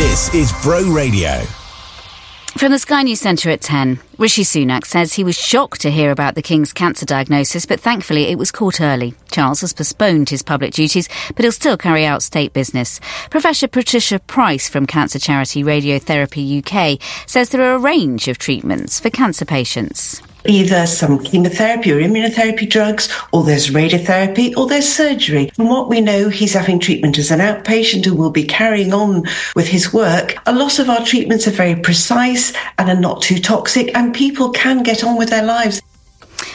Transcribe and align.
This 0.00 0.32
is 0.32 0.50
Bro 0.62 0.84
Radio. 0.84 1.42
From 2.56 2.72
the 2.72 2.78
Sky 2.78 3.02
News 3.02 3.20
Centre 3.20 3.50
at 3.50 3.60
10, 3.60 4.00
Rishi 4.16 4.44
Sunak 4.44 4.86
says 4.86 5.12
he 5.12 5.24
was 5.24 5.36
shocked 5.36 5.82
to 5.82 5.90
hear 5.90 6.10
about 6.10 6.34
the 6.34 6.40
King's 6.40 6.72
cancer 6.72 7.04
diagnosis, 7.04 7.66
but 7.66 7.80
thankfully 7.80 8.22
it 8.28 8.38
was 8.38 8.50
caught 8.50 8.80
early. 8.80 9.12
Charles 9.30 9.60
has 9.60 9.74
postponed 9.74 10.30
his 10.30 10.42
public 10.42 10.72
duties, 10.72 11.06
but 11.36 11.44
he'll 11.44 11.52
still 11.52 11.76
carry 11.76 12.06
out 12.06 12.22
state 12.22 12.54
business. 12.54 12.98
Professor 13.28 13.68
Patricia 13.68 14.18
Price 14.20 14.70
from 14.70 14.86
cancer 14.86 15.18
charity 15.18 15.62
Radiotherapy 15.62 16.64
UK 16.64 16.98
says 17.28 17.50
there 17.50 17.60
are 17.70 17.74
a 17.74 17.78
range 17.78 18.26
of 18.26 18.38
treatments 18.38 18.98
for 19.00 19.10
cancer 19.10 19.44
patients 19.44 20.22
either 20.46 20.86
some 20.86 21.22
chemotherapy 21.22 21.92
or 21.92 22.00
immunotherapy 22.00 22.68
drugs, 22.68 23.08
or 23.32 23.44
there's 23.44 23.70
radiotherapy, 23.70 24.56
or 24.56 24.66
there's 24.66 24.88
surgery. 24.88 25.50
From 25.54 25.68
what 25.68 25.88
we 25.88 26.00
know, 26.00 26.28
he's 26.28 26.54
having 26.54 26.78
treatment 26.78 27.18
as 27.18 27.30
an 27.30 27.40
outpatient 27.40 28.06
and 28.06 28.18
will 28.18 28.30
be 28.30 28.44
carrying 28.44 28.92
on 28.92 29.24
with 29.54 29.68
his 29.68 29.92
work. 29.92 30.36
A 30.46 30.54
lot 30.54 30.78
of 30.78 30.88
our 30.88 31.04
treatments 31.04 31.46
are 31.46 31.52
very 31.52 31.76
precise 31.76 32.52
and 32.78 32.88
are 32.88 33.00
not 33.00 33.22
too 33.22 33.38
toxic, 33.38 33.94
and 33.96 34.14
people 34.14 34.50
can 34.50 34.82
get 34.82 35.04
on 35.04 35.16
with 35.16 35.30
their 35.30 35.44
lives. 35.44 35.82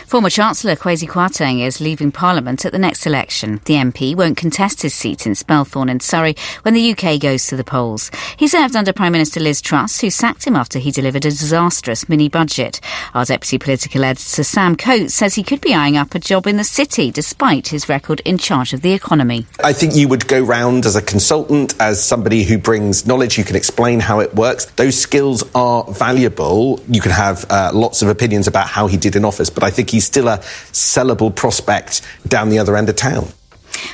Former 0.07 0.29
Chancellor 0.29 0.75
Kwasi 0.75 1.07
Kwarteng 1.07 1.65
is 1.65 1.81
leaving 1.81 2.11
Parliament 2.11 2.63
at 2.63 2.71
the 2.71 2.77
next 2.77 3.07
election. 3.07 3.59
The 3.65 3.73
MP 3.73 4.15
won't 4.15 4.37
contest 4.37 4.83
his 4.83 4.93
seat 4.93 5.25
in 5.25 5.33
Spelthorne 5.33 5.89
in 5.89 5.99
Surrey 5.99 6.35
when 6.61 6.75
the 6.75 6.91
UK 6.91 7.19
goes 7.19 7.47
to 7.47 7.55
the 7.55 7.63
polls. 7.63 8.11
He 8.37 8.47
served 8.47 8.75
under 8.75 8.93
Prime 8.93 9.13
Minister 9.13 9.39
Liz 9.39 9.63
Truss, 9.63 9.99
who 10.01 10.11
sacked 10.11 10.45
him 10.45 10.55
after 10.55 10.77
he 10.77 10.91
delivered 10.91 11.25
a 11.25 11.31
disastrous 11.31 12.07
mini 12.07 12.29
budget. 12.29 12.79
Our 13.15 13.25
deputy 13.25 13.57
political 13.57 14.03
editor 14.03 14.43
Sam 14.43 14.75
Coates 14.75 15.15
says 15.15 15.33
he 15.33 15.41
could 15.41 15.59
be 15.59 15.73
eyeing 15.73 15.97
up 15.97 16.13
a 16.13 16.19
job 16.19 16.45
in 16.45 16.57
the 16.57 16.63
city 16.63 17.09
despite 17.09 17.69
his 17.69 17.89
record 17.89 18.19
in 18.19 18.37
charge 18.37 18.73
of 18.73 18.81
the 18.81 18.93
economy. 18.93 19.47
I 19.63 19.73
think 19.73 19.95
you 19.95 20.07
would 20.07 20.27
go 20.27 20.39
round 20.39 20.85
as 20.85 20.95
a 20.95 21.01
consultant, 21.01 21.73
as 21.81 22.01
somebody 22.01 22.43
who 22.43 22.59
brings 22.59 23.07
knowledge, 23.07 23.39
you 23.39 23.43
can 23.43 23.55
explain 23.55 24.01
how 24.01 24.19
it 24.19 24.35
works. 24.35 24.65
Those 24.65 24.99
skills 24.99 25.43
are 25.55 25.83
valuable. 25.91 26.79
You 26.87 27.01
can 27.01 27.11
have 27.11 27.43
uh, 27.49 27.71
lots 27.73 28.03
of 28.03 28.07
opinions 28.07 28.47
about 28.47 28.67
how 28.67 28.85
he 28.85 28.97
did 28.97 29.15
in 29.15 29.25
office, 29.25 29.49
but 29.49 29.63
I 29.63 29.71
think 29.71 29.94
he's 29.95 30.05
still 30.05 30.27
a 30.27 30.37
sellable 30.71 31.33
prospect 31.33 32.01
down 32.27 32.49
the 32.49 32.59
other 32.59 32.75
end 32.77 32.89
of 32.89 32.95
town. 32.95 33.27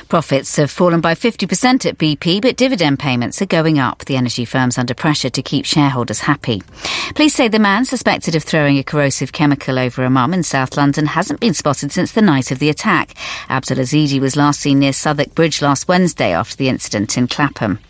Profits 0.08 0.56
have 0.56 0.70
fallen 0.70 1.00
by 1.00 1.14
50% 1.14 1.86
at 1.86 1.98
BP, 1.98 2.40
but 2.40 2.56
dividend 2.56 2.98
payments 2.98 3.42
are 3.42 3.46
going 3.46 3.78
up. 3.78 4.04
The 4.04 4.16
energy 4.16 4.44
firm's 4.44 4.78
under 4.78 4.94
pressure 4.94 5.30
to 5.30 5.42
keep 5.42 5.64
shareholders 5.64 6.20
happy. 6.20 6.62
Police 7.14 7.34
say 7.34 7.48
the 7.48 7.58
man 7.58 7.84
suspected 7.84 8.36
of 8.36 8.44
throwing 8.44 8.78
a 8.78 8.84
corrosive 8.84 9.32
chemical 9.32 9.78
over 9.78 10.04
a 10.04 10.10
mum 10.10 10.34
in 10.34 10.42
South 10.44 10.76
London 10.76 11.06
hasn't 11.06 11.40
been 11.40 11.54
spotted 11.54 11.90
since 11.90 12.12
the 12.12 12.22
night 12.22 12.50
of 12.50 12.58
the 12.58 12.68
attack. 12.68 13.14
Abdul 13.50 13.78
Ezedi 13.78 14.20
was 14.20 14.36
last 14.36 14.60
seen 14.60 14.78
near 14.78 14.92
Southwark 14.92 15.34
Bridge 15.34 15.62
last 15.62 15.88
Wednesday 15.88 16.32
after 16.32 16.56
the 16.56 16.68
incident 16.68 17.18
in 17.18 17.26
Clapham. 17.26 17.80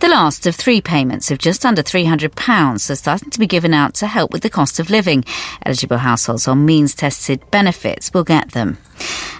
The 0.00 0.08
last 0.08 0.46
of 0.46 0.54
three 0.54 0.80
payments 0.80 1.30
of 1.30 1.38
just 1.38 1.66
under 1.66 1.82
£300 1.82 2.90
are 2.90 2.94
starting 2.94 3.30
to 3.30 3.38
be 3.38 3.46
given 3.46 3.74
out 3.74 3.94
to 3.94 4.06
help 4.06 4.32
with 4.32 4.42
the 4.42 4.50
cost 4.50 4.78
of 4.78 4.90
living. 4.90 5.24
Eligible 5.66 5.98
households 5.98 6.46
on 6.46 6.64
means 6.64 6.94
tested 6.94 7.50
benefits 7.50 8.12
will 8.14 8.24
get 8.24 8.52
them. 8.52 8.78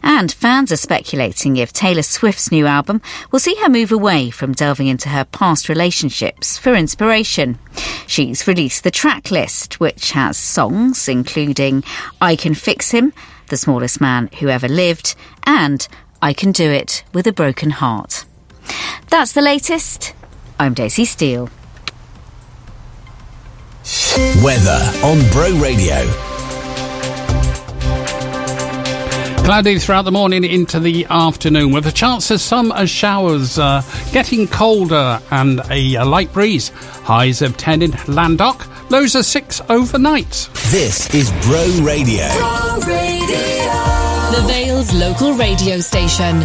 And 0.02 0.32
fans 0.32 0.72
are 0.72 0.76
speculating 0.76 1.56
if 1.56 1.72
Taylor 1.72 2.02
Swift's 2.02 2.50
new 2.50 2.66
album 2.66 3.00
will 3.30 3.38
see 3.38 3.54
her 3.56 3.68
move 3.68 3.92
away 3.92 4.30
from 4.30 4.52
delving 4.52 4.88
into 4.88 5.08
her 5.08 5.24
past 5.24 5.68
relationships 5.68 6.58
for 6.58 6.74
inspiration. 6.74 7.58
She's 8.06 8.46
released 8.46 8.84
the 8.84 8.90
track 8.90 9.30
list, 9.30 9.80
which 9.80 10.12
has 10.12 10.36
songs 10.36 11.08
including 11.08 11.84
I 12.20 12.36
Can 12.36 12.54
Fix 12.54 12.90
Him, 12.90 13.12
The 13.48 13.56
Smallest 13.56 14.00
Man 14.00 14.28
Who 14.40 14.48
Ever 14.48 14.68
Lived, 14.68 15.14
and 15.44 15.86
I 16.20 16.32
Can 16.32 16.52
Do 16.52 16.70
It 16.70 17.04
with 17.12 17.26
a 17.26 17.32
Broken 17.32 17.70
Heart. 17.70 18.24
That's 19.10 19.32
the 19.32 19.42
latest. 19.42 20.14
I'm 20.58 20.74
Daisy 20.74 21.04
Steele. 21.04 21.48
Weather 24.42 24.92
on 25.04 25.18
Bro 25.30 25.60
Radio. 25.62 26.28
Cloudy 29.48 29.78
throughout 29.78 30.02
the 30.02 30.12
morning 30.12 30.44
into 30.44 30.78
the 30.78 31.06
afternoon 31.08 31.72
with 31.72 31.86
a 31.86 31.90
chance 31.90 32.30
of 32.30 32.38
some 32.38 32.70
showers, 32.84 33.58
uh, 33.58 33.80
getting 34.12 34.46
colder 34.46 35.22
and 35.30 35.60
a, 35.70 35.94
a, 35.94 36.04
light 36.04 36.30
breeze. 36.34 36.68
Highs 37.04 37.40
of 37.40 37.56
10 37.56 37.80
in 37.80 37.92
Llandough, 37.92 38.90
lows 38.90 39.14
of 39.14 39.24
6 39.24 39.62
overnight. 39.70 40.50
This 40.66 41.14
is 41.14 41.30
Bro 41.46 41.66
Radio. 41.82 42.28
Bro 42.36 42.80
Radio. 42.86 43.38
The 44.34 44.44
Vale's 44.46 44.92
local 44.92 45.32
radio 45.32 45.80
station. 45.80 46.42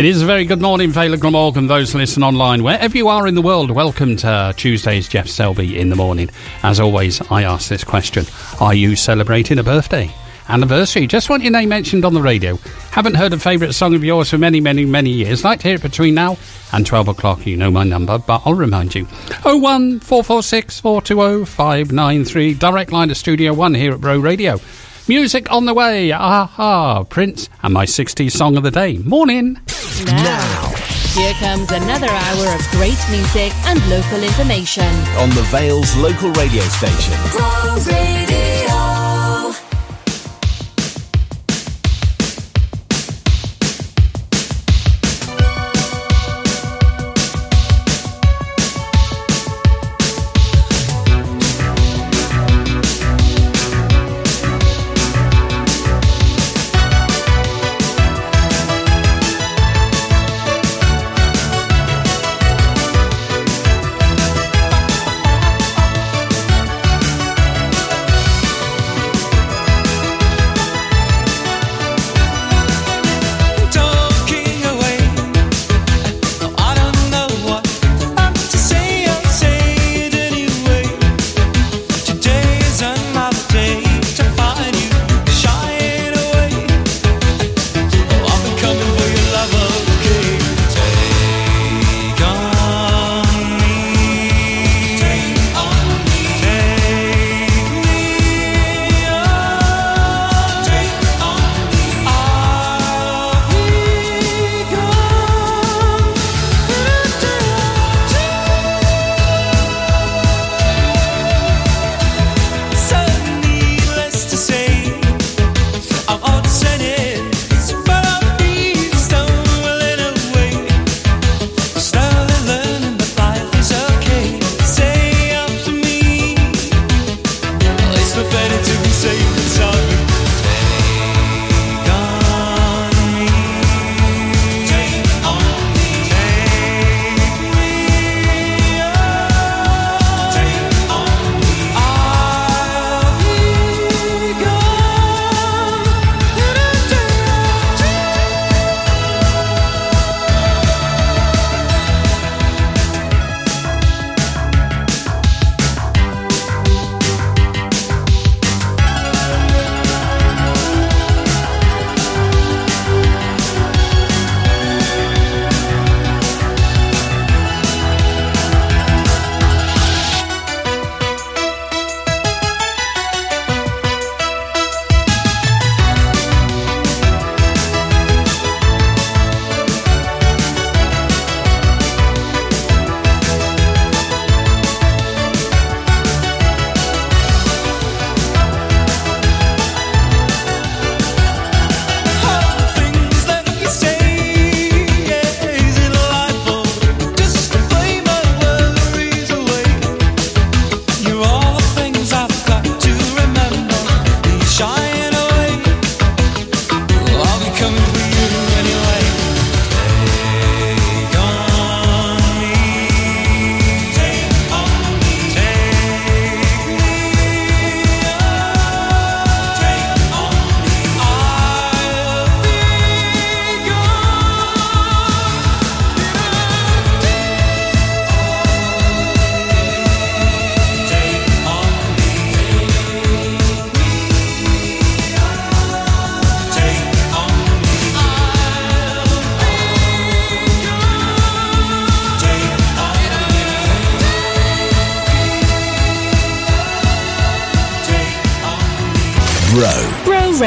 It 0.00 0.06
is 0.06 0.22
a 0.22 0.24
very 0.24 0.46
good 0.46 0.62
morning, 0.62 0.88
Vale 0.92 1.12
of 1.12 1.20
Glamorgan, 1.20 1.66
those 1.66 1.94
listen 1.94 2.22
online. 2.22 2.62
Wherever 2.62 2.96
you 2.96 3.08
are 3.08 3.26
in 3.26 3.34
the 3.34 3.42
world, 3.42 3.70
welcome 3.70 4.16
to 4.16 4.54
Tuesday's 4.56 5.06
Geoff 5.06 5.28
Selby 5.28 5.78
in 5.78 5.90
the 5.90 5.94
morning. 5.94 6.30
As 6.62 6.80
always, 6.80 7.20
I 7.30 7.42
ask 7.42 7.68
this 7.68 7.84
question 7.84 8.24
Are 8.60 8.72
you 8.72 8.96
celebrating 8.96 9.58
a 9.58 9.62
birthday? 9.62 10.10
Anniversary? 10.48 11.06
Just 11.06 11.28
want 11.28 11.42
your 11.42 11.52
name 11.52 11.68
mentioned 11.68 12.06
on 12.06 12.14
the 12.14 12.22
radio. 12.22 12.56
Haven't 12.92 13.16
heard 13.16 13.34
a 13.34 13.38
favourite 13.38 13.74
song 13.74 13.94
of 13.94 14.02
yours 14.02 14.30
for 14.30 14.38
many, 14.38 14.58
many, 14.58 14.86
many 14.86 15.10
years. 15.10 15.44
Like 15.44 15.60
to 15.60 15.68
hear 15.68 15.76
it 15.76 15.82
between 15.82 16.14
now 16.14 16.38
and 16.72 16.86
12 16.86 17.08
o'clock. 17.08 17.46
You 17.46 17.58
know 17.58 17.70
my 17.70 17.84
number, 17.84 18.16
but 18.16 18.40
I'll 18.46 18.54
remind 18.54 18.94
you. 18.94 19.04
01446 19.42 20.80
420 20.80 21.44
593. 21.44 22.54
Direct 22.54 22.90
line 22.90 23.08
to 23.08 23.14
Studio 23.14 23.52
1 23.52 23.74
here 23.74 23.92
at 23.92 24.00
Bro 24.00 24.20
Radio. 24.20 24.60
Music 25.08 25.50
on 25.50 25.64
the 25.64 25.74
way. 25.74 26.10
a-ha, 26.10 27.04
Prince, 27.04 27.48
and 27.62 27.74
my 27.74 27.84
60s 27.84 28.32
song 28.32 28.56
of 28.56 28.62
the 28.62 28.70
day. 28.70 28.98
Morning. 28.98 29.58
Now, 30.06 30.22
now. 30.22 30.74
Here 31.14 31.34
comes 31.34 31.72
another 31.72 32.08
hour 32.08 32.54
of 32.54 32.60
great 32.70 32.98
music 33.10 33.52
and 33.66 33.80
local 33.90 34.22
information. 34.22 34.86
On 35.18 35.28
the 35.30 35.42
Vale's 35.50 35.96
local 35.96 36.30
radio 36.32 36.62
station. 36.62 38.49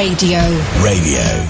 Radio. 0.04 0.42
Radio. 0.84 1.43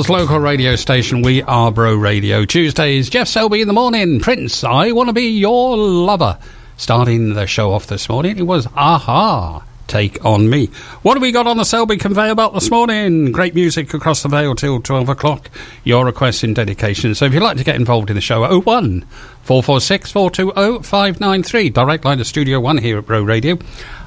Radio. 0.00 0.16
local 0.16 0.38
radio 0.38 0.76
station. 0.76 1.20
We 1.20 1.42
are 1.42 1.70
Bro 1.70 1.96
Radio. 1.96 2.46
Tuesdays, 2.46 3.10
Geoff 3.10 3.28
Selby 3.28 3.60
in 3.60 3.68
the 3.68 3.74
morning. 3.74 4.20
Prince, 4.20 4.64
I 4.64 4.92
want 4.92 5.08
to 5.08 5.12
be 5.12 5.28
your 5.28 5.76
lover. 5.76 6.38
Starting 6.78 7.34
the 7.34 7.46
show 7.46 7.72
off 7.72 7.88
this 7.88 8.08
morning, 8.08 8.38
it 8.38 8.46
was 8.46 8.64
a-ha. 8.66 9.62
Take 9.88 10.24
on 10.24 10.48
me. 10.48 10.68
What 11.02 11.14
have 11.14 11.22
we 11.22 11.30
got 11.30 11.46
on 11.46 11.58
the 11.58 11.64
Selby 11.64 11.98
conveyor 11.98 12.34
belt 12.34 12.54
this 12.54 12.70
morning? 12.70 13.32
Great 13.32 13.54
music 13.54 13.92
across 13.92 14.22
the 14.22 14.30
Vale 14.30 14.54
till 14.54 14.80
12 14.80 15.10
o'clock. 15.10 15.50
Your 15.84 16.06
requests 16.06 16.42
and 16.42 16.56
dedications. 16.56 17.18
So 17.18 17.26
if 17.26 17.34
you'd 17.34 17.42
like 17.42 17.58
to 17.58 17.64
get 17.64 17.76
involved 17.76 18.08
in 18.08 18.14
the 18.14 18.22
show, 18.22 18.40
01 18.60 19.02
446 19.42 20.10
420 20.10 20.82
593. 20.84 21.68
Direct 21.68 22.04
line 22.06 22.16
to 22.16 22.24
Studio 22.24 22.60
1 22.60 22.78
here 22.78 22.96
at 22.96 23.06
Bro 23.06 23.24
Radio. 23.24 23.58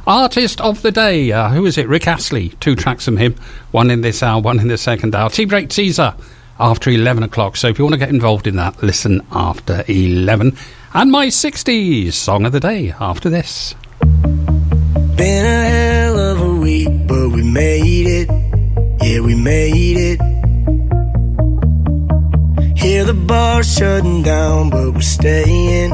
Artist 0.08 0.62
of 0.62 0.84
the 0.84 0.92
day, 0.92 1.32
uh, 1.32 1.50
who 1.50 1.66
is 1.66 1.80
it? 1.80 1.88
Rick 1.88 2.08
Astley. 2.08 2.50
Two 2.60 2.76
tracks 2.76 3.06
from 3.06 3.18
him, 3.18 3.34
one 3.72 3.90
in 3.90 4.02
this 4.02 4.22
hour, 4.22 4.40
one 4.40 4.60
in 4.60 4.68
the 4.68 4.78
second 4.78 5.16
hour. 5.16 5.32
Tea 5.32 5.46
break 5.46 5.70
teaser 5.70 6.14
after 6.60 6.92
11 6.92 7.24
o'clock. 7.24 7.58
So 7.58 7.70
if 7.70 7.80
you 7.80 7.86
want 7.86 7.94
to 7.94 8.00
get 8.00 8.10
involved 8.10 8.46
in 8.46 8.56
that, 8.58 8.84
listen 8.84 9.26
after 9.32 9.84
11. 9.88 10.56
And 10.94 11.12
my 11.12 11.28
60s 11.28 12.14
song 12.14 12.46
of 12.46 12.52
the 12.52 12.60
day 12.60 12.94
after 13.00 13.32
this. 13.32 13.74
Been 15.16 15.46
a 15.46 15.70
hell 15.70 16.20
of 16.20 16.42
a 16.42 16.54
week, 16.54 17.08
but 17.08 17.30
we 17.30 17.42
made 17.42 18.06
it. 18.06 18.30
Yeah, 19.02 19.22
we 19.22 19.34
made 19.34 19.98
it. 19.98 20.22
Hear 22.78 23.06
the 23.06 23.14
bar 23.16 23.64
shutting 23.64 24.22
down, 24.22 24.70
but 24.70 24.94
we're 24.94 25.02
staying. 25.02 25.90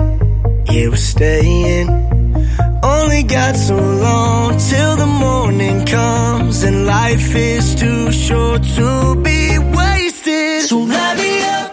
Yeah, 0.69 0.89
we're 0.89 0.95
staying 0.97 2.20
only 3.01 3.23
got 3.23 3.55
so 3.55 3.75
long 3.75 4.57
till 4.57 4.95
the 4.95 5.05
morning 5.05 5.85
comes, 5.85 6.63
and 6.63 6.85
life 6.85 7.35
is 7.35 7.75
too 7.75 8.11
short 8.11 8.61
to 8.77 9.15
be 9.27 9.57
wasted. 9.77 10.69
So 10.69 10.77
light 10.77 11.17
me 11.17 11.33
up, 11.57 11.69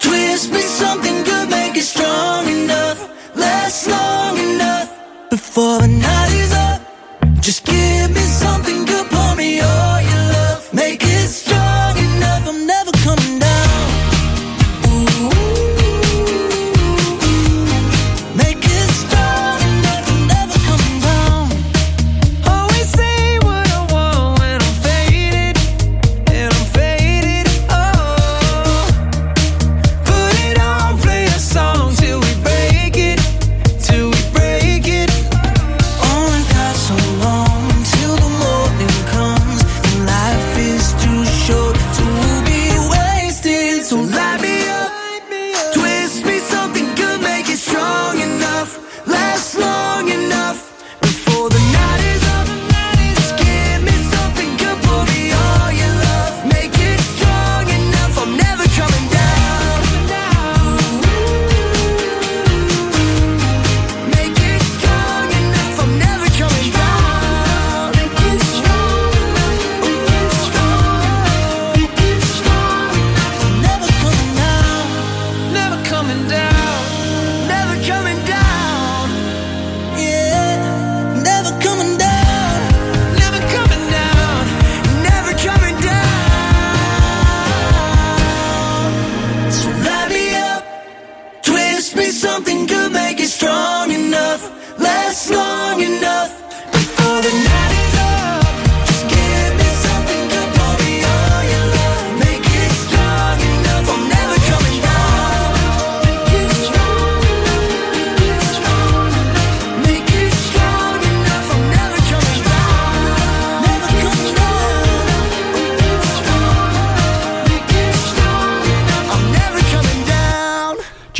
twist 0.00 0.52
me 0.52 0.60
something 0.60 1.22
good, 1.24 1.48
make 1.50 1.76
it 1.76 1.88
strong 1.94 2.48
enough, 2.48 2.98
last 3.36 3.88
long 3.88 4.38
enough 4.38 4.88
before 5.30 5.78
the 5.80 5.88
night 5.88 6.32
is 6.44 6.52
up. 6.52 6.80
Just 7.40 7.64
give 7.64 8.08
me 8.10 8.24
something. 8.42 8.89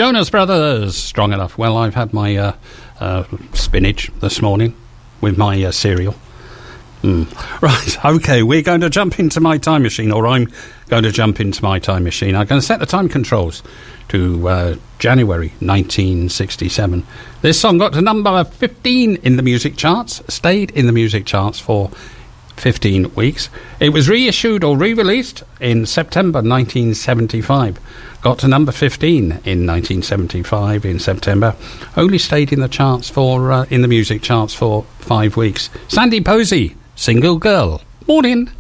Jonas 0.01 0.31
Brothers, 0.31 0.97
strong 0.97 1.35
enough. 1.35 1.59
Well, 1.59 1.77
I've 1.77 1.95
had 1.95 2.15
my 2.15 2.35
uh, 2.35 2.53
uh, 3.01 3.25
spinach 3.53 4.11
this 4.21 4.41
morning 4.41 4.75
with 5.21 5.37
my 5.37 5.63
uh, 5.63 5.73
cereal. 5.73 6.15
Mm. 7.03 7.29
Right, 7.61 8.05
okay, 8.17 8.43
we're 8.43 8.63
going 8.63 8.81
to 8.81 8.89
jump 8.89 9.19
into 9.19 9.43
my 9.43 9.59
time 9.59 9.83
machine, 9.83 10.11
or 10.11 10.27
I'm 10.27 10.51
going 10.89 11.03
to 11.03 11.13
jump 11.13 11.39
into 11.39 11.63
my 11.63 11.79
time 11.79 12.05
machine. 12.05 12.35
I'm 12.35 12.47
going 12.47 12.63
to 12.63 12.67
set 12.67 12.81
the 12.81 12.87
time 12.87 13.11
controls 13.11 13.63
to 14.09 14.49
uh, 14.49 14.77
January 14.99 15.49
1967. 15.61 17.07
This 17.43 17.61
song 17.61 17.77
got 17.77 17.93
to 17.93 18.01
number 18.01 18.43
15 18.43 19.17
in 19.17 19.37
the 19.37 19.43
music 19.43 19.77
charts, 19.77 20.23
stayed 20.33 20.71
in 20.71 20.87
the 20.87 20.93
music 20.93 21.27
charts 21.27 21.61
for 21.61 21.91
15 22.61 23.15
weeks. 23.15 23.49
It 23.81 23.91
was 23.91 24.09
reissued 24.09 24.63
or 24.63 24.77
re 24.77 24.95
released 24.95 25.43
in 25.61 25.87
September 25.87 26.39
1975. 26.39 27.79
Got 28.23 28.39
to 28.41 28.49
number 28.49 28.71
15 28.71 29.25
in 29.25 29.67
1975 29.67 30.85
in 30.85 30.99
September. 30.99 31.57
Only 31.97 32.19
stayed 32.19 32.53
in 32.53 32.61
the 32.61 32.69
charts 32.69 33.09
for, 33.09 33.51
uh, 33.51 33.67
in 33.71 33.83
the 33.83 33.89
music 33.89 34.23
charts 34.23 34.55
for 34.55 34.85
five 34.99 35.37
weeks. 35.37 35.71
Sandy 35.89 36.21
Posey, 36.21 36.77
Single 36.95 37.39
Girl. 37.39 37.81
Morning. 38.07 38.51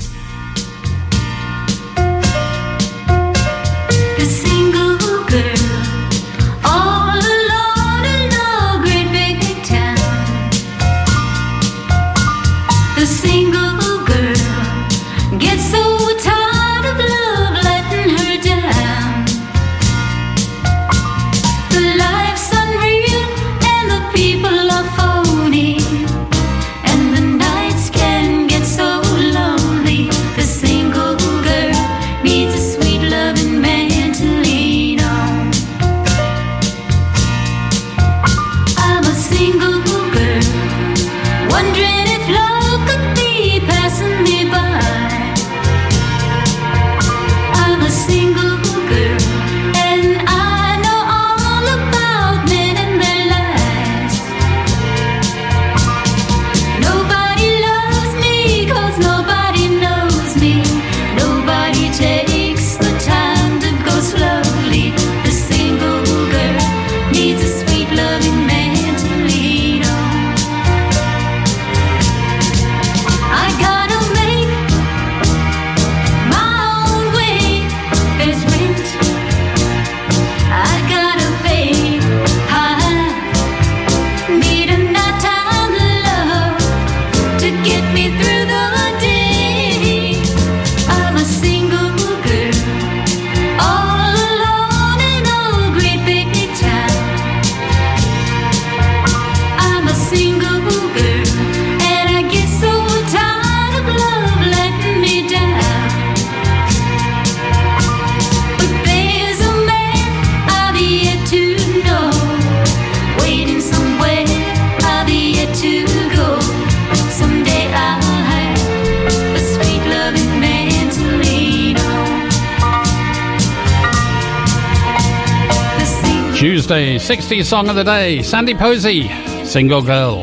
60 127.10 127.42
song 127.42 127.68
of 127.68 127.74
the 127.74 127.82
day. 127.82 128.22
Sandy 128.22 128.54
Posey, 128.54 129.08
Single 129.44 129.82
Girl. 129.82 130.22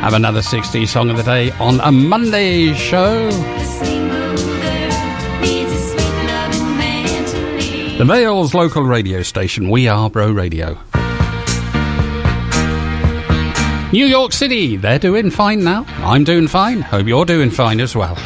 Have 0.00 0.14
another 0.14 0.40
60 0.40 0.86
song 0.86 1.10
of 1.10 1.18
the 1.18 1.22
day 1.22 1.50
on 1.60 1.78
a 1.80 1.92
Monday 1.92 2.72
show. 2.72 3.30
The 7.98 8.04
Vale's 8.06 8.54
local 8.54 8.82
radio 8.82 9.20
station. 9.20 9.68
We 9.68 9.88
are 9.88 10.08
Bro 10.08 10.32
Radio. 10.32 10.78
New 13.92 14.06
York 14.06 14.32
City, 14.32 14.78
they're 14.78 14.98
doing 14.98 15.30
fine 15.30 15.62
now. 15.62 15.84
I'm 15.98 16.24
doing 16.24 16.48
fine. 16.48 16.80
Hope 16.80 17.08
you're 17.08 17.26
doing 17.26 17.50
fine 17.50 17.78
as 17.78 17.94
well. 17.94 18.16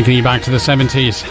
Taking 0.00 0.16
you 0.16 0.22
back 0.22 0.40
to 0.44 0.50
the 0.50 0.56
70s. 0.56 1.26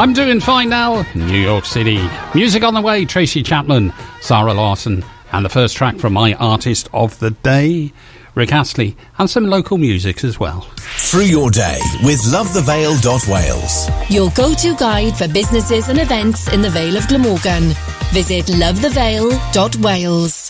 I'm 0.00 0.12
doing 0.12 0.40
fine 0.40 0.68
now. 0.68 1.06
New 1.14 1.38
York 1.38 1.64
City. 1.64 2.00
Music 2.34 2.64
on 2.64 2.74
the 2.74 2.80
way. 2.80 3.04
Tracy 3.04 3.40
Chapman, 3.40 3.92
Zara 4.20 4.52
Larsson, 4.52 5.04
and 5.30 5.44
the 5.44 5.48
first 5.48 5.76
track 5.76 5.96
from 5.96 6.14
my 6.14 6.34
artist 6.34 6.88
of 6.92 7.16
the 7.20 7.30
day, 7.30 7.92
Rick 8.34 8.52
Astley, 8.52 8.96
and 9.18 9.30
some 9.30 9.46
local 9.46 9.78
music 9.78 10.24
as 10.24 10.40
well. 10.40 10.62
Through 10.76 11.26
your 11.26 11.52
day 11.52 11.78
with 12.02 12.20
lovethevale.wales. 12.22 14.10
Your 14.10 14.30
go-to 14.30 14.74
guide 14.74 15.16
for 15.16 15.28
businesses 15.28 15.88
and 15.88 16.00
events 16.00 16.52
in 16.52 16.62
the 16.62 16.70
Vale 16.70 16.96
of 16.96 17.06
Glamorgan. 17.06 17.74
Visit 18.10 18.46
lovethevale.wales. 18.46 20.49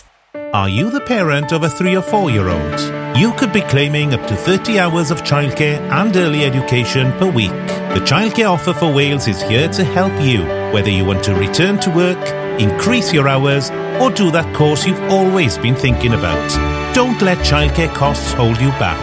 Are 0.53 0.67
you 0.67 0.89
the 0.89 0.99
parent 0.99 1.53
of 1.53 1.63
a 1.63 1.69
three 1.69 1.95
or 1.95 2.01
four 2.01 2.29
year 2.29 2.49
old? 2.49 3.17
You 3.17 3.31
could 3.35 3.53
be 3.53 3.61
claiming 3.61 4.13
up 4.13 4.27
to 4.27 4.35
30 4.35 4.79
hours 4.79 5.09
of 5.09 5.23
childcare 5.23 5.79
and 5.89 6.13
early 6.17 6.43
education 6.43 7.13
per 7.13 7.31
week. 7.31 7.51
The 7.93 8.03
Childcare 8.03 8.51
Offer 8.51 8.73
for 8.73 8.93
Wales 8.93 9.29
is 9.29 9.41
here 9.41 9.69
to 9.69 9.85
help 9.85 10.11
you, 10.21 10.43
whether 10.73 10.89
you 10.89 11.05
want 11.05 11.23
to 11.23 11.35
return 11.35 11.79
to 11.79 11.89
work, 11.91 12.19
increase 12.59 13.13
your 13.13 13.29
hours, 13.29 13.71
or 14.01 14.11
do 14.11 14.29
that 14.31 14.53
course 14.53 14.85
you've 14.85 14.99
always 15.03 15.57
been 15.57 15.75
thinking 15.75 16.11
about. 16.11 16.93
Don't 16.93 17.21
let 17.21 17.37
childcare 17.37 17.93
costs 17.95 18.33
hold 18.33 18.59
you 18.59 18.71
back. 18.71 18.99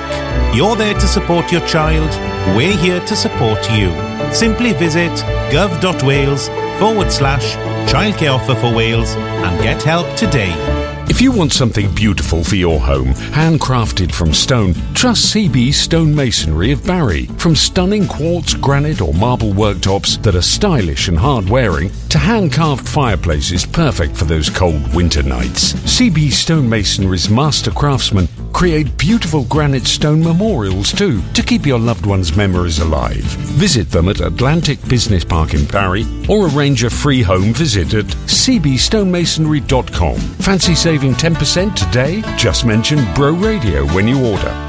You're 0.54 0.76
there 0.76 0.92
to 0.92 1.06
support 1.06 1.50
your 1.50 1.66
child. 1.66 2.10
We're 2.58 2.76
here 2.76 3.00
to 3.06 3.16
support 3.16 3.70
you. 3.70 3.88
Simply 4.34 4.74
visit 4.74 5.12
gov.wales 5.50 6.48
forward 6.78 7.10
slash 7.10 7.54
childcare 7.90 8.34
offer 8.34 8.54
for 8.54 8.74
Wales 8.74 9.14
and 9.16 9.62
get 9.62 9.82
help 9.82 10.14
today. 10.14 10.97
If 11.10 11.22
you 11.22 11.32
want 11.32 11.52
something 11.52 11.92
beautiful 11.94 12.44
for 12.44 12.56
your 12.56 12.78
home, 12.78 13.14
handcrafted 13.32 14.12
from 14.12 14.34
stone, 14.34 14.74
trust 14.94 15.34
CB 15.34 15.68
Stonemasonry 15.68 16.72
of 16.72 16.86
Barry. 16.86 17.26
From 17.38 17.56
stunning 17.56 18.06
quartz, 18.06 18.52
granite, 18.52 19.00
or 19.00 19.14
marble 19.14 19.52
worktops 19.52 20.22
that 20.22 20.36
are 20.36 20.42
stylish 20.42 21.08
and 21.08 21.18
hard 21.18 21.48
wearing, 21.48 21.90
to 22.10 22.18
hand 22.18 22.52
carved 22.52 22.86
fireplaces 22.86 23.64
perfect 23.64 24.16
for 24.16 24.26
those 24.26 24.50
cold 24.50 24.94
winter 24.94 25.22
nights. 25.22 25.72
CB 25.72 26.28
Stonemasonry's 26.28 27.30
master 27.30 27.70
craftsmen 27.70 28.28
create 28.52 28.96
beautiful 28.98 29.44
granite 29.44 29.86
stone 29.86 30.22
memorials 30.22 30.92
too 30.92 31.22
to 31.34 31.42
keep 31.42 31.66
your 31.66 31.78
loved 31.78 32.06
ones' 32.06 32.36
memories 32.36 32.78
alive. 32.78 33.22
Visit 33.56 33.90
them 33.90 34.08
at 34.08 34.20
Atlantic 34.20 34.78
Business 34.88 35.24
Park 35.24 35.54
in 35.54 35.64
Barry 35.66 36.04
or 36.28 36.48
arrange 36.48 36.84
a 36.84 36.90
free 36.90 37.22
home 37.22 37.52
visit 37.52 37.94
at 37.94 38.04
cbstonemasonry.com. 38.04 40.16
Fancy 40.16 40.74
saving 40.74 41.14
10% 41.14 41.74
today? 41.74 42.22
Just 42.36 42.64
mention 42.64 42.98
Bro 43.14 43.32
Radio 43.34 43.86
when 43.94 44.08
you 44.08 44.26
order. 44.26 44.67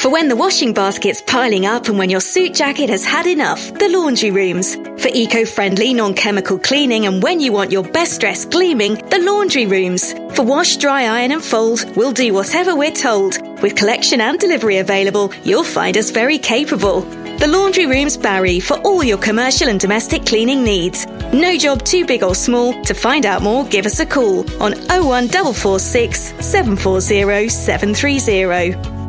For 0.00 0.10
when 0.10 0.28
the 0.28 0.36
washing 0.36 0.72
basket's 0.72 1.20
piling 1.20 1.66
up 1.66 1.88
and 1.88 1.98
when 1.98 2.08
your 2.08 2.22
suit 2.22 2.54
jacket 2.54 2.88
has 2.88 3.04
had 3.04 3.26
enough, 3.26 3.74
the 3.74 3.90
laundry 3.90 4.30
rooms. 4.30 4.76
For 4.76 5.10
eco 5.12 5.44
friendly, 5.44 5.92
non 5.92 6.14
chemical 6.14 6.58
cleaning 6.58 7.04
and 7.04 7.22
when 7.22 7.38
you 7.38 7.52
want 7.52 7.70
your 7.70 7.82
best 7.82 8.18
dress 8.18 8.46
gleaming, 8.46 8.94
the 9.10 9.18
laundry 9.18 9.66
rooms. 9.66 10.14
For 10.34 10.42
wash, 10.42 10.78
dry, 10.78 11.02
iron, 11.02 11.32
and 11.32 11.44
fold, 11.44 11.84
we'll 11.96 12.14
do 12.14 12.32
whatever 12.32 12.74
we're 12.74 12.92
told. 12.92 13.36
With 13.60 13.76
collection 13.76 14.22
and 14.22 14.38
delivery 14.38 14.78
available, 14.78 15.34
you'll 15.44 15.64
find 15.64 15.98
us 15.98 16.10
very 16.10 16.38
capable. 16.38 17.02
The 17.02 17.48
Laundry 17.48 17.84
Rooms 17.84 18.16
Barry 18.16 18.58
for 18.58 18.78
all 18.78 19.04
your 19.04 19.18
commercial 19.18 19.68
and 19.68 19.78
domestic 19.78 20.24
cleaning 20.24 20.64
needs. 20.64 21.06
No 21.34 21.58
job 21.58 21.84
too 21.84 22.06
big 22.06 22.22
or 22.22 22.34
small. 22.34 22.72
To 22.84 22.94
find 22.94 23.26
out 23.26 23.42
more, 23.42 23.66
give 23.66 23.84
us 23.84 24.00
a 24.00 24.06
call 24.06 24.40
on 24.62 24.72
01446 24.88 26.34
740 26.40 27.50
730. 27.50 28.99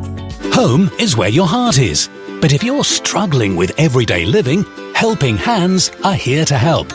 Home 0.50 0.90
is 0.98 1.16
where 1.16 1.28
your 1.28 1.46
heart 1.46 1.78
is. 1.78 2.08
But 2.40 2.52
if 2.52 2.62
you're 2.62 2.84
struggling 2.84 3.56
with 3.56 3.78
everyday 3.78 4.24
living, 4.24 4.64
Helping 4.94 5.36
Hands 5.36 5.90
are 6.04 6.14
here 6.14 6.44
to 6.44 6.58
help. 6.58 6.92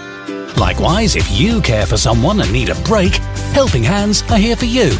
Likewise, 0.57 1.15
if 1.15 1.29
you 1.31 1.61
care 1.61 1.85
for 1.85 1.97
someone 1.97 2.41
and 2.41 2.51
need 2.51 2.69
a 2.69 2.75
break, 2.81 3.15
Helping 3.53 3.83
Hands 3.83 4.21
are 4.29 4.37
here 4.37 4.55
for 4.55 4.65
you. 4.65 4.91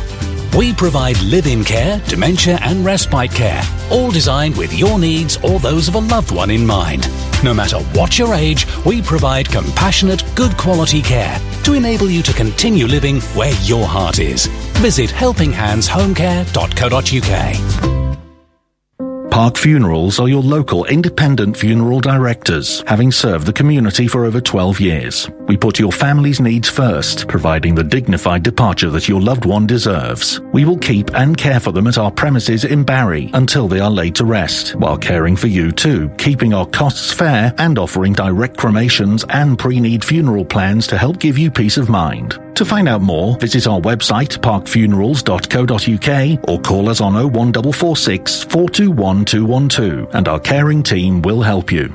We 0.57 0.73
provide 0.73 1.21
live-in 1.21 1.63
care, 1.63 2.01
dementia 2.07 2.57
and 2.61 2.83
respite 2.83 3.31
care, 3.31 3.61
all 3.91 4.11
designed 4.11 4.57
with 4.57 4.73
your 4.73 4.97
needs 4.97 5.37
or 5.43 5.59
those 5.59 5.87
of 5.87 5.95
a 5.95 5.99
loved 5.99 6.31
one 6.31 6.49
in 6.49 6.65
mind. 6.65 7.07
No 7.43 7.53
matter 7.53 7.77
what 7.93 8.17
your 8.17 8.33
age, 8.33 8.65
we 8.85 9.01
provide 9.01 9.49
compassionate, 9.49 10.23
good 10.35 10.57
quality 10.57 11.01
care 11.01 11.37
to 11.63 11.73
enable 11.73 12.09
you 12.09 12.23
to 12.23 12.33
continue 12.33 12.87
living 12.87 13.21
where 13.35 13.53
your 13.61 13.85
heart 13.85 14.19
is. 14.19 14.47
Visit 14.77 15.11
helpinghandshomecare.co.uk. 15.11 17.96
Park 19.37 19.55
Funerals 19.57 20.19
are 20.19 20.27
your 20.27 20.41
local 20.41 20.85
independent 20.85 21.55
funeral 21.55 21.99
directors, 21.99 22.83
having 22.87 23.11
served 23.11 23.45
the 23.45 23.53
community 23.53 24.07
for 24.07 24.25
over 24.25 24.41
12 24.41 24.79
years. 24.79 25.29
We 25.41 25.55
put 25.55 25.77
your 25.77 25.91
family's 25.91 26.39
needs 26.39 26.67
first, 26.67 27.27
providing 27.27 27.75
the 27.75 27.83
dignified 27.83 28.41
departure 28.41 28.89
that 28.89 29.07
your 29.07 29.21
loved 29.21 29.45
one 29.45 29.67
deserves. 29.67 30.41
We 30.53 30.65
will 30.65 30.79
keep 30.79 31.13
and 31.13 31.37
care 31.37 31.59
for 31.59 31.71
them 31.71 31.85
at 31.85 31.99
our 31.99 32.09
premises 32.09 32.65
in 32.65 32.83
Barry 32.83 33.29
until 33.35 33.67
they 33.67 33.79
are 33.79 33.91
laid 33.91 34.15
to 34.15 34.25
rest, 34.25 34.73
while 34.73 34.97
caring 34.97 35.35
for 35.35 35.45
you 35.45 35.71
too, 35.71 36.09
keeping 36.17 36.55
our 36.55 36.65
costs 36.65 37.13
fair 37.13 37.53
and 37.59 37.77
offering 37.77 38.13
direct 38.13 38.57
cremations 38.57 39.23
and 39.29 39.59
pre-need 39.59 40.03
funeral 40.03 40.45
plans 40.45 40.87
to 40.87 40.97
help 40.97 41.19
give 41.19 41.37
you 41.37 41.51
peace 41.51 41.77
of 41.77 41.89
mind. 41.89 42.39
To 42.57 42.65
find 42.65 42.89
out 42.89 43.01
more, 43.01 43.37
visit 43.37 43.67
our 43.67 43.79
website 43.79 44.39
parkfunerals.co.uk 44.39 46.49
or 46.49 46.59
call 46.61 46.89
us 46.89 46.99
on 46.99 47.13
01446 47.13 48.43
421 48.45 49.25
212 49.25 50.15
and 50.15 50.27
our 50.27 50.39
caring 50.39 50.81
team 50.81 51.21
will 51.21 51.43
help 51.43 51.71
you. 51.71 51.89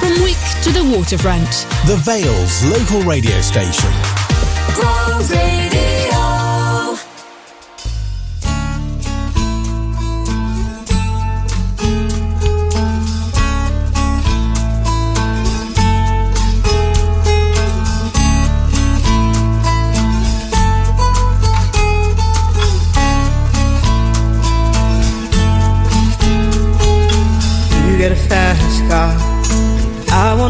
From 0.00 0.20
Wick 0.20 0.36
to 0.64 0.72
the 0.72 0.82
waterfront. 0.96 1.48
The 1.86 1.94
Vale's 2.04 2.64
local 2.64 3.02
radio 3.08 3.40
station. 3.40 3.92
Go 4.74 5.20
Radio. 5.30 6.05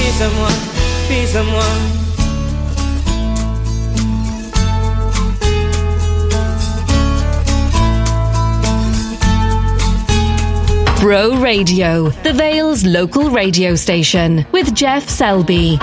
be 0.00 0.10
someone, 0.12 0.60
be 1.08 1.26
someone. 1.26 2.00
Bro 11.00 11.40
Radio, 11.42 12.10
the 12.22 12.32
Vale's 12.32 12.84
local 12.84 13.30
radio 13.30 13.74
station, 13.74 14.46
with 14.52 14.74
Geoff 14.74 15.08
Selby. 15.08 15.78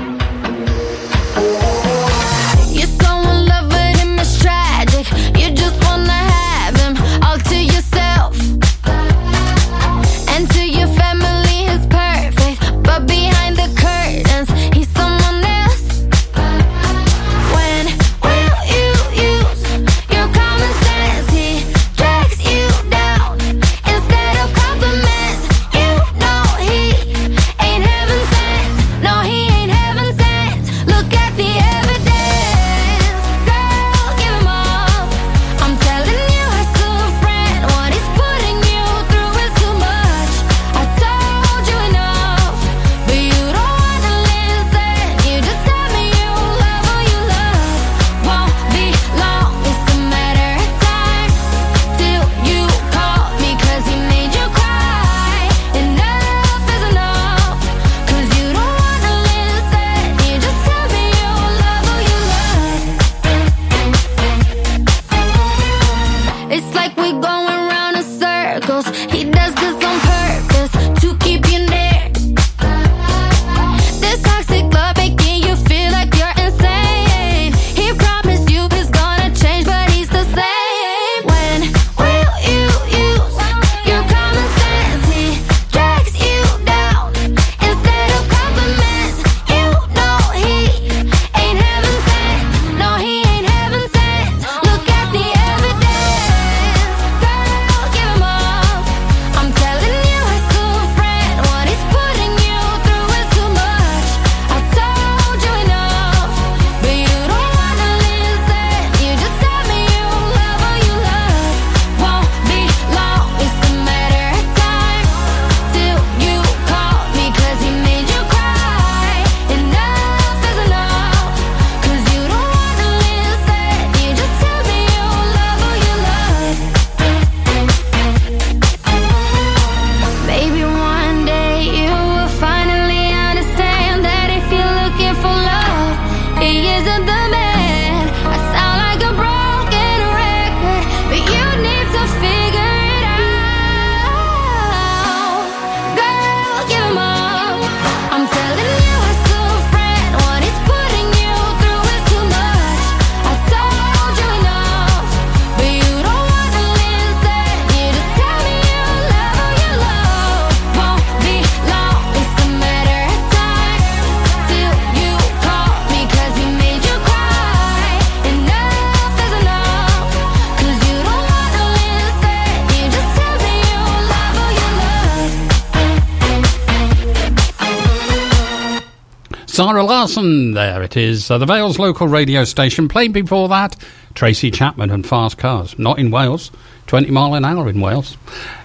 Zara 179.58 179.84
Larsson, 179.84 180.52
there 180.54 180.84
it 180.84 180.96
is. 180.96 181.32
Uh, 181.32 181.40
the 181.40 181.48
Vale's 181.48 181.80
local 181.80 182.08
radio 182.08 182.44
station. 182.44 182.88
Played 182.88 183.12
before 183.12 183.50
that, 183.50 183.76
Tracy 184.14 184.52
Chapman 184.52 184.92
and 184.92 185.04
Fast 185.04 185.40
Cars. 185.40 185.80
Not 185.80 185.98
in 185.98 186.12
Wales, 186.12 186.52
20 186.86 187.10
mile 187.10 187.34
an 187.34 187.44
hour 187.44 187.68
in 187.68 187.82
Wales. 187.82 188.18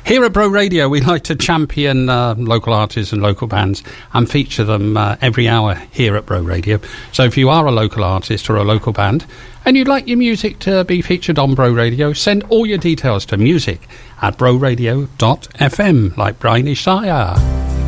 Here 0.04 0.22
at 0.22 0.34
Bro 0.34 0.48
Radio, 0.48 0.90
we 0.90 1.00
like 1.00 1.24
to 1.24 1.34
champion 1.34 2.10
uh, 2.10 2.34
local 2.36 2.74
artists 2.74 3.10
and 3.10 3.22
local 3.22 3.46
bands 3.46 3.82
and 4.12 4.30
feature 4.30 4.64
them 4.64 4.98
uh, 4.98 5.16
every 5.22 5.48
hour 5.48 5.76
here 5.92 6.14
at 6.14 6.26
Bro 6.26 6.42
Radio. 6.42 6.78
So 7.10 7.24
if 7.24 7.38
you 7.38 7.48
are 7.48 7.66
a 7.66 7.72
local 7.72 8.04
artist 8.04 8.50
or 8.50 8.56
a 8.56 8.62
local 8.62 8.92
band 8.92 9.24
and 9.64 9.78
you'd 9.78 9.88
like 9.88 10.06
your 10.06 10.18
music 10.18 10.58
to 10.58 10.84
be 10.84 11.00
featured 11.00 11.38
on 11.38 11.54
Bro 11.54 11.72
Radio, 11.72 12.12
send 12.12 12.42
all 12.50 12.66
your 12.66 12.76
details 12.76 13.24
to 13.26 13.38
music 13.38 13.80
at 14.20 14.36
broradio.fm, 14.36 16.16
like 16.18 16.38
Brian 16.38 16.68
Isaiah. 16.68 17.81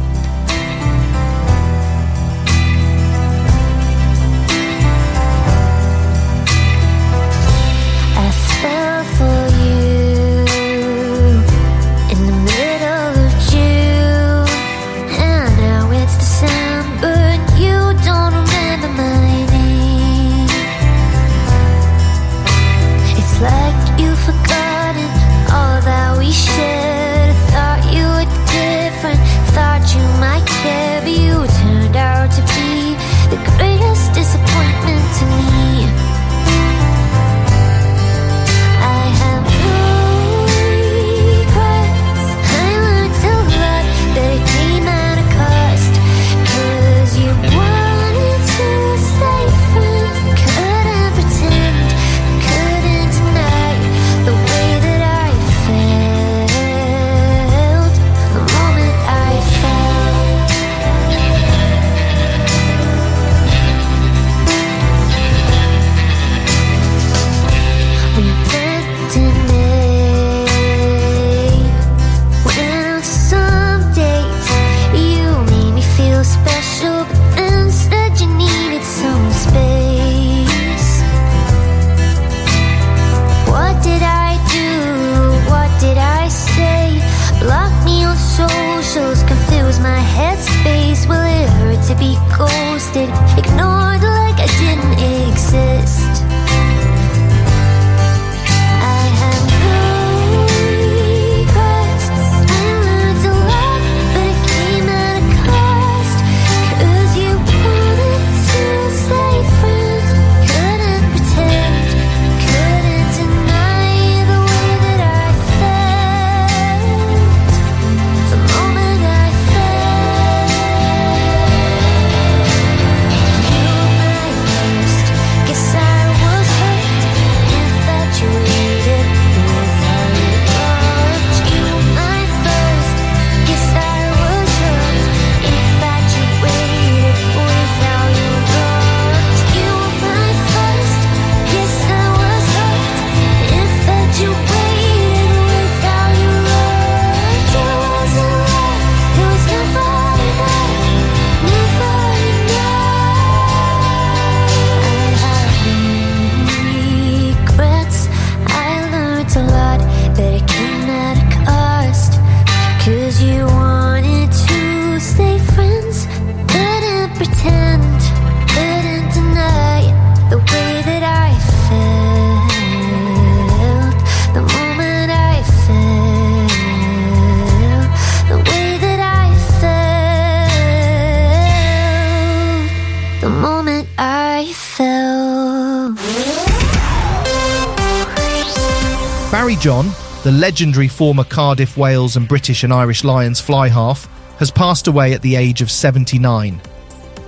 Barry 189.35 189.57
John, 189.57 189.91
the 190.23 190.31
legendary 190.31 190.87
former 190.87 191.25
Cardiff, 191.25 191.77
Wales, 191.77 192.15
and 192.15 192.29
British 192.29 192.63
and 192.63 192.73
Irish 192.73 193.03
Lions 193.03 193.41
fly 193.41 193.67
half, 193.67 194.09
has 194.39 194.53
passed 194.53 194.87
away 194.87 195.13
at 195.13 195.23
the 195.23 195.35
age 195.35 195.61
of 195.61 195.73
79. 195.73 196.63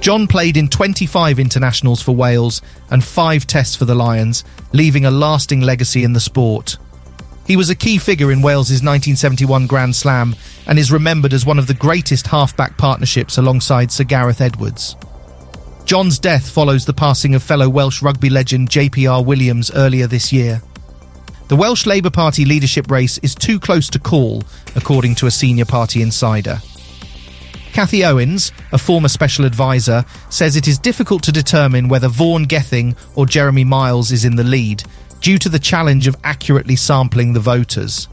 John 0.01 0.29
played 0.29 0.57
in 0.57 0.69
25 0.69 1.41
internationals 1.41 2.01
for 2.01 2.15
Wales 2.15 2.63
and 2.93 3.03
five 3.03 3.45
tests 3.45 3.75
for 3.75 3.87
the 3.87 3.97
Lions, 3.97 4.45
leaving 4.73 5.05
a 5.05 5.11
lasting 5.11 5.63
legacy 5.63 6.05
in 6.05 6.13
the 6.13 6.21
sport. 6.21 6.77
He 7.45 7.57
was 7.57 7.71
a 7.71 7.75
key 7.75 7.99
figure 7.99 8.31
in 8.31 8.41
Wales's 8.41 8.85
1971 8.85 9.67
Grand 9.67 9.97
Slam 9.97 10.37
and 10.69 10.79
is 10.79 10.93
remembered 10.93 11.33
as 11.33 11.45
one 11.45 11.59
of 11.59 11.67
the 11.67 11.75
greatest 11.75 12.29
halfback 12.29 12.79
partnerships 12.79 13.37
alongside 13.37 13.91
Sir 13.91 14.05
Gareth 14.05 14.41
Edwards. 14.41 14.95
John's 15.85 16.21
death 16.21 16.49
follows 16.49 16.87
the 16.87 16.95
passing 16.95 17.35
of 17.35 17.43
fellow 17.43 17.69
Welsh 17.69 18.01
rugby 18.01 18.31
legend 18.31 18.71
JPR 18.71 19.27
Williams 19.27 19.73
earlier 19.73 20.07
this 20.07 20.33
year. 20.33 20.63
The 21.49 21.55
Welsh 21.57 21.87
Labour 21.87 22.11
Party 22.11 22.45
leadership 22.45 22.91
race 22.91 23.19
is 23.19 23.33
too 23.33 23.61
close 23.61 23.89
to 23.91 24.01
call, 24.01 24.43
according 24.75 25.15
to 25.17 25.27
a 25.27 25.31
senior 25.31 25.65
party 25.65 26.03
insider. 26.03 26.61
Cathy 27.73 28.05
Owens, 28.05 28.51
a 28.73 28.79
former 28.79 29.07
special 29.07 29.45
advisor, 29.45 30.05
says 30.29 30.57
it 30.57 30.67
is 30.67 30.77
difficult 30.77 31.23
to 31.23 31.31
determine 31.31 31.89
whether 31.89 32.09
Vaughan 32.09 32.45
Gething 32.45 32.97
or 33.15 33.27
Jeremy 33.27 33.63
Miles 33.63 34.11
is 34.11 34.25
in 34.25 34.35
the 34.35 34.43
lead 34.43 34.83
due 35.21 35.39
to 35.39 35.49
the 35.49 35.61
challenge 35.61 36.09
of 36.09 36.17
accurately 36.25 36.75
sampling 36.75 37.33
the 37.33 37.39
voters. 37.39 38.09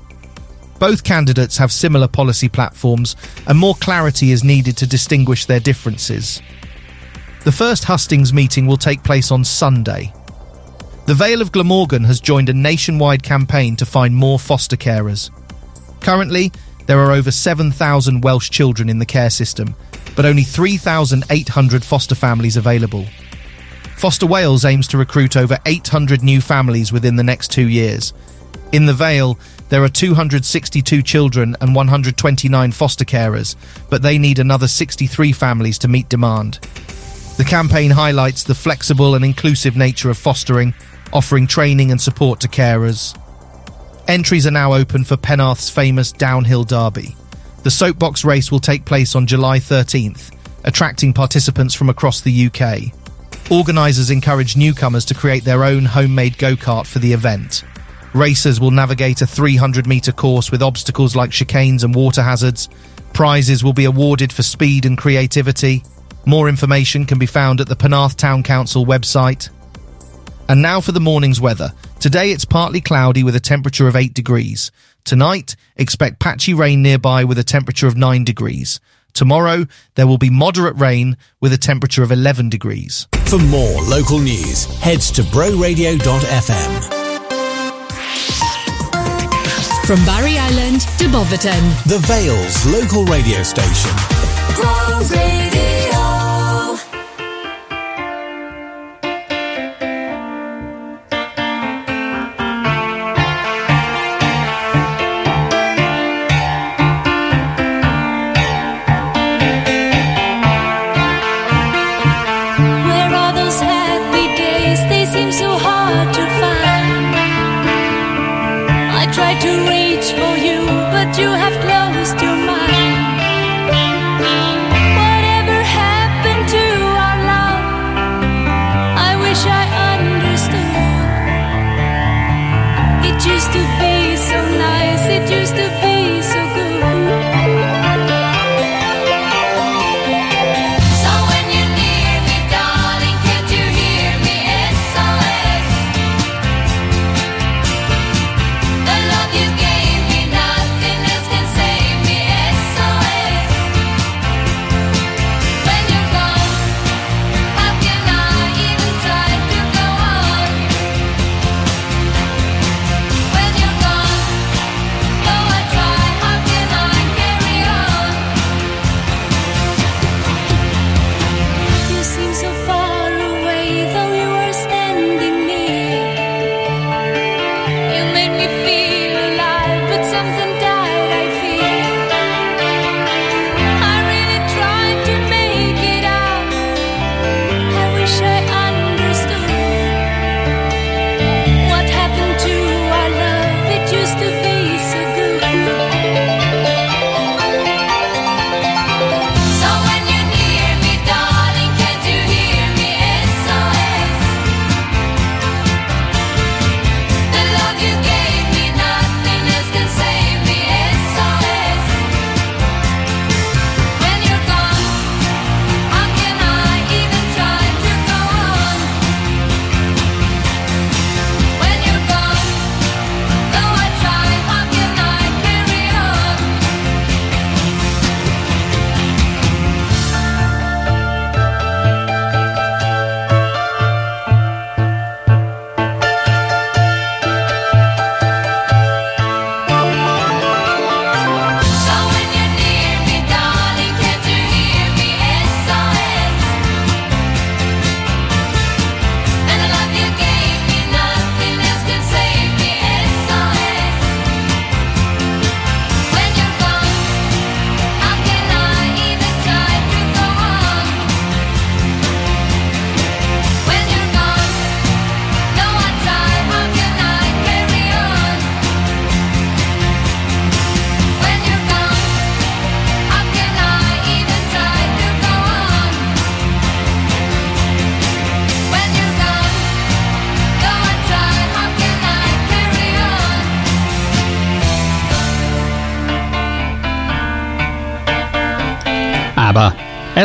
Both 0.78 1.04
candidates 1.04 1.58
have 1.58 1.72
similar 1.72 2.08
policy 2.08 2.50
platforms, 2.50 3.16
and 3.48 3.58
more 3.58 3.76
clarity 3.76 4.32
is 4.32 4.44
needed 4.44 4.78
to 4.78 4.86
distinguish 4.86 5.46
their 5.46 5.60
differences. 5.60 6.40
The 7.46 7.52
first 7.52 7.86
hustings 7.86 8.32
meeting 8.32 8.68
will 8.68 8.78
take 8.78 9.02
place 9.02 9.32
on 9.32 9.44
Sunday. 9.44 10.14
The 11.06 11.14
Vale 11.14 11.42
of 11.42 11.52
Glamorgan 11.52 12.06
has 12.06 12.22
joined 12.22 12.48
a 12.48 12.54
nationwide 12.54 13.24
campaign 13.24 13.76
to 13.76 13.86
find 13.86 14.16
more 14.16 14.40
foster 14.40 14.78
carers. 14.78 15.32
Currently, 16.00 16.54
there 16.86 17.00
are 17.00 17.12
over 17.12 17.30
7,000 17.30 18.22
Welsh 18.24 18.50
children 18.50 18.88
in 18.88 19.00
the 19.00 19.06
care 19.06 19.30
system, 19.30 19.76
but 20.16 20.26
only 20.26 20.44
3,800 20.44 21.84
foster 21.84 22.16
families 22.16 22.56
available. 22.56 23.06
Foster 23.98 24.26
Wales 24.26 24.64
aims 24.64 24.88
to 24.88 24.98
recruit 24.98 25.36
over 25.36 25.58
800 25.66 26.24
new 26.24 26.40
families 26.40 26.94
within 26.94 27.18
the 27.18 27.24
next 27.24 27.52
two 27.52 27.68
years. 27.68 28.14
In 28.72 28.86
the 28.86 28.94
Vale, 28.94 29.38
there 29.68 29.84
are 29.84 29.90
262 29.90 31.02
children 31.04 31.58
and 31.60 31.76
129 31.76 32.72
foster 32.72 33.06
carers, 33.06 33.58
but 33.90 34.02
they 34.02 34.18
need 34.18 34.40
another 34.40 34.70
63 34.70 35.34
families 35.34 35.78
to 35.80 35.90
meet 35.90 36.08
demand. 36.08 36.60
The 37.36 37.44
campaign 37.44 37.92
highlights 37.92 38.44
the 38.44 38.56
flexible 38.56 39.16
and 39.16 39.26
inclusive 39.26 39.76
nature 39.76 40.10
of 40.10 40.18
fostering, 40.18 40.74
offering 41.14 41.48
training 41.48 41.92
and 41.92 42.02
support 42.02 42.40
to 42.42 42.48
carers. 42.48 43.18
Entries 44.08 44.46
are 44.46 44.52
now 44.52 44.74
open 44.74 45.06
for 45.06 45.16
Penarth's 45.16 45.70
famous 45.70 46.12
downhill 46.12 46.66
derby. 46.66 47.16
The 47.64 47.72
soapbox 47.72 48.26
race 48.26 48.52
will 48.52 48.60
take 48.60 48.84
place 48.84 49.16
on 49.16 49.28
July 49.28 49.60
13th, 49.60 50.36
attracting 50.66 51.14
participants 51.14 51.74
from 51.74 51.90
across 51.90 52.20
the 52.20 52.48
UK. 52.48 52.92
Organisers 53.50 54.10
encourage 54.10 54.58
newcomers 54.58 55.06
to 55.06 55.14
create 55.14 55.46
their 55.46 55.64
own 55.64 55.86
homemade 55.86 56.38
go 56.38 56.56
kart 56.56 56.86
for 56.86 57.00
the 57.00 57.14
event. 57.14 57.64
Racers 58.14 58.60
will 58.60 58.72
navigate 58.72 59.22
a 59.22 59.28
300 59.28 59.88
metre 59.88 60.12
course 60.12 60.52
with 60.52 60.62
obstacles 60.62 61.16
like 61.16 61.32
chicanes 61.32 61.84
and 61.84 61.96
water 61.96 62.22
hazards. 62.22 62.70
Prizes 63.14 63.64
will 63.64 63.74
be 63.74 63.86
awarded 63.86 64.34
for 64.34 64.44
speed 64.44 64.86
and 64.86 64.98
creativity. 64.98 65.84
More 66.26 66.50
information 66.50 67.06
can 67.06 67.20
be 67.20 67.26
found 67.26 67.62
at 67.62 67.68
the 67.68 67.76
Penarth 67.76 68.16
Town 68.16 68.44
Council 68.44 68.86
website. 68.86 69.50
And 70.50 70.62
now 70.62 70.82
for 70.82 70.92
the 70.92 71.00
morning's 71.00 71.40
weather. 71.40 71.72
Today 72.00 72.32
it's 72.32 72.46
partly 72.46 72.82
cloudy 72.82 73.24
with 73.24 73.36
a 73.36 73.40
temperature 73.40 73.88
of 73.88 73.96
8 73.96 74.14
degrees. 74.14 74.72
Tonight, 75.04 75.56
expect 75.76 76.20
patchy 76.20 76.54
rain 76.54 76.82
nearby 76.82 77.24
with 77.24 77.38
a 77.38 77.44
temperature 77.44 77.88
of 77.88 77.98
9 77.98 78.24
degrees. 78.24 78.80
Tomorrow, 79.14 79.68
there 79.96 80.08
will 80.08 80.18
be 80.18 80.30
moderate 80.30 80.76
rain 80.78 81.18
with 81.40 81.54
a 81.54 81.58
temperature 81.58 82.04
of 82.04 82.12
11 82.12 82.50
degrees. 82.50 83.08
For 83.26 83.38
more 83.38 83.82
local 83.84 84.20
news, 84.20 84.66
head 84.80 85.02
to 85.02 85.22
broradio.fm. 85.24 87.04
From 89.86 90.04
Barry 90.06 90.38
Island 90.38 90.82
to 90.98 91.10
Boverton. 91.10 91.64
The 91.86 92.00
Vale's 92.04 92.66
local 92.66 93.06
radio 93.06 93.44
station. 93.44 93.92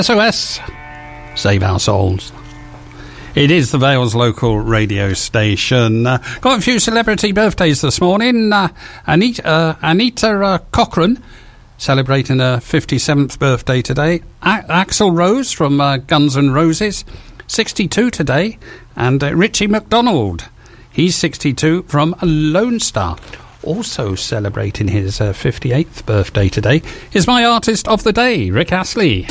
SOS. 0.02 0.60
Save 1.34 1.62
our 1.62 1.80
souls. 1.80 2.32
It 3.34 3.50
is 3.50 3.70
the 3.70 3.78
Vales 3.78 4.14
local 4.14 4.58
radio 4.58 5.12
station. 5.12 6.06
Uh, 6.06 6.18
got 6.40 6.58
a 6.58 6.62
few 6.62 6.78
celebrity 6.78 7.32
birthdays 7.32 7.80
this 7.80 8.00
morning. 8.00 8.52
Uh, 8.52 8.68
Anita, 9.06 9.46
uh, 9.46 9.76
Anita 9.82 10.42
uh, 10.42 10.58
Cochran 10.72 11.22
celebrating 11.76 12.40
her 12.40 12.56
57th 12.56 13.38
birthday 13.38 13.82
today. 13.82 14.22
A- 14.42 14.64
Axl 14.68 15.16
Rose 15.16 15.52
from 15.52 15.80
uh, 15.80 15.98
Guns 15.98 16.36
N' 16.36 16.50
Roses, 16.50 17.04
62 17.46 18.10
today. 18.10 18.58
And 18.96 19.22
uh, 19.22 19.34
Richie 19.34 19.68
McDonald, 19.68 20.48
he's 20.90 21.14
62 21.16 21.84
from 21.84 22.16
Lone 22.22 22.80
Star. 22.80 23.16
Also 23.62 24.14
celebrating 24.14 24.88
his 24.88 25.20
uh, 25.20 25.32
58th 25.32 26.04
birthday 26.06 26.48
today 26.48 26.82
is 27.12 27.26
my 27.26 27.44
artist 27.44 27.86
of 27.86 28.02
the 28.02 28.12
day, 28.12 28.50
Rick 28.50 28.72
Astley. 28.72 29.26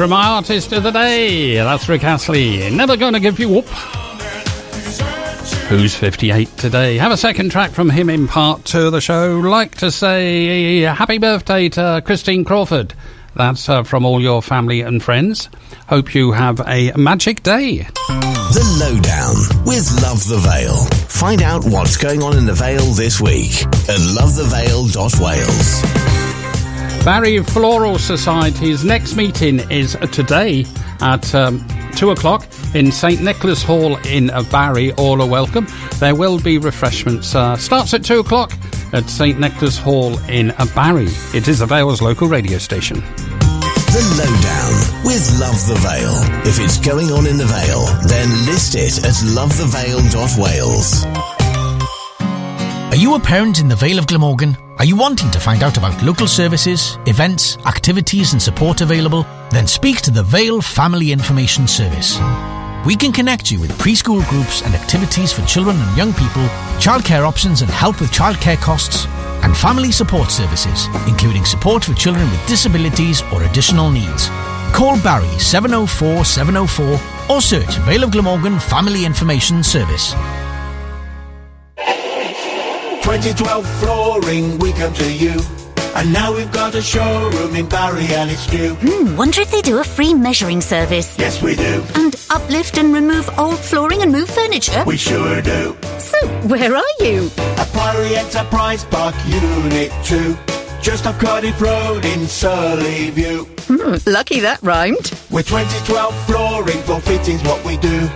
From 0.00 0.08
my 0.08 0.28
artist 0.28 0.72
of 0.72 0.82
the 0.82 0.90
day. 0.90 1.56
That's 1.56 1.86
Rick 1.86 2.04
Astley. 2.04 2.70
Never 2.70 2.96
gonna 2.96 3.20
give 3.20 3.38
you 3.38 3.58
up. 3.58 3.66
Who's 5.68 5.94
58 5.94 6.56
today? 6.56 6.96
Have 6.96 7.12
a 7.12 7.18
second 7.18 7.50
track 7.50 7.72
from 7.72 7.90
him 7.90 8.08
in 8.08 8.26
part 8.26 8.64
two 8.64 8.86
of 8.86 8.92
the 8.92 9.02
show. 9.02 9.38
Like 9.40 9.74
to 9.74 9.90
say 9.90 10.78
happy 10.80 11.18
birthday 11.18 11.68
to 11.68 12.00
Christine 12.02 12.46
Crawford. 12.46 12.94
That's 13.34 13.68
uh, 13.68 13.82
from 13.82 14.06
all 14.06 14.22
your 14.22 14.40
family 14.40 14.80
and 14.80 15.02
friends. 15.02 15.50
Hope 15.86 16.14
you 16.14 16.32
have 16.32 16.66
a 16.66 16.92
magic 16.96 17.42
day. 17.42 17.86
The 18.08 18.78
Lowdown 18.80 19.66
with 19.66 19.86
Love 20.02 20.26
the 20.26 20.38
Vale. 20.38 20.86
Find 21.08 21.42
out 21.42 21.66
what's 21.66 21.98
going 21.98 22.22
on 22.22 22.38
in 22.38 22.46
the 22.46 22.54
Vale 22.54 22.94
this 22.94 23.20
week 23.20 23.64
at 23.64 24.00
lovethevale.wales. 24.16 25.99
Barry 27.04 27.42
Floral 27.42 27.98
Society's 27.98 28.84
next 28.84 29.16
meeting 29.16 29.60
is 29.70 29.96
today 30.12 30.66
at 31.00 31.34
um, 31.34 31.66
2 31.96 32.10
o'clock 32.10 32.46
in 32.74 32.92
St 32.92 33.22
Nicholas 33.22 33.62
Hall 33.62 33.96
in 34.06 34.30
Barry. 34.50 34.92
All 34.92 35.22
are 35.22 35.28
welcome. 35.28 35.66
There 35.98 36.14
will 36.14 36.38
be 36.38 36.58
refreshments. 36.58 37.34
Uh, 37.34 37.56
starts 37.56 37.94
at 37.94 38.04
2 38.04 38.20
o'clock 38.20 38.52
at 38.92 39.08
St 39.08 39.40
Nicholas 39.40 39.78
Hall 39.78 40.18
in 40.28 40.52
Barry. 40.74 41.08
It 41.34 41.48
is 41.48 41.60
the 41.60 41.66
Vale's 41.66 42.02
local 42.02 42.28
radio 42.28 42.58
station. 42.58 43.00
The 43.00 44.02
Lowdown 44.18 45.04
with 45.04 45.40
Love 45.40 45.66
the 45.66 45.74
Vale. 45.80 46.46
If 46.46 46.60
it's 46.60 46.78
going 46.78 47.10
on 47.10 47.26
in 47.26 47.38
the 47.38 47.46
Vale, 47.46 47.86
then 48.08 48.28
list 48.46 48.74
it 48.76 48.98
at 48.98 49.14
lovethevale.wales. 49.34 51.04
Are 53.00 53.02
you 53.02 53.14
a 53.14 53.18
parent 53.18 53.60
in 53.60 53.66
the 53.66 53.76
Vale 53.76 53.98
of 53.98 54.06
Glamorgan? 54.06 54.58
Are 54.76 54.84
you 54.84 54.94
wanting 54.94 55.30
to 55.30 55.40
find 55.40 55.62
out 55.62 55.78
about 55.78 56.02
local 56.02 56.26
services, 56.26 56.98
events, 57.06 57.56
activities, 57.64 58.34
and 58.34 58.42
support 58.42 58.82
available? 58.82 59.24
Then 59.48 59.66
speak 59.66 60.02
to 60.02 60.10
the 60.10 60.22
Vale 60.22 60.60
Family 60.60 61.10
Information 61.10 61.66
Service. 61.66 62.18
we 62.84 62.94
can 62.94 63.10
connect 63.10 63.50
you 63.50 63.58
with 63.58 63.70
preschool 63.78 64.22
groups 64.28 64.60
and 64.60 64.74
activities 64.74 65.32
for 65.32 65.40
children 65.46 65.78
and 65.78 65.96
young 65.96 66.12
people, 66.12 66.42
childcare 66.76 67.26
options 67.26 67.62
and 67.62 67.70
help 67.70 68.02
with 68.02 68.10
childcare 68.10 68.60
costs, 68.60 69.06
and 69.44 69.56
family 69.56 69.92
support 69.92 70.30
services, 70.30 70.86
including 71.08 71.46
support 71.46 71.82
for 71.82 71.94
children 71.94 72.30
with 72.30 72.46
disabilities 72.46 73.22
or 73.32 73.44
additional 73.44 73.90
needs. 73.90 74.28
Call 74.74 75.00
Barry 75.00 75.38
704 75.38 76.26
704 76.26 77.00
or 77.34 77.40
search 77.40 77.78
Vale 77.86 78.04
of 78.04 78.10
Glamorgan 78.10 78.60
Family 78.60 79.06
Information 79.06 79.62
Service. 79.62 80.12
2012 83.10 83.66
flooring, 83.80 84.56
we 84.60 84.72
come 84.74 84.94
to 84.94 85.12
you. 85.12 85.34
And 85.96 86.12
now 86.12 86.32
we've 86.32 86.52
got 86.52 86.76
a 86.76 86.80
showroom 86.80 87.56
in 87.56 87.68
Barry 87.68 88.06
and 88.06 88.30
it's 88.30 88.52
new. 88.52 88.76
Hmm, 88.76 89.16
wonder 89.16 89.40
if 89.40 89.50
they 89.50 89.62
do 89.62 89.80
a 89.80 89.84
free 89.84 90.14
measuring 90.14 90.60
service. 90.60 91.18
Yes, 91.18 91.42
we 91.42 91.56
do. 91.56 91.84
And 91.96 92.14
uplift 92.30 92.78
and 92.78 92.94
remove 92.94 93.28
old 93.36 93.58
flooring 93.58 94.02
and 94.02 94.12
move 94.12 94.30
furniture? 94.30 94.84
We 94.86 94.96
sure 94.96 95.42
do. 95.42 95.76
So, 95.98 96.24
where 96.46 96.72
are 96.76 96.94
you? 97.00 97.28
At 97.58 97.72
Barry 97.72 98.14
Enterprise 98.14 98.84
Park 98.84 99.16
Unit 99.26 99.90
2. 100.04 100.36
Just 100.80 101.04
off 101.04 101.18
Cardiff 101.18 101.60
Road 101.60 102.04
in 102.04 102.28
Surley 102.28 103.10
View. 103.10 103.44
Hmm, 103.66 103.96
lucky 104.08 104.38
that 104.38 104.62
rhymed. 104.62 105.10
With 105.32 105.48
2012 105.48 106.26
flooring, 106.26 106.80
for 106.82 107.00
fittings 107.00 107.42
what 107.42 107.64
we 107.64 107.76
do. 107.78 108.08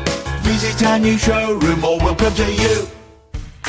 Visit 0.42 0.86
our 0.86 1.00
new 1.00 1.18
showroom 1.18 1.84
or 1.84 1.98
we'll 1.98 2.14
come 2.14 2.34
to 2.36 2.52
you. 2.52 2.86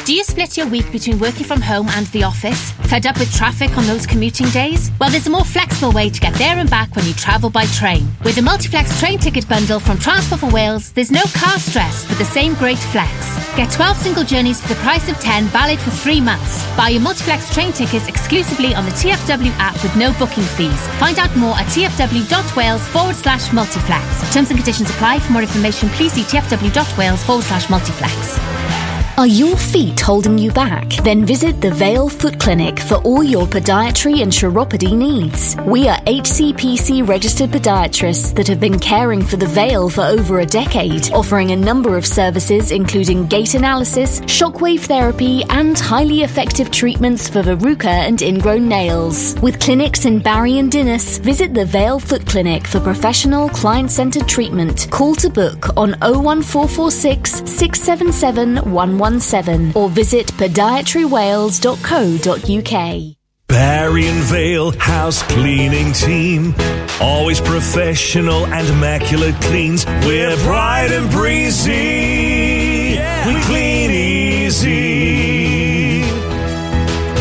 Do 0.06 0.14
you 0.14 0.24
split 0.24 0.56
your 0.56 0.68
week 0.68 0.92
between 0.92 1.18
working 1.18 1.46
from 1.46 1.62
home 1.62 1.90
and 1.90 2.06
the 2.08 2.22
office? 2.22 2.74
Fed 2.92 3.08
up 3.08 3.18
with 3.18 3.34
traffic 3.34 3.76
on 3.76 3.88
those 3.88 4.06
commuting 4.06 4.48
days? 4.50 4.92
Well, 5.00 5.10
there's 5.10 5.26
a 5.26 5.32
more 5.32 5.44
flexible 5.44 5.92
way 5.92 6.12
to 6.12 6.20
get 6.20 6.36
there 6.36 6.60
and 6.60 6.70
back 6.70 6.96
when 6.96 7.06
you 7.06 7.14
travel 7.16 7.50
by 7.50 7.66
train. 7.66 8.08
With 8.24 8.36
the 8.36 8.42
Multiflex 8.42 9.00
train 9.00 9.18
ticket 9.18 9.50
bundle 9.50 9.80
from 9.80 9.98
Transport 9.98 10.42
for 10.42 10.52
Wales, 10.52 10.92
there's 10.92 11.10
no 11.10 11.24
car 11.34 11.58
stress 11.58 12.06
for 12.06 12.14
the 12.14 12.24
same 12.24 12.54
great 12.54 12.78
flex. 12.78 13.12
Get 13.56 13.72
12 13.72 13.98
single 13.98 14.24
journeys 14.24 14.62
for 14.62 14.68
the 14.68 14.80
price 14.82 15.10
of 15.10 15.20
10, 15.20 15.46
valid 15.46 15.80
for 15.80 15.90
three 15.90 16.22
months. 16.22 16.64
Buy 16.78 16.90
your 16.90 17.02
Multiflex 17.02 17.52
train 17.52 17.74
tickets 17.74 18.08
exclusively 18.08 18.76
on 18.76 18.86
the 18.86 18.92
TFW 18.92 19.50
app 19.58 19.82
with 19.82 19.96
no 19.96 20.14
booking 20.20 20.44
fees. 20.44 20.80
Find 21.00 21.18
out 21.18 21.36
more 21.36 21.56
at 21.56 21.66
tfw.wales 21.74 22.88
forward 22.90 23.16
slash 23.16 23.48
multiflex. 23.50 24.32
Terms 24.32 24.52
and 24.52 24.60
conditions 24.60 24.92
apply. 24.92 25.18
For 25.18 25.32
more 25.32 25.42
information, 25.42 25.90
please 25.90 26.14
see 26.14 26.22
tfw.wales 26.22 27.24
forward 27.24 27.46
slash 27.46 27.66
multiflex. 27.66 28.85
Are 29.18 29.26
your 29.26 29.56
feet 29.56 30.02
holding 30.02 30.38
you 30.38 30.52
back? 30.52 30.90
Then 31.06 31.26
visit 31.26 31.62
the 31.62 31.72
Vale 31.72 32.10
Foot 32.10 32.38
Clinic 32.38 32.78
for 32.78 32.96
all 32.96 33.24
your 33.24 33.46
podiatry 33.46 34.22
and 34.22 34.30
chiropody 34.30 34.92
needs. 34.92 35.56
We 35.66 35.88
are 35.88 35.98
HCPC 36.00 37.08
registered 37.08 37.52
podiatrists 37.52 38.36
that 38.36 38.50
have 38.50 38.60
been 38.60 38.78
caring 38.78 39.22
for 39.22 39.38
the 39.38 39.46
Vale 39.46 39.90
for 39.90 40.02
over 40.02 40.42
a 40.42 40.46
decade, 40.46 41.14
offering 41.14 41.52
a 41.52 41.56
number 41.56 41.96
of 41.96 42.06
services 42.06 42.72
including 42.72 43.28
gait 43.28 43.54
analysis, 43.54 44.20
shockwave 44.22 44.82
therapy, 44.82 45.44
and 45.50 45.80
highly 45.80 46.24
effective 46.24 46.70
treatments 46.70 47.30
for 47.30 47.42
verruca 47.42 47.86
and 47.86 48.22
ingrown 48.22 48.68
nails. 48.68 49.40
With 49.42 49.62
clinics 49.62 50.04
in 50.04 50.20
Barry 50.20 50.58
and 50.58 50.70
Dinas, 50.70 51.20
visit 51.20 51.54
the 51.54 51.64
Vale 51.64 52.02
Foot 52.02 52.26
Clinic 52.26 52.68
for 52.68 52.82
professional 52.82 53.48
client-centered 53.48 54.28
treatment. 54.28 54.90
Call 54.92 55.16
to 55.16 55.30
book 55.30 55.70
on 55.78 55.92
01446 56.02 57.32
677 57.50 58.58
117 59.06 59.74
or 59.76 59.88
visit 59.88 60.26
podiatrywales.co.uk. 60.34 63.16
Barry 63.48 64.08
and 64.08 64.24
Vale 64.24 64.72
House 64.80 65.22
Cleaning 65.22 65.94
Team. 65.94 66.56
Always 67.00 67.40
professional 67.40 68.48
and 68.48 68.68
immaculate 68.68 69.40
cleans. 69.42 69.86
We're 70.08 70.36
bright 70.38 70.92
and 70.92 71.08
breezy. 71.12 72.98
We 73.28 73.42
clean 73.44 73.92
easy. 73.92 76.02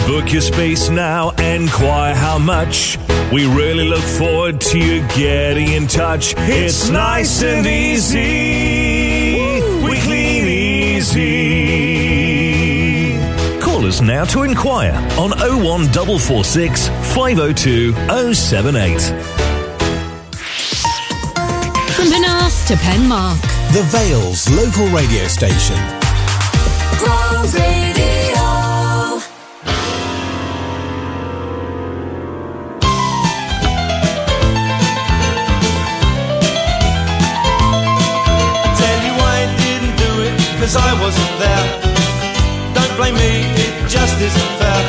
Book 0.06 0.32
your 0.32 0.40
space 0.40 0.88
now, 0.88 1.32
and 1.32 1.64
enquire 1.64 2.14
how 2.14 2.38
much. 2.38 2.96
We 3.30 3.44
really 3.44 3.86
look 3.86 4.00
forward 4.00 4.58
to 4.72 4.78
you 4.78 5.06
getting 5.08 5.72
in 5.72 5.86
touch. 5.86 6.32
It's 6.38 6.88
nice 6.88 7.42
and 7.42 7.66
easy. 7.66 9.60
We 9.86 10.00
clean 10.00 10.48
easy. 10.48 11.63
Call 13.84 13.90
us 13.90 14.00
now 14.00 14.24
to 14.24 14.44
inquire 14.44 14.94
on 15.18 15.32
01446 15.60 16.88
502 17.14 17.92
078. 18.32 19.02
From 21.92 22.06
Penarth 22.08 22.66
to 22.68 22.76
Penmark. 22.76 23.38
The 23.74 23.82
Vale's 23.92 24.48
local 24.48 24.86
radio 24.86 25.26
station. 25.26 25.76
Bro 26.96 27.42
Radio. 27.52 29.20
Tell 38.80 38.98
you 39.04 39.12
I 39.20 39.54
didn't 39.58 39.96
do 39.98 40.22
it, 40.22 40.58
cause 40.58 40.74
I 40.74 40.98
wasn't 41.02 41.38
there. 41.38 41.83
Isn't 44.24 44.52
fair. 44.58 44.80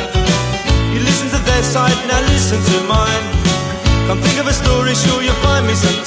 You 0.94 1.00
listen 1.00 1.28
to 1.28 1.40
their 1.44 1.62
side, 1.62 1.96
now 2.08 2.20
listen 2.32 2.58
to 2.72 2.76
mine. 2.88 3.24
Come 4.08 4.18
think 4.22 4.40
of 4.40 4.46
a 4.46 4.52
story, 4.52 4.94
sure 4.94 5.22
you'll 5.22 5.42
find 5.44 5.66
me 5.66 5.74
some 5.74 5.98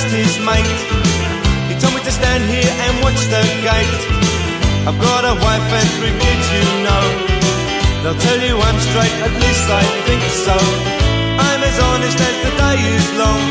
just 0.00 0.14
his 0.14 0.38
mate. 0.40 0.80
He 1.68 1.74
told 1.80 1.92
me 1.94 2.00
to 2.00 2.12
stand 2.12 2.44
here 2.48 2.72
and 2.84 2.92
watch 3.04 3.20
the 3.28 3.42
gate. 3.60 4.00
I've 4.88 4.98
got 4.98 5.24
a 5.24 5.34
wife 5.44 5.68
and 5.76 5.88
three 5.98 6.14
kids, 6.16 6.46
you 6.56 6.64
know. 6.86 7.04
They'll 8.02 8.20
tell 8.28 8.40
you 8.40 8.56
I'm 8.56 8.78
straight, 8.80 9.16
at 9.26 9.34
least 9.44 9.66
I 9.68 9.84
think 10.08 10.22
so. 10.46 10.56
I'm 11.36 11.60
as 11.62 11.78
honest 11.90 12.16
as 12.16 12.36
the 12.44 12.52
day 12.64 12.78
is 12.96 13.06
long. 13.20 13.42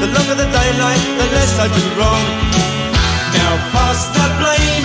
The 0.00 0.08
longer 0.14 0.36
the 0.38 0.50
daylight, 0.58 1.04
the 1.18 1.26
less 1.34 1.52
I 1.58 1.66
do 1.66 1.84
wrong. 1.98 2.24
Now 3.34 3.52
pass 3.74 4.00
the 4.14 4.26
blame 4.38 4.77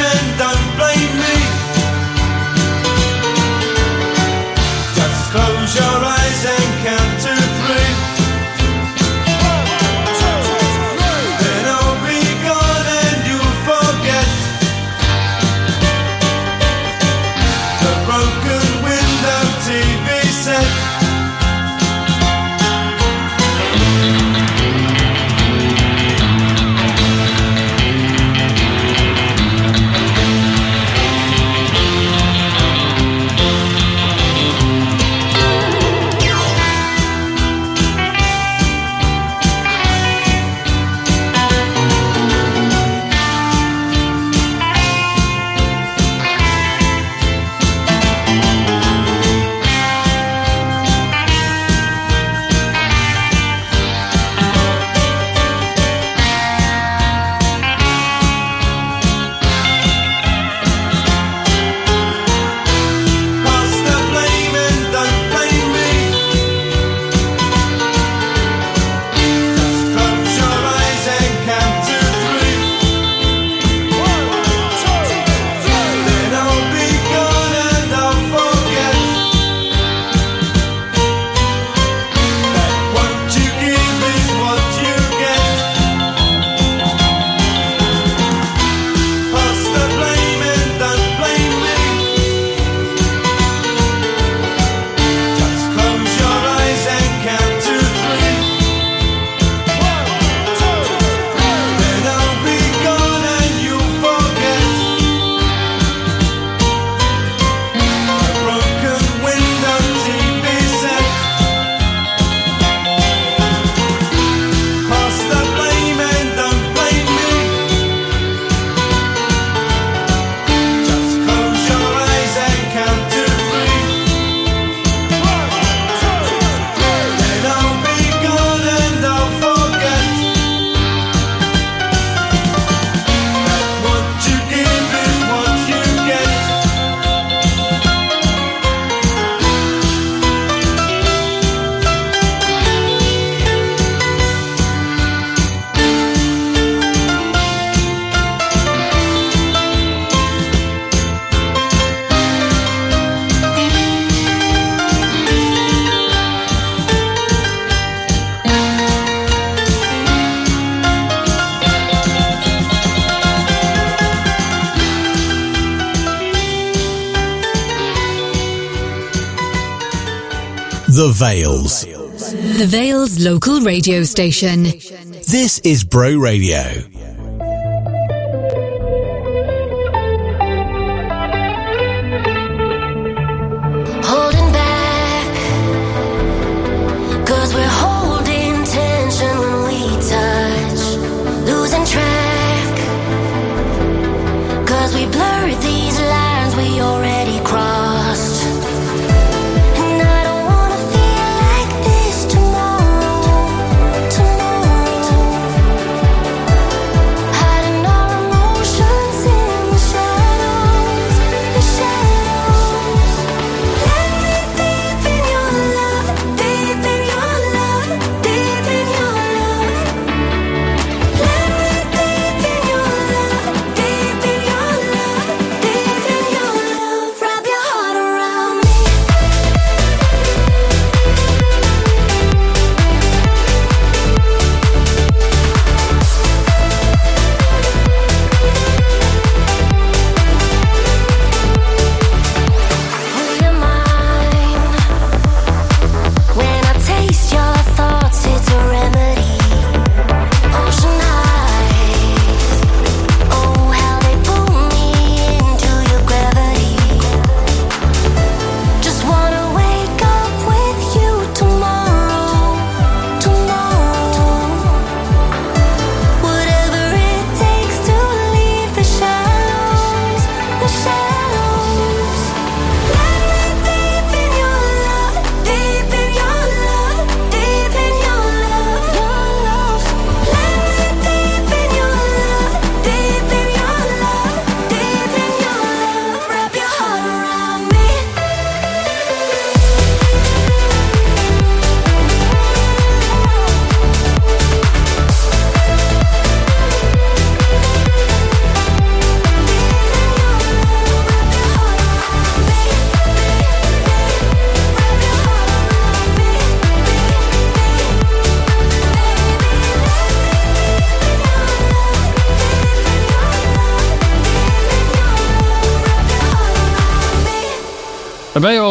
The 171.04 171.10
Vales. 171.10 171.84
The 171.84 172.66
Vale's 172.66 173.20
local 173.20 173.60
radio 173.60 174.04
station. 174.04 174.64
This 174.64 175.60
is 175.66 175.84
Bro 175.84 176.16
Radio. 176.16 176.93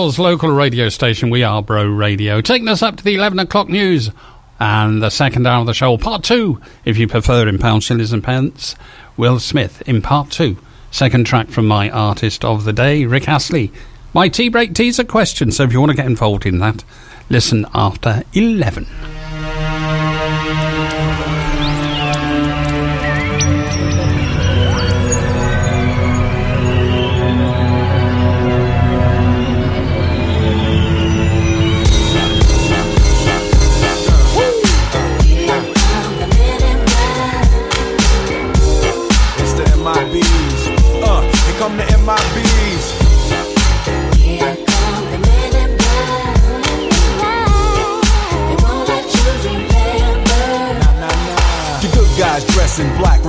The 0.02 0.06
Vale's 0.06 0.18
local 0.18 0.50
radio 0.50 0.88
station, 0.88 1.30
We 1.30 1.44
Are 1.44 1.62
Bro 1.62 1.86
Radio, 1.86 2.40
taking 2.40 2.66
us 2.66 2.82
up 2.82 2.96
to 2.96 3.04
the 3.04 3.14
11 3.14 3.38
o'clock 3.38 3.68
news 3.68 4.10
and 4.58 5.00
the 5.00 5.10
second 5.10 5.46
hour 5.46 5.60
of 5.60 5.66
the 5.66 5.74
show, 5.74 5.96
part 5.96 6.24
two, 6.24 6.60
if 6.84 6.98
you 6.98 7.06
prefer 7.06 7.46
in 7.46 7.56
pounds, 7.60 7.84
shillings, 7.84 8.12
and 8.12 8.24
pence. 8.24 8.74
Will 9.16 9.38
Smith 9.38 9.80
in 9.86 10.02
part 10.02 10.32
two. 10.32 10.56
Second 10.90 11.24
track 11.24 11.50
from 11.50 11.68
my 11.68 11.88
artist 11.88 12.44
of 12.44 12.64
the 12.64 12.72
day, 12.72 13.04
Rick 13.04 13.28
Astley. 13.28 13.70
My 14.12 14.28
tea 14.28 14.48
break 14.48 14.74
teaser 14.74 15.04
question, 15.04 15.52
so 15.52 15.62
if 15.62 15.72
you 15.72 15.78
want 15.78 15.90
to 15.90 15.96
get 15.96 16.06
involved 16.06 16.46
in 16.46 16.58
that, 16.58 16.82
listen 17.30 17.64
after 17.72 18.24
11. 18.32 18.88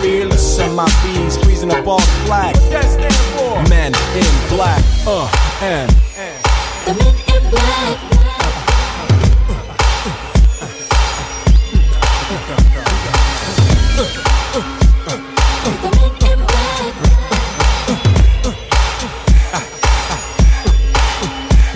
fearless. 0.00 0.56
Send 0.56 0.74
my 0.76 0.86
bees 1.02 1.36
freezing 1.38 1.70
up 1.70 1.86
all 1.86 1.98
the 1.98 2.26
flag. 2.26 2.56
What 2.56 2.70
that 2.70 2.84
stand 2.84 3.14
for? 3.36 3.68
Men 3.68 3.92
in 4.16 4.32
black. 4.54 4.82
Uh, 5.06 5.30
and. 5.62 5.90
The 6.86 6.94
men 6.94 7.42
in 7.42 7.50
black. 7.50 8.33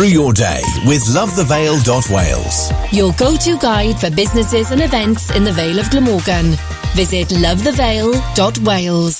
Through 0.00 0.08
your 0.08 0.32
day 0.32 0.62
with 0.86 1.02
lovethevale.wales. 1.14 2.72
Your 2.90 3.12
go-to 3.18 3.58
guide 3.58 4.00
for 4.00 4.10
businesses 4.10 4.70
and 4.70 4.80
events 4.80 5.28
in 5.36 5.44
the 5.44 5.52
Vale 5.52 5.78
of 5.78 5.90
Glamorgan. 5.90 6.56
Visit 6.94 7.28
lovethevale.wales. 7.28 9.19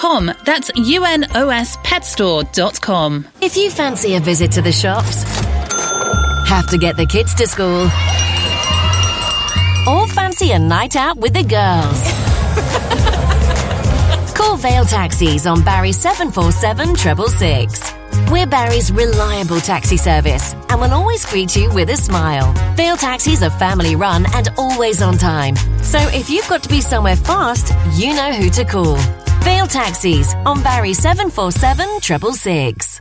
That's 0.00 0.70
unospetstore.com. 0.70 3.26
If 3.42 3.56
you 3.56 3.70
fancy 3.70 4.16
a 4.16 4.20
visit 4.20 4.50
to 4.52 4.62
the 4.62 4.72
shops, 4.72 5.24
have 6.48 6.66
to 6.68 6.78
get 6.78 6.96
the 6.96 7.04
kids 7.04 7.34
to 7.34 7.46
school, 7.46 7.82
or 9.86 10.08
fancy 10.08 10.52
a 10.52 10.58
night 10.58 10.96
out 10.96 11.18
with 11.18 11.34
the 11.34 11.42
girls, 11.42 12.00
call 14.34 14.56
Vale 14.56 14.86
Taxis 14.86 15.46
on 15.46 15.62
Barry 15.62 15.92
747 15.92 16.96
666. 16.96 17.92
We're 18.30 18.46
Barry's 18.46 18.90
reliable 18.90 19.60
taxi 19.60 19.98
service 19.98 20.54
and 20.70 20.80
will 20.80 20.94
always 20.94 21.26
greet 21.26 21.54
you 21.54 21.70
with 21.74 21.90
a 21.90 21.96
smile. 21.96 22.54
Vale 22.74 22.96
Taxis 22.96 23.42
are 23.42 23.50
family 23.50 23.96
run 23.96 24.24
and 24.34 24.48
always 24.56 25.02
on 25.02 25.18
time. 25.18 25.56
So 25.82 25.98
if 25.98 26.30
you've 26.30 26.48
got 26.48 26.62
to 26.62 26.70
be 26.70 26.80
somewhere 26.80 27.16
fast, 27.16 27.74
you 27.98 28.14
know 28.14 28.32
who 28.32 28.48
to 28.50 28.64
call. 28.64 28.96
Vale 29.40 29.66
Taxis 29.66 30.34
on 30.46 30.62
Barry 30.62 30.94
747 30.94 32.00
666. 32.00 33.00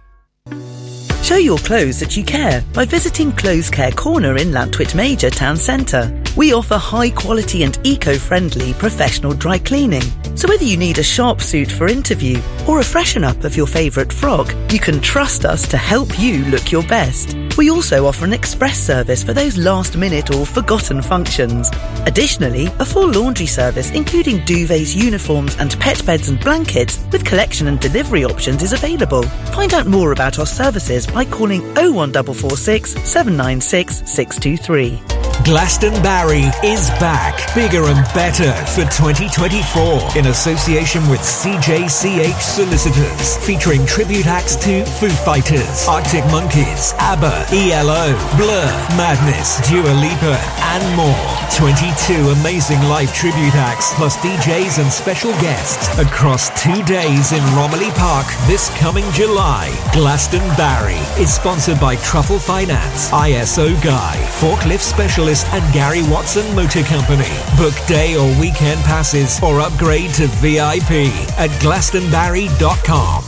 Show 1.23 1.35
your 1.37 1.59
clothes 1.59 1.99
that 1.99 2.17
you 2.17 2.23
care 2.23 2.63
by 2.73 2.85
visiting 2.85 3.31
Clothes 3.31 3.69
Care 3.69 3.91
Corner 3.91 4.37
in 4.37 4.47
Llantwit 4.51 4.95
Major 4.95 5.29
Town 5.29 5.57
Centre. 5.57 6.11
We 6.35 6.53
offer 6.53 6.77
high 6.77 7.11
quality 7.11 7.63
and 7.63 7.77
eco 7.83 8.15
friendly 8.15 8.73
professional 8.73 9.33
dry 9.33 9.59
cleaning. 9.59 10.01
So 10.35 10.47
whether 10.47 10.63
you 10.63 10.77
need 10.77 10.97
a 10.97 11.03
sharp 11.03 11.41
suit 11.41 11.69
for 11.69 11.87
interview 11.87 12.41
or 12.67 12.79
a 12.79 12.83
freshen 12.83 13.23
up 13.23 13.43
of 13.43 13.57
your 13.57 13.67
favourite 13.67 14.11
frock, 14.11 14.55
you 14.71 14.79
can 14.79 15.01
trust 15.01 15.43
us 15.43 15.67
to 15.67 15.77
help 15.77 16.17
you 16.17 16.45
look 16.45 16.71
your 16.71 16.83
best. 16.83 17.35
We 17.57 17.69
also 17.69 18.07
offer 18.07 18.23
an 18.23 18.31
express 18.31 18.79
service 18.79 19.21
for 19.21 19.33
those 19.33 19.57
last 19.57 19.97
minute 19.97 20.33
or 20.33 20.45
forgotten 20.45 21.01
functions. 21.01 21.69
Additionally, 22.05 22.67
a 22.79 22.85
full 22.85 23.11
laundry 23.11 23.47
service 23.47 23.91
including 23.91 24.37
duvets, 24.45 24.95
uniforms 24.95 25.57
and 25.57 25.77
pet 25.79 26.05
beds 26.05 26.29
and 26.29 26.39
blankets 26.39 27.05
with 27.11 27.25
collection 27.25 27.67
and 27.67 27.81
delivery 27.81 28.23
options 28.23 28.63
is 28.63 28.71
available. 28.71 29.23
Find 29.53 29.73
out 29.73 29.87
more 29.87 30.13
about 30.13 30.38
services 30.45 31.07
by 31.07 31.25
calling 31.25 31.61
01446 31.75 32.91
796 33.03 34.03
623. 34.09 35.28
Glastonbarry 35.43 36.51
is 36.63 36.89
back, 36.99 37.55
bigger 37.55 37.85
and 37.85 38.03
better 38.13 38.51
for 38.67 38.83
2024 38.91 40.17
in 40.17 40.27
association 40.27 41.07
with 41.09 41.21
CJCH 41.21 42.41
Solicitors, 42.41 43.37
featuring 43.37 43.85
tribute 43.85 44.27
acts 44.27 44.55
to 44.57 44.83
Foo 44.85 45.09
Fighters, 45.09 45.87
Arctic 45.87 46.25
Monkeys, 46.25 46.93
ABBA, 46.99 47.45
ELO, 47.53 48.13
Blur, 48.37 48.67
Madness, 48.99 49.65
Dua 49.67 49.89
Lipa, 49.89 50.37
and 50.75 50.95
more. 50.95 51.39
22 51.55 52.29
amazing 52.39 52.79
live 52.83 53.13
tribute 53.13 53.55
acts, 53.55 53.93
plus 53.95 54.17
DJs 54.17 54.81
and 54.81 54.91
special 54.91 55.31
guests 55.41 55.89
across 55.97 56.49
two 56.61 56.83
days 56.83 57.31
in 57.31 57.43
Romilly 57.55 57.89
Park 57.91 58.27
this 58.45 58.69
coming 58.77 59.09
July. 59.11 59.69
Glastonbarry 59.91 60.99
is 61.19 61.33
sponsored 61.33 61.79
by 61.79 61.95
Truffle 61.97 62.39
Finance, 62.39 63.09
ISO 63.09 63.73
Guy, 63.83 64.15
Forklift 64.39 64.81
Specialist, 65.29 65.53
and 65.53 65.73
Gary 65.73 66.01
Watson 66.09 66.55
Motor 66.55 66.83
Company. 66.83 67.29
Book 67.57 67.73
day 67.87 68.15
or 68.17 68.27
weekend 68.39 68.79
passes 68.81 69.41
or 69.43 69.59
upgrade 69.59 70.13
to 70.15 70.27
VIP 70.27 71.11
at 71.37 71.49
glastonbarry.com. 71.61 73.23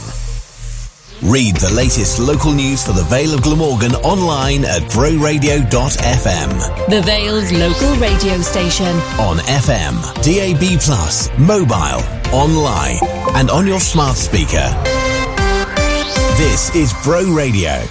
Read 1.22 1.54
the 1.56 1.72
latest 1.72 2.18
local 2.18 2.52
news 2.52 2.84
for 2.84 2.92
the 2.92 3.04
Vale 3.04 3.34
of 3.34 3.42
Glamorgan 3.42 3.94
online 3.96 4.64
at 4.64 4.82
broradio.fm. 4.90 6.88
The 6.88 7.02
Vale's 7.02 7.52
local 7.52 7.94
radio 7.96 8.38
station. 8.40 8.96
On 9.20 9.38
FM, 9.38 9.94
DAB+, 10.22 11.38
mobile, 11.38 12.02
online, 12.34 12.98
and 13.36 13.50
on 13.50 13.66
your 13.66 13.80
smart 13.80 14.16
speaker. 14.16 14.68
This 16.36 16.74
is 16.74 16.92
Bro 17.04 17.32
Radio. 17.32 17.84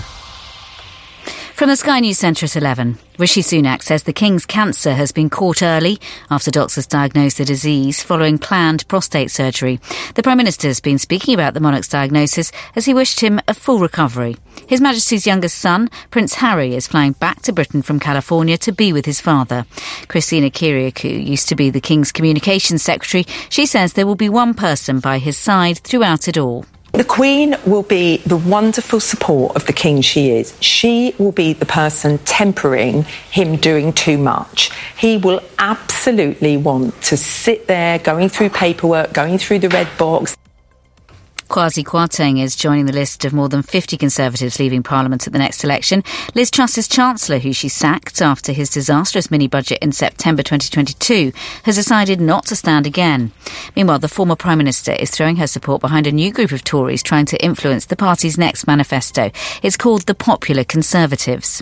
From 1.61 1.69
the 1.69 1.75
Sky 1.75 1.99
News 1.99 2.17
Centre 2.17 2.47
at 2.47 2.55
11, 2.55 2.97
Rishi 3.19 3.43
Sunak 3.43 3.83
says 3.83 4.01
the 4.01 4.13
King's 4.13 4.47
cancer 4.47 4.95
has 4.95 5.11
been 5.11 5.29
caught 5.29 5.61
early 5.61 5.99
after 6.31 6.49
doctors 6.49 6.87
diagnosed 6.87 7.37
the 7.37 7.45
disease 7.45 8.01
following 8.01 8.39
planned 8.39 8.87
prostate 8.87 9.29
surgery. 9.29 9.79
The 10.15 10.23
Prime 10.23 10.39
Minister 10.39 10.69
has 10.69 10.79
been 10.79 10.97
speaking 10.97 11.35
about 11.35 11.53
the 11.53 11.59
monarch's 11.59 11.87
diagnosis 11.87 12.51
as 12.75 12.85
he 12.85 12.95
wished 12.95 13.19
him 13.19 13.39
a 13.47 13.53
full 13.53 13.77
recovery. 13.77 14.37
His 14.65 14.81
Majesty's 14.81 15.27
youngest 15.27 15.59
son, 15.59 15.91
Prince 16.09 16.33
Harry, 16.33 16.73
is 16.73 16.87
flying 16.87 17.11
back 17.11 17.43
to 17.43 17.53
Britain 17.53 17.83
from 17.83 17.99
California 17.99 18.57
to 18.57 18.71
be 18.71 18.91
with 18.91 19.05
his 19.05 19.21
father. 19.21 19.67
Kristina 20.07 20.51
Kyriacou 20.51 21.23
used 21.27 21.47
to 21.49 21.55
be 21.55 21.69
the 21.69 21.79
King's 21.79 22.11
Communications 22.11 22.81
Secretary. 22.81 23.27
She 23.49 23.67
says 23.67 23.93
there 23.93 24.07
will 24.07 24.15
be 24.15 24.29
one 24.29 24.55
person 24.55 24.99
by 24.99 25.19
his 25.19 25.37
side 25.37 25.77
throughout 25.77 26.27
it 26.27 26.39
all. 26.39 26.65
The 26.93 27.05
Queen 27.05 27.55
will 27.65 27.83
be 27.83 28.17
the 28.17 28.37
wonderful 28.37 28.99
support 28.99 29.55
of 29.55 29.65
the 29.65 29.73
King 29.73 30.01
she 30.01 30.31
is. 30.31 30.53
She 30.59 31.15
will 31.17 31.31
be 31.31 31.53
the 31.53 31.65
person 31.65 32.17
tempering 32.19 33.03
him 33.31 33.55
doing 33.55 33.93
too 33.93 34.17
much. 34.17 34.71
He 34.97 35.17
will 35.17 35.41
absolutely 35.57 36.57
want 36.57 37.01
to 37.03 37.17
sit 37.17 37.67
there 37.67 37.97
going 37.97 38.29
through 38.29 38.49
paperwork, 38.49 39.13
going 39.13 39.37
through 39.37 39.59
the 39.59 39.69
red 39.69 39.87
box. 39.97 40.35
Kwasi 41.51 41.83
Kwarteng 41.83 42.41
is 42.41 42.55
joining 42.55 42.85
the 42.85 42.93
list 42.93 43.25
of 43.25 43.33
more 43.33 43.49
than 43.49 43.61
50 43.61 43.97
Conservatives 43.97 44.57
leaving 44.57 44.83
Parliament 44.83 45.27
at 45.27 45.33
the 45.33 45.39
next 45.39 45.65
election. 45.65 46.01
Liz 46.33 46.49
Truss's 46.49 46.87
Chancellor, 46.87 47.39
who 47.39 47.51
she 47.51 47.67
sacked 47.67 48.21
after 48.21 48.53
his 48.53 48.69
disastrous 48.69 49.29
mini 49.29 49.49
budget 49.49 49.79
in 49.81 49.91
September 49.91 50.43
2022, 50.43 51.33
has 51.63 51.75
decided 51.75 52.21
not 52.21 52.45
to 52.45 52.55
stand 52.55 52.87
again. 52.87 53.33
Meanwhile, 53.75 53.99
the 53.99 54.07
former 54.07 54.37
Prime 54.37 54.59
Minister 54.59 54.93
is 54.93 55.11
throwing 55.11 55.35
her 55.35 55.47
support 55.47 55.81
behind 55.81 56.07
a 56.07 56.13
new 56.13 56.31
group 56.31 56.53
of 56.53 56.63
Tories 56.63 57.03
trying 57.03 57.25
to 57.25 57.43
influence 57.43 57.85
the 57.85 57.97
party's 57.97 58.37
next 58.37 58.65
manifesto. 58.65 59.29
It's 59.61 59.75
called 59.75 60.03
the 60.03 60.15
Popular 60.15 60.63
Conservatives. 60.63 61.61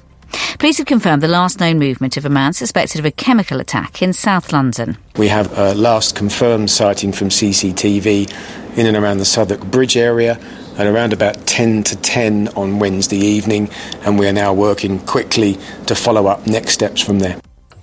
Police 0.59 0.77
have 0.77 0.87
confirmed 0.87 1.23
the 1.23 1.27
last 1.27 1.59
known 1.59 1.79
movement 1.79 2.17
of 2.17 2.25
a 2.25 2.29
man 2.29 2.53
suspected 2.53 2.99
of 2.99 3.05
a 3.05 3.11
chemical 3.11 3.59
attack 3.59 4.01
in 4.01 4.13
South 4.13 4.51
London. 4.51 4.97
We 5.17 5.29
have 5.29 5.57
a 5.57 5.73
last 5.73 6.15
confirmed 6.15 6.69
sighting 6.69 7.11
from 7.13 7.29
CCTV 7.29 8.77
in 8.77 8.85
and 8.85 8.97
around 8.97 9.19
the 9.19 9.25
Southwark 9.25 9.61
Bridge 9.71 9.97
area 9.97 10.39
at 10.77 10.87
around 10.87 11.13
about 11.13 11.45
10 11.45 11.83
to 11.83 11.95
10 11.97 12.49
on 12.49 12.79
Wednesday 12.79 13.17
evening, 13.17 13.69
and 14.05 14.17
we 14.17 14.27
are 14.27 14.33
now 14.33 14.53
working 14.53 14.99
quickly 14.99 15.57
to 15.87 15.95
follow 15.95 16.27
up 16.27 16.47
next 16.47 16.71
steps 16.71 17.01
from 17.01 17.19
there. 17.19 17.39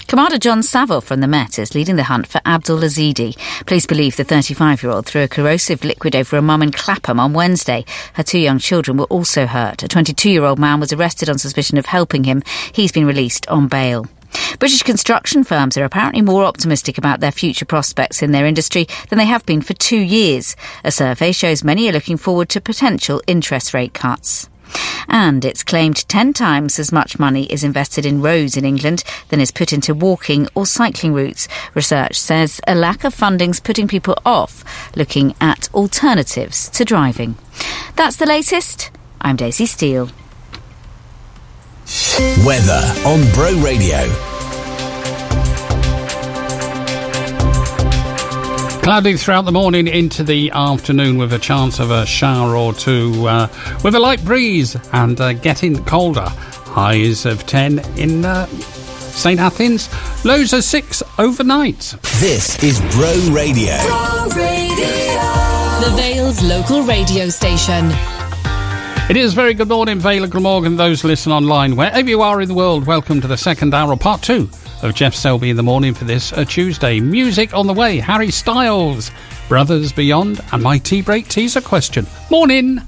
Commander 0.07 0.38
John 0.38 0.62
Savell 0.62 1.00
from 1.00 1.20
the 1.20 1.26
Met 1.26 1.59
is 1.59 1.74
leading 1.74 1.96
the 1.96 2.04
hunt 2.04 2.28
for 2.28 2.40
Abdul 2.46 2.78
Ezedi. 2.78 3.36
Police 3.66 3.86
believe 3.86 4.16
the 4.16 4.22
35 4.22 4.84
year 4.84 4.92
old 4.92 5.04
threw 5.04 5.22
a 5.22 5.28
corrosive 5.28 5.82
liquid 5.82 6.14
over 6.14 6.36
a 6.36 6.42
mum 6.42 6.62
in 6.62 6.70
Clapham 6.70 7.18
on 7.18 7.32
Wednesday. 7.32 7.84
Her 8.12 8.22
two 8.22 8.38
young 8.38 8.61
children 8.61 8.98
were 8.98 9.07
also 9.07 9.46
hurt. 9.46 9.82
A 9.82 9.88
22 9.88 10.30
year 10.30 10.44
old 10.44 10.61
man 10.61 10.78
was 10.78 10.92
arrested 10.92 11.28
on 11.28 11.38
suspicion 11.38 11.76
of 11.76 11.86
helping 11.86 12.22
him. 12.22 12.44
He's 12.72 12.92
been 12.92 13.04
released 13.04 13.48
on 13.48 13.66
bail. 13.66 14.07
British 14.61 14.84
construction 14.84 15.42
firms 15.42 15.76
are 15.76 15.84
apparently 15.84 16.22
more 16.22 16.44
optimistic 16.44 16.98
about 16.98 17.18
their 17.18 17.32
future 17.32 17.64
prospects 17.64 18.22
in 18.22 18.30
their 18.30 18.46
industry 18.46 18.86
than 19.09 19.18
they 19.18 19.26
have 19.26 19.44
been 19.44 19.61
for 19.61 19.74
two 19.74 19.98
years. 19.98 20.54
A 20.84 20.92
survey 20.92 21.32
shows 21.32 21.64
many 21.64 21.88
are 21.88 21.92
looking 21.92 22.16
forward 22.16 22.48
to 22.50 22.61
potential 22.61 23.22
interest 23.26 23.74
rate 23.74 23.94
cuts. 23.94 24.48
And 25.08 25.44
it's 25.44 25.62
claimed 25.62 26.08
10 26.08 26.32
times 26.32 26.78
as 26.78 26.92
much 26.92 27.18
money 27.18 27.44
is 27.44 27.64
invested 27.64 28.04
in 28.04 28.22
roads 28.22 28.56
in 28.56 28.64
England 28.64 29.04
than 29.28 29.40
is 29.40 29.50
put 29.50 29.72
into 29.72 29.94
walking 29.94 30.48
or 30.54 30.66
cycling 30.66 31.14
routes. 31.14 31.48
Research 31.74 32.18
says 32.18 32.60
a 32.66 32.74
lack 32.74 33.04
of 33.04 33.14
funding's 33.14 33.60
putting 33.60 33.88
people 33.88 34.16
off 34.24 34.64
looking 34.96 35.34
at 35.40 35.72
alternatives 35.74 36.68
to 36.70 36.84
driving. 36.84 37.36
That's 37.94 38.16
the 38.16 38.26
latest. 38.26 38.90
I'm 39.20 39.36
Daisy 39.36 39.66
Steele. 39.66 40.10
Weather 42.44 42.82
on 43.04 43.32
Bro 43.32 43.62
Radio. 43.62 44.36
Cloudy 48.87 49.16
throughout 49.16 49.45
the 49.45 49.51
morning 49.51 49.89
into 49.89 50.22
the 50.22 50.49
afternoon 50.53 51.18
with 51.18 51.32
a 51.32 51.41
chance 51.41 51.80
of 51.80 51.91
a 51.91 52.07
shower 52.07 52.57
or 52.57 52.72
two 52.72 53.26
uh, 53.26 53.49
with 53.82 53.97
a 53.97 53.99
light 53.99 54.24
breeze 54.24 54.76
and 54.93 55.20
uh, 55.20 55.32
getting 55.32 55.84
colder. 55.87 56.28
Highs 56.28 57.26
of 57.26 57.45
10 57.49 57.80
in 57.99 58.24
uh, 58.24 58.47
St. 58.47 59.41
Athan, 59.41 60.24
lows 60.24 60.53
of 60.53 60.62
6 60.62 61.03
overnight. 61.18 61.97
This 62.20 62.62
is 62.62 62.78
Bro 62.95 63.34
Radio. 63.34 63.76
The 65.82 65.93
Vale's 65.97 66.41
local 66.45 66.84
radio 66.84 67.28
station. 67.28 67.91
It 69.09 69.16
is 69.16 69.34
very 69.34 69.54
good 69.54 69.68
morning, 69.68 70.00
Vale 70.00 70.24
of 70.24 70.30
Glamorgan, 70.30 70.76
those 70.76 71.04
listen 71.04 71.30
online. 71.30 71.76
Wherever 71.76 72.11
you 72.11 72.22
are 72.22 72.40
in 72.40 72.48
the 72.48 72.54
world, 72.54 72.88
welcome 72.88 73.20
to 73.20 73.28
the 73.28 73.36
second 73.36 73.72
hour 73.72 73.92
of 73.92 74.00
part 74.00 74.20
two 74.20 74.50
of 74.82 74.96
Geoff 74.96 75.14
Selby 75.14 75.48
in 75.48 75.57
the 75.57 75.62
morning 75.62 75.94
for 75.94 76.04
this 76.04 76.32
uh, 76.32 76.44
Tuesday. 76.44 76.98
Music 76.98 77.54
on 77.54 77.68
the 77.68 77.72
way, 77.72 77.98
Harry 77.98 78.32
Styles, 78.32 79.12
Brothers 79.48 79.92
Beyond, 79.92 80.40
and 80.50 80.61
my 80.61 80.78
tea 80.78 81.02
break 81.02 81.28
teaser 81.28 81.61
question. 81.61 82.04
Morning! 82.32 82.80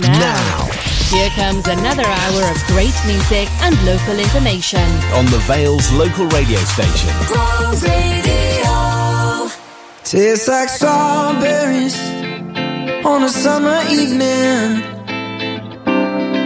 Now, 0.00 0.70
here 1.10 1.28
comes 1.30 1.68
another 1.68 2.04
hour 2.06 2.50
of 2.50 2.56
great 2.68 2.96
music 3.04 3.46
and 3.60 3.76
local 3.84 4.18
information. 4.18 4.80
On 5.12 5.26
the 5.26 5.42
Vale's 5.46 5.92
local 5.92 6.26
radio 6.28 6.58
station. 6.60 7.12
Tastes 10.04 10.48
like 10.48 10.70
strawberries 10.70 12.00
on 13.04 13.24
a 13.24 13.28
summer 13.28 13.82
evening, 13.90 14.95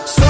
watermelon 0.00 0.29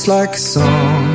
just 0.00 0.08
like 0.08 0.34
a 0.34 0.38
song. 0.38 1.09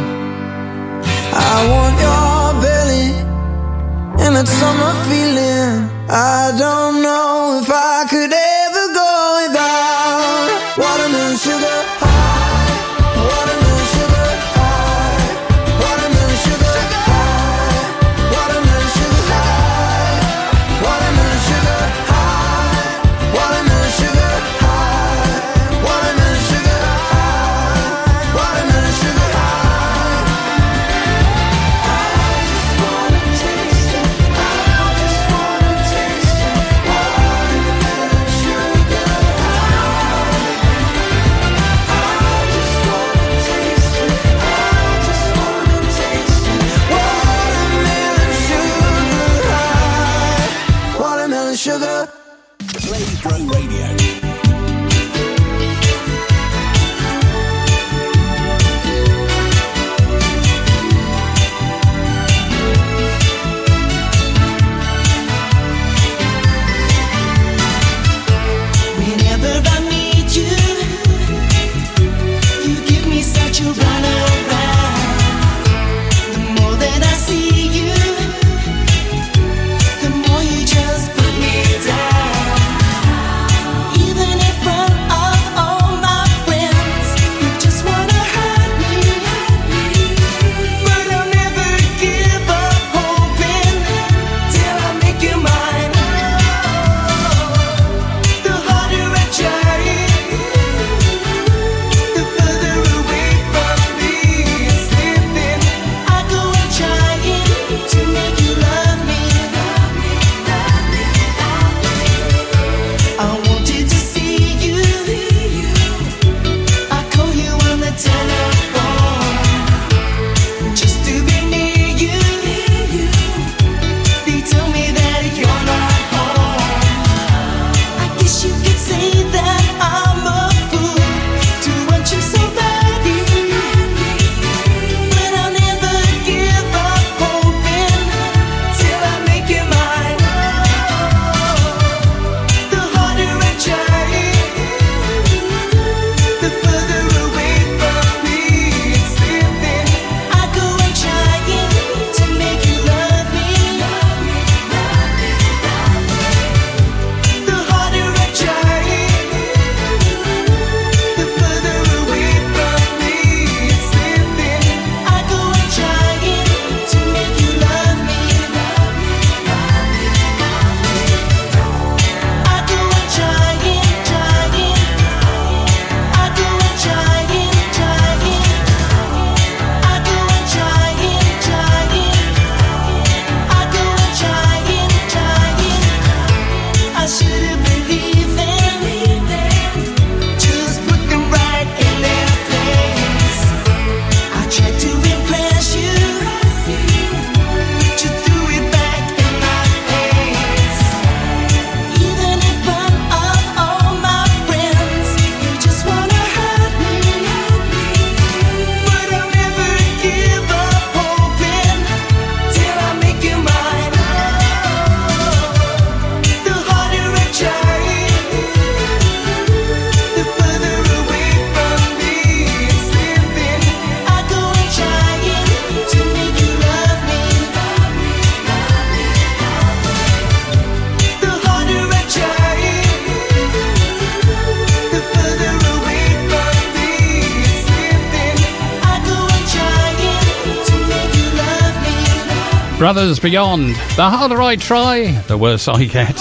Beyond. 243.26 243.70
The 243.96 244.08
harder 244.08 244.40
I 244.40 244.56
try, 244.56 245.08
the 245.28 245.36
worse 245.36 245.68
I 245.68 245.86
get. 245.86 246.16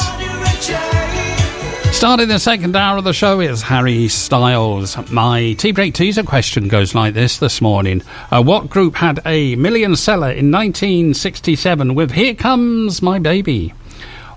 Starting 1.93 2.28
the 2.28 2.39
second 2.39 2.74
hour 2.74 2.97
of 2.97 3.05
the 3.05 3.12
show 3.12 3.40
is 3.40 3.60
Harry 3.60 4.09
Styles. 4.09 4.97
My 5.10 5.52
tea 5.52 5.72
break 5.72 5.93
teaser 5.93 6.22
question 6.22 6.66
goes 6.66 6.94
like 6.94 7.12
this 7.12 7.36
this 7.36 7.60
morning. 7.60 8.01
Uh, 8.31 8.43
what 8.43 8.70
group 8.70 8.94
had 8.94 9.20
a 9.26 9.55
million 9.56 9.97
seller 9.97 10.31
in 10.31 10.51
1967 10.51 11.94
with 11.94 12.12
Here 12.12 12.35
Comes 12.35 13.02
My 13.02 13.18
Baby? 13.18 13.74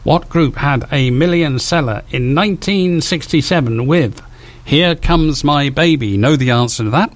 What 0.04 0.28
group 0.28 0.56
had 0.56 0.90
a 0.92 1.10
million 1.10 1.60
seller 1.60 2.04
in 2.12 2.36
1967 2.36 3.88
with 3.88 4.22
Here 4.66 4.94
Comes 4.94 5.42
My 5.42 5.70
Baby? 5.70 6.18
Know 6.18 6.36
the 6.36 6.52
answer 6.52 6.84
to 6.84 6.90
that? 6.90 7.14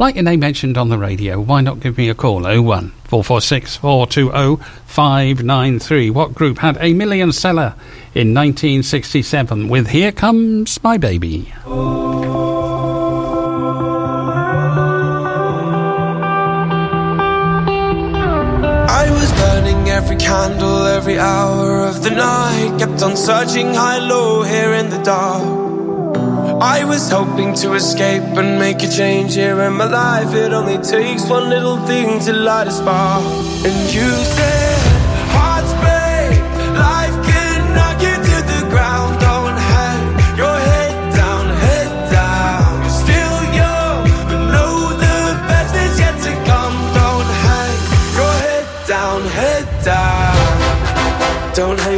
Like 0.00 0.14
your 0.14 0.22
name 0.22 0.38
mentioned 0.38 0.78
on 0.78 0.90
the 0.90 0.96
radio, 0.96 1.40
why 1.40 1.60
not 1.60 1.80
give 1.80 1.98
me 1.98 2.08
a 2.08 2.14
call? 2.14 2.42
01 2.42 2.92
446 3.02 3.78
420 3.78 4.62
593. 4.86 6.10
What 6.10 6.34
group 6.34 6.58
had 6.58 6.78
a 6.80 6.94
million 6.94 7.32
seller 7.32 7.74
in 8.14 8.32
1967 8.32 9.68
with 9.68 9.88
Here 9.88 10.12
Comes 10.12 10.80
My 10.84 10.98
Baby? 10.98 11.52
I 18.86 19.08
was 19.10 19.32
burning 19.32 19.88
every 19.88 20.16
candle 20.16 20.86
every 20.86 21.18
hour 21.18 21.80
of 21.80 22.04
the 22.04 22.10
night. 22.10 22.78
Kept 22.78 23.02
on 23.02 23.16
searching 23.16 23.74
high, 23.74 23.98
low, 23.98 24.44
here 24.44 24.74
in 24.74 24.90
the 24.90 25.02
dark. 25.02 25.57
I 26.60 26.82
was 26.84 27.08
hoping 27.08 27.54
to 27.62 27.74
escape 27.74 28.36
and 28.36 28.58
make 28.58 28.82
a 28.82 28.88
change 28.88 29.36
here 29.36 29.60
in 29.60 29.74
my 29.74 29.84
life. 29.84 30.34
It 30.34 30.52
only 30.52 30.78
takes 30.78 31.24
one 31.30 31.48
little 31.48 31.76
thing 31.86 32.18
to 32.26 32.32
light 32.32 32.66
a 32.66 32.72
spark. 32.72 33.22
And 33.64 33.94
you 33.94 34.10
said, 34.34 34.78
Hearts 35.30 35.72
break, 35.78 36.42
life 36.74 37.14
can 37.30 37.74
knock 37.76 38.02
you 38.02 38.10
to 38.10 38.36
the 38.52 38.60
ground. 38.74 39.20
Don't 39.20 39.56
hang 39.56 40.02
your 40.36 40.58
head 40.70 41.14
down, 41.14 41.46
head 41.62 41.90
down. 42.10 42.82
You're 42.82 43.00
still 43.06 43.38
young, 43.62 44.02
but 44.26 44.40
know 44.50 44.74
the 44.98 45.18
best 45.46 45.74
is 45.76 45.94
yet 46.00 46.16
to 46.26 46.32
come. 46.42 46.74
Don't 46.98 47.30
hang 47.46 47.74
your 48.18 48.34
head 48.46 48.66
down, 48.88 49.22
head 49.38 49.66
down. 49.84 51.54
Don't 51.54 51.78
hang 51.78 51.97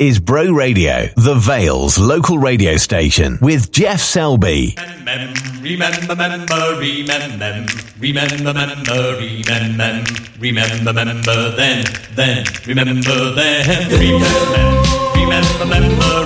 is 0.00 0.18
Bro 0.18 0.52
Radio, 0.52 1.08
the 1.14 1.34
Vale's 1.34 1.98
local 1.98 2.38
radio 2.38 2.78
station 2.78 3.38
with 3.42 3.70
Geoff 3.70 4.00
Selby. 4.00 4.74
Remember, 4.78 5.38
remember, 5.60 6.14
remember, 6.14 6.78
remember, 6.80 7.36
remember, 8.00 8.40
remember, 8.40 8.52
remember, 10.40 10.92
remember, 10.92 11.50
then, 11.54 11.84
then, 12.14 12.46
remember 12.66 13.02
remember, 13.02 13.34
remember, 15.14 15.64
remember, 15.64 16.19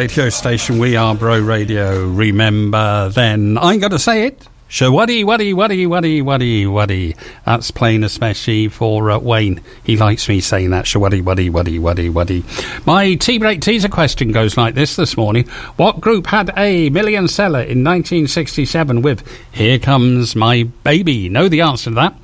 radio 0.00 0.30
station, 0.30 0.78
we 0.78 0.96
are 0.96 1.14
Bro 1.14 1.40
Radio. 1.40 2.06
Remember 2.06 3.10
then. 3.10 3.58
I'm 3.58 3.80
going 3.80 3.90
to 3.90 3.98
say 3.98 4.24
it. 4.26 4.48
Shawaddy, 4.70 5.26
waddy, 5.26 5.52
waddy, 5.52 5.84
waddy, 5.84 6.22
waddy, 6.22 6.66
waddy. 6.66 7.16
That's 7.44 7.70
plain 7.70 8.02
especially 8.02 8.68
for 8.68 9.10
uh, 9.10 9.18
Wayne. 9.18 9.60
He 9.84 9.98
likes 9.98 10.26
me 10.26 10.40
saying 10.40 10.70
that. 10.70 10.86
Shawaddy, 10.86 11.22
waddy, 11.22 11.50
waddy, 11.50 11.78
waddy, 11.78 12.08
waddy. 12.08 12.44
My 12.86 13.14
tea 13.16 13.36
break 13.36 13.60
teaser 13.60 13.90
question 13.90 14.32
goes 14.32 14.56
like 14.56 14.74
this 14.74 14.96
this 14.96 15.18
morning. 15.18 15.46
What 15.76 16.00
group 16.00 16.28
had 16.28 16.50
a 16.56 16.88
million 16.88 17.28
seller 17.28 17.60
in 17.60 17.84
1967 17.84 19.02
with 19.02 19.22
Here 19.52 19.78
Comes 19.78 20.34
My 20.34 20.62
Baby? 20.82 21.28
Know 21.28 21.46
the 21.46 21.60
answer 21.60 21.90
to 21.90 21.96
that? 21.96 22.14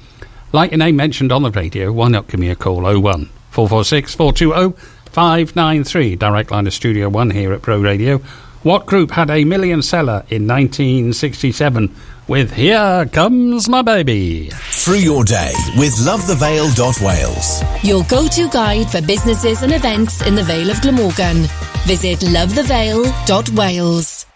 Like 0.51 0.71
your 0.71 0.79
name 0.79 0.97
mentioned 0.97 1.31
on 1.31 1.43
the 1.43 1.51
radio, 1.51 1.93
why 1.93 2.09
not 2.09 2.27
give 2.29 2.41
me 2.41 2.49
a 2.49 2.57
call? 2.57 2.85
01 2.85 3.29
446 3.51 4.15
420 4.15 4.96
593. 5.17 6.17
Direct 6.17 6.51
line 6.51 6.67
to 6.67 6.71
Studio 6.71 7.09
1 7.09 7.31
here 7.31 7.55
at 7.55 7.63
Bro 7.63 7.81
Radio. 7.81 8.19
What 8.65 8.85
group 8.85 9.11
had 9.11 9.31
a 9.31 9.45
million 9.45 9.81
seller 9.81 10.27
in 10.29 10.47
1967 10.47 11.97
with 12.29 12.53
Here 12.53 13.09
Comes 13.11 13.67
My 13.67 13.81
Baby? 13.81 14.51
Through 14.51 14.97
your 14.97 15.25
day 15.25 15.55
with 15.79 15.95
lovethevale.wales. 16.05 17.63
Your 17.83 18.05
go 18.05 18.29
to 18.29 18.51
guide 18.51 18.91
for 18.91 19.01
businesses 19.01 19.63
and 19.63 19.73
events 19.73 20.21
in 20.21 20.35
the 20.35 20.43
Vale 20.43 20.69
of 20.69 20.83
Glamorgan. 20.83 21.47
Visit 21.87 22.19
lovethevale.wales. 22.19 24.27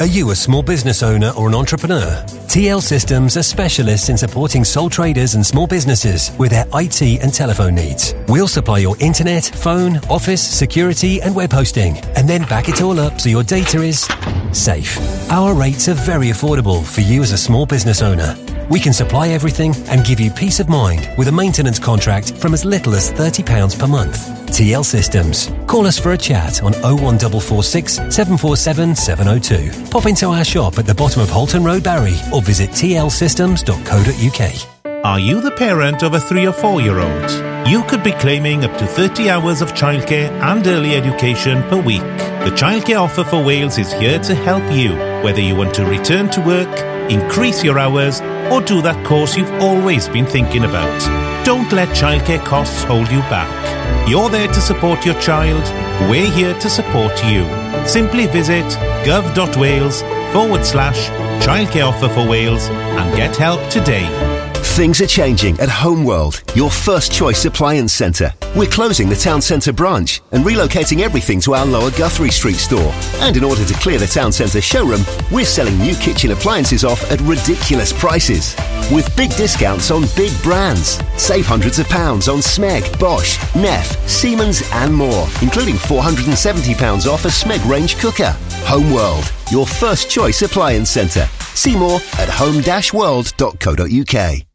Are 0.00 0.06
you 0.06 0.30
a 0.30 0.34
small 0.34 0.62
business 0.62 1.02
owner 1.02 1.30
or 1.36 1.46
an 1.48 1.54
entrepreneur? 1.54 2.24
TL 2.48 2.80
Systems 2.80 3.36
are 3.36 3.42
specialists 3.42 4.08
in 4.08 4.16
supporting 4.16 4.64
sole 4.64 4.88
traders 4.88 5.34
and 5.34 5.44
small 5.44 5.66
businesses 5.66 6.30
with 6.38 6.52
their 6.52 6.64
IT 6.72 7.02
and 7.02 7.34
telephone 7.34 7.74
needs. 7.74 8.14
We'll 8.26 8.48
supply 8.48 8.78
your 8.78 8.96
internet, 8.98 9.44
phone, 9.44 9.98
office, 10.08 10.40
security, 10.40 11.20
and 11.20 11.36
web 11.36 11.52
hosting, 11.52 11.98
and 12.16 12.26
then 12.26 12.44
back 12.44 12.70
it 12.70 12.80
all 12.80 12.98
up 12.98 13.20
so 13.20 13.28
your 13.28 13.42
data 13.42 13.82
is 13.82 14.08
safe. 14.52 14.98
Our 15.30 15.52
rates 15.52 15.86
are 15.90 15.94
very 15.94 16.28
affordable 16.28 16.82
for 16.82 17.02
you 17.02 17.20
as 17.20 17.32
a 17.32 17.36
small 17.36 17.66
business 17.66 18.00
owner. 18.00 18.34
We 18.70 18.80
can 18.80 18.94
supply 18.94 19.28
everything 19.28 19.74
and 19.88 20.02
give 20.02 20.18
you 20.18 20.30
peace 20.30 20.60
of 20.60 20.70
mind 20.70 21.10
with 21.18 21.28
a 21.28 21.32
maintenance 21.32 21.78
contract 21.78 22.38
from 22.38 22.54
as 22.54 22.64
little 22.64 22.94
as 22.94 23.12
£30 23.12 23.78
per 23.78 23.86
month. 23.86 24.39
TL 24.50 24.84
Systems. 24.84 25.50
Call 25.66 25.86
us 25.86 25.98
for 25.98 26.12
a 26.12 26.18
chat 26.18 26.62
on 26.62 26.72
01446 26.82 27.94
747 27.94 28.94
702. 28.94 29.90
Pop 29.90 30.06
into 30.06 30.26
our 30.26 30.44
shop 30.44 30.78
at 30.78 30.86
the 30.86 30.94
bottom 30.94 31.22
of 31.22 31.30
Holton 31.30 31.64
Road, 31.64 31.82
Barry, 31.82 32.16
or 32.32 32.42
visit 32.42 32.70
tlsystems.co.uk. 32.70 35.04
Are 35.04 35.18
you 35.18 35.40
the 35.40 35.50
parent 35.52 36.02
of 36.02 36.14
a 36.14 36.20
three 36.20 36.46
or 36.46 36.52
four 36.52 36.80
year 36.80 36.98
old? 36.98 37.30
You 37.66 37.82
could 37.84 38.02
be 38.02 38.12
claiming 38.12 38.64
up 38.64 38.76
to 38.78 38.86
30 38.86 39.30
hours 39.30 39.62
of 39.62 39.72
childcare 39.72 40.30
and 40.42 40.66
early 40.66 40.94
education 40.94 41.62
per 41.64 41.80
week. 41.80 42.00
The 42.00 42.52
Childcare 42.56 43.00
Offer 43.00 43.24
for 43.24 43.44
Wales 43.44 43.78
is 43.78 43.92
here 43.92 44.18
to 44.18 44.34
help 44.34 44.64
you, 44.72 44.92
whether 45.22 45.40
you 45.40 45.54
want 45.54 45.74
to 45.74 45.86
return 45.86 46.30
to 46.30 46.40
work, 46.40 47.10
increase 47.10 47.62
your 47.62 47.78
hours, 47.78 48.20
or 48.50 48.60
do 48.62 48.82
that 48.82 49.04
course 49.06 49.36
you've 49.36 49.52
always 49.62 50.08
been 50.08 50.26
thinking 50.26 50.64
about. 50.64 51.29
Don't 51.50 51.72
let 51.72 51.88
childcare 51.88 52.44
costs 52.44 52.84
hold 52.84 53.10
you 53.10 53.18
back. 53.22 54.08
You're 54.08 54.30
there 54.30 54.46
to 54.46 54.60
support 54.60 55.04
your 55.04 55.20
child. 55.20 55.64
We're 56.08 56.30
here 56.30 56.56
to 56.56 56.70
support 56.70 57.24
you. 57.24 57.44
Simply 57.88 58.28
visit 58.28 58.64
gov.wales 59.04 60.02
forward 60.32 60.64
slash 60.64 61.08
childcare 61.44 61.88
offer 61.88 62.08
for 62.08 62.28
Wales 62.28 62.68
and 62.68 63.16
get 63.16 63.34
help 63.34 63.68
today. 63.68 64.49
Things 64.80 65.02
are 65.02 65.06
changing 65.06 65.60
at 65.60 65.68
Homeworld, 65.68 66.42
your 66.54 66.70
first 66.70 67.12
choice 67.12 67.44
appliance 67.44 67.92
centre. 67.92 68.32
We're 68.56 68.70
closing 68.70 69.10
the 69.10 69.14
town 69.14 69.42
centre 69.42 69.74
branch 69.74 70.22
and 70.32 70.42
relocating 70.42 71.00
everything 71.00 71.38
to 71.42 71.52
our 71.52 71.66
lower 71.66 71.90
Guthrie 71.90 72.30
Street 72.30 72.54
store. 72.54 72.90
And 73.16 73.36
in 73.36 73.44
order 73.44 73.62
to 73.62 73.74
clear 73.74 73.98
the 73.98 74.06
town 74.06 74.32
centre 74.32 74.62
showroom, 74.62 75.02
we're 75.30 75.44
selling 75.44 75.76
new 75.76 75.94
kitchen 75.96 76.30
appliances 76.30 76.82
off 76.82 77.12
at 77.12 77.20
ridiculous 77.20 77.92
prices. 77.92 78.56
With 78.90 79.14
big 79.18 79.28
discounts 79.36 79.90
on 79.90 80.06
big 80.16 80.32
brands. 80.42 80.98
Save 81.18 81.44
hundreds 81.44 81.78
of 81.78 81.86
pounds 81.90 82.26
on 82.26 82.38
Smeg, 82.38 82.98
Bosch, 82.98 83.38
Neff, 83.54 84.08
Siemens, 84.08 84.62
and 84.72 84.94
more, 84.94 85.28
including 85.42 85.74
£470 85.74 87.06
off 87.06 87.26
a 87.26 87.28
Smeg 87.28 87.62
range 87.68 87.98
cooker. 87.98 88.34
Homeworld, 88.64 89.30
your 89.50 89.66
first 89.66 90.08
choice 90.08 90.40
appliance 90.40 90.88
centre. 90.88 91.28
See 91.54 91.76
more 91.76 92.00
at 92.16 92.30
home-world.co.uk. 92.30 94.49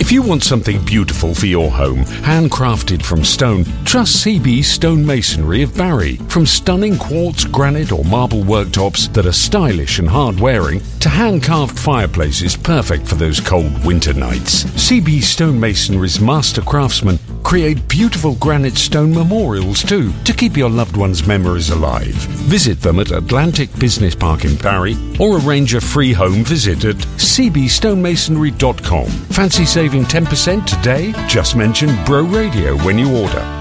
If 0.00 0.10
you 0.10 0.22
want 0.22 0.42
something 0.42 0.82
beautiful 0.86 1.34
for 1.34 1.44
your 1.44 1.70
home, 1.70 2.04
handcrafted 2.24 3.02
from 3.02 3.22
stone, 3.22 3.64
trust 3.84 4.24
CB 4.24 4.60
Stonemasonry 4.60 5.62
of 5.62 5.76
Barry. 5.76 6.16
From 6.28 6.46
stunning 6.46 6.96
quartz, 6.96 7.44
granite, 7.44 7.92
or 7.92 8.02
marble 8.06 8.42
worktops 8.42 9.12
that 9.12 9.26
are 9.26 9.32
stylish 9.32 9.98
and 9.98 10.08
hard 10.08 10.40
wearing, 10.40 10.80
to 11.00 11.10
hand 11.10 11.42
carved 11.42 11.78
fireplaces 11.78 12.56
perfect 12.56 13.06
for 13.06 13.16
those 13.16 13.40
cold 13.40 13.84
winter 13.84 14.14
nights. 14.14 14.64
CB 14.64 15.18
Stonemasonry's 15.18 16.18
master 16.18 16.62
craftsmen 16.62 17.18
create 17.42 17.88
beautiful 17.88 18.34
granite 18.36 18.76
stone 18.76 19.12
memorials 19.14 19.82
too 19.82 20.12
to 20.24 20.32
keep 20.32 20.56
your 20.56 20.70
loved 20.70 20.96
one's 20.96 21.26
memories 21.26 21.70
alive. 21.70 22.14
Visit 22.48 22.80
them 22.80 23.00
at 23.00 23.10
Atlantic 23.10 23.76
Business 23.78 24.14
Park 24.14 24.44
in 24.44 24.56
Barry 24.56 24.96
or 25.18 25.38
arrange 25.38 25.74
a 25.74 25.80
free 25.80 26.12
home 26.12 26.44
visit 26.44 26.84
at 26.84 26.96
cbstonemasonry.com. 26.96 29.06
Fancy 29.06 29.64
saving 29.64 30.04
10% 30.04 30.66
today? 30.66 31.12
Just 31.28 31.56
mention 31.56 31.88
Bro 32.04 32.24
Radio 32.24 32.76
when 32.84 32.98
you 32.98 33.16
order. 33.16 33.56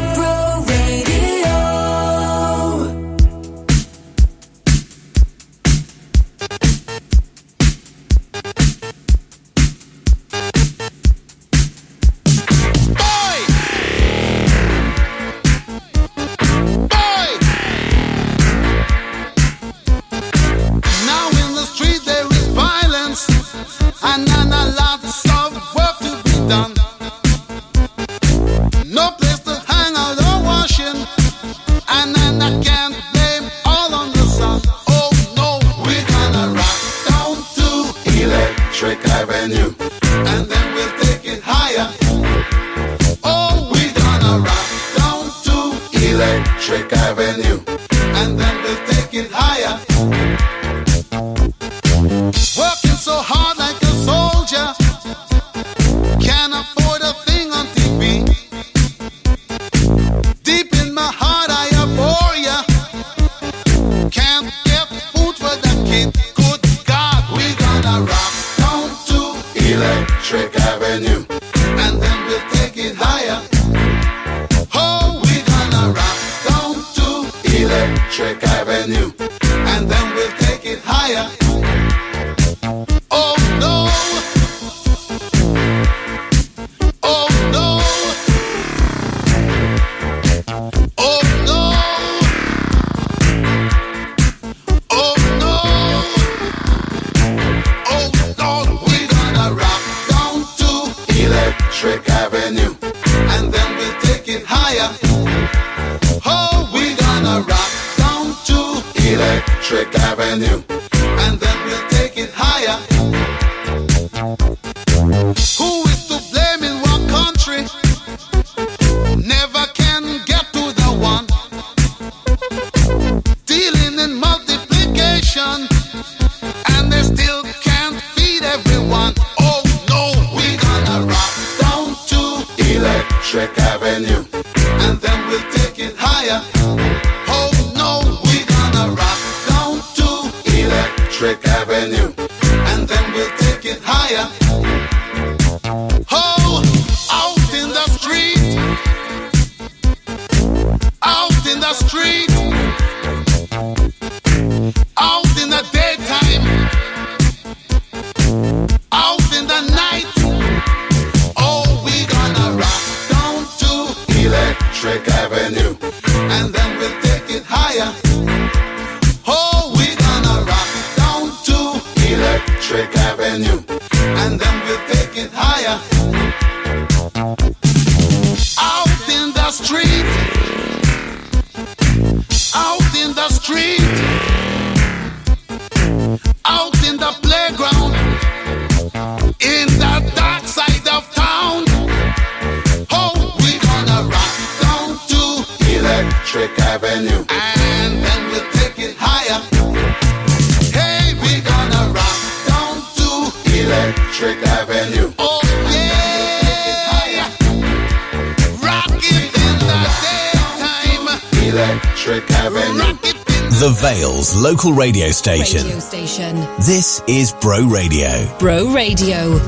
local 214.50 214.72
radio 214.72 215.10
station. 215.10 215.62
Radio 215.62 215.78
station. 215.78 216.36
This 216.56 217.02
is 217.06 217.34
Bro 217.34 217.66
Radio. 217.66 218.08
Bro 218.38 218.72
Radio. 218.72 219.38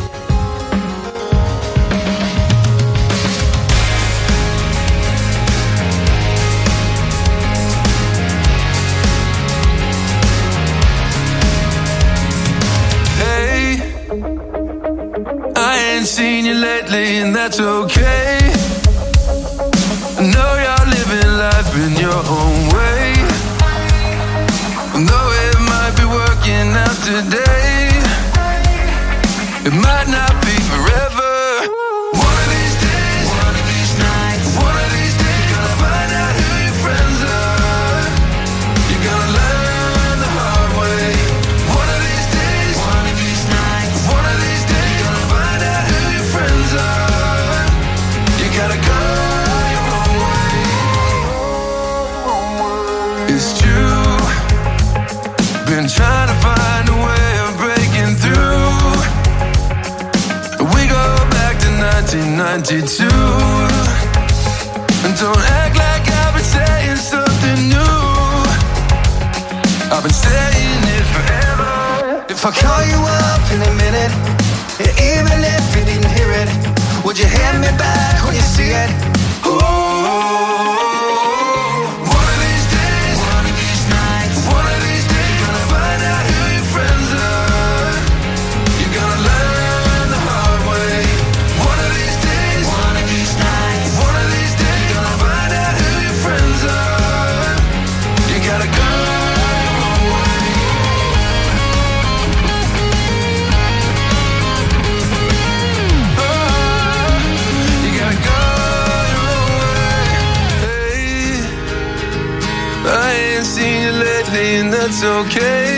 i 15.57 15.95
ain't 15.95 16.07
seen 16.07 16.45
you 16.45 16.55
lately, 16.55 17.21
and 17.23 17.35
that's 17.35 17.59
okay. 17.59 18.53
No. 20.21 20.50
Fuck 72.41 72.55
all 72.55 72.63
call 72.63 72.87
you 72.87 73.00
it's 115.03 115.07
okay. 115.07 115.70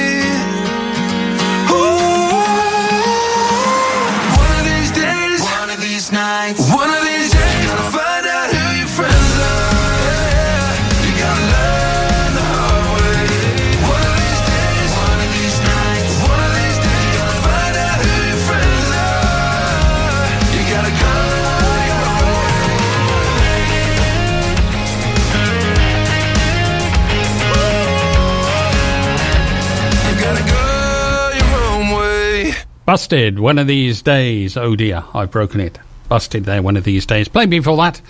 Busted 32.85 33.39
one 33.39 33.59
of 33.59 33.69
these 33.69 34.03
days. 34.03 34.57
Oh 34.57 34.75
dear, 34.75 35.05
I've 35.15 35.31
broken 35.31 35.61
it. 35.61 35.79
Busted 36.09 36.45
there 36.45 36.63
one 36.63 36.77
of 36.77 36.83
these 36.83 37.07
days. 37.07 37.29
Play 37.29 37.47
me 37.47 37.61
before 37.61 37.77
that, 37.77 38.01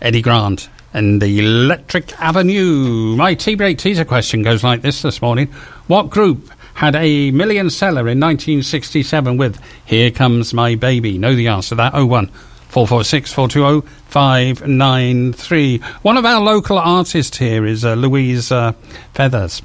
Eddie 0.00 0.22
Grant 0.22 0.70
and 0.94 1.20
the 1.20 1.38
Electric 1.38 2.18
Avenue. 2.18 3.16
My 3.16 3.34
tea 3.34 3.54
break 3.54 3.76
teaser 3.76 4.06
question 4.06 4.42
goes 4.42 4.64
like 4.64 4.80
this 4.80 5.02
this 5.02 5.20
morning: 5.20 5.48
What 5.88 6.08
group 6.08 6.50
had 6.72 6.96
a 6.96 7.30
million 7.32 7.68
seller 7.68 8.08
in 8.08 8.18
1967 8.18 9.36
with 9.36 9.60
"Here 9.84 10.10
Comes 10.10 10.54
My 10.54 10.74
Baby"? 10.74 11.18
Know 11.18 11.34
the 11.34 11.48
answer 11.48 11.70
to 11.70 11.74
that. 11.76 11.94
Oh 11.94 12.06
one. 12.06 12.30
446 12.68 13.32
420 13.32 13.86
593. 14.08 15.78
One 16.00 16.16
of 16.16 16.24
our 16.24 16.40
local 16.40 16.78
artists 16.78 17.36
here 17.36 17.66
is 17.66 17.84
uh, 17.84 17.94
Louise 17.94 18.50
uh, 18.50 18.72
Feathers. 19.12 19.62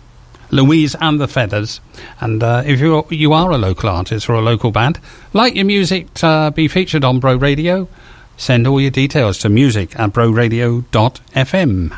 Louise 0.54 0.96
and 1.02 1.20
the 1.20 1.28
Feathers. 1.28 1.82
And 2.22 2.44
uh, 2.44 2.64
if 2.66 2.80
you 2.80 3.06
you 3.10 3.34
are 3.34 3.52
a 3.52 3.58
local 3.58 3.90
artist 3.90 4.30
or 4.30 4.36
a 4.36 4.42
local 4.42 4.72
band, 4.72 5.00
like 5.34 5.56
your 5.56 5.66
music 5.66 6.14
to 6.16 6.28
uh, 6.28 6.50
be 6.52 6.68
featured 6.68 7.04
on 7.04 7.20
Bro 7.20 7.38
Radio, 7.38 7.88
send 8.38 8.68
all 8.68 8.80
your 8.80 8.92
details 8.92 9.40
to 9.40 9.50
music 9.50 10.00
at 10.00 10.12
broradio.fm. 10.14 11.94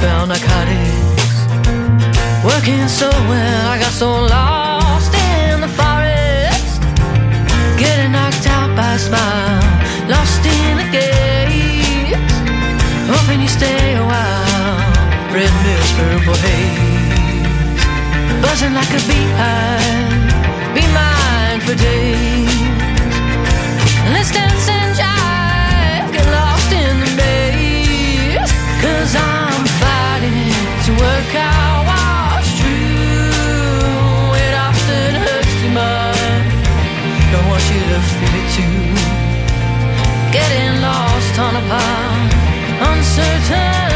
spell, 0.00 0.26
narcotics. 0.26 1.36
Working 2.42 2.88
so 2.88 3.08
well, 3.28 3.64
I 3.74 3.76
got 3.78 3.92
so 3.92 4.10
lost 4.36 5.12
in 5.28 5.60
the 5.60 5.72
forest. 5.80 6.80
Getting 7.76 8.12
knocked 8.12 8.46
out 8.46 8.70
by 8.74 8.94
a 8.94 8.98
smile, 8.98 9.60
lost 10.08 10.42
in 10.46 10.72
the 10.80 10.88
gates. 10.98 12.34
Hoping 13.12 13.40
you 13.44 13.50
stay 13.60 13.96
a 14.02 14.04
while, 14.12 14.80
red 15.36 15.52
mist, 15.64 15.92
purple 15.98 16.38
haze. 16.46 17.82
Buzzing 18.42 18.74
like 18.80 18.92
a 19.00 19.02
beehive, 19.08 19.69
lost 41.70 41.86
on 41.86 42.26
a 42.26 42.28
path, 42.30 42.88
uncertain 42.88 43.89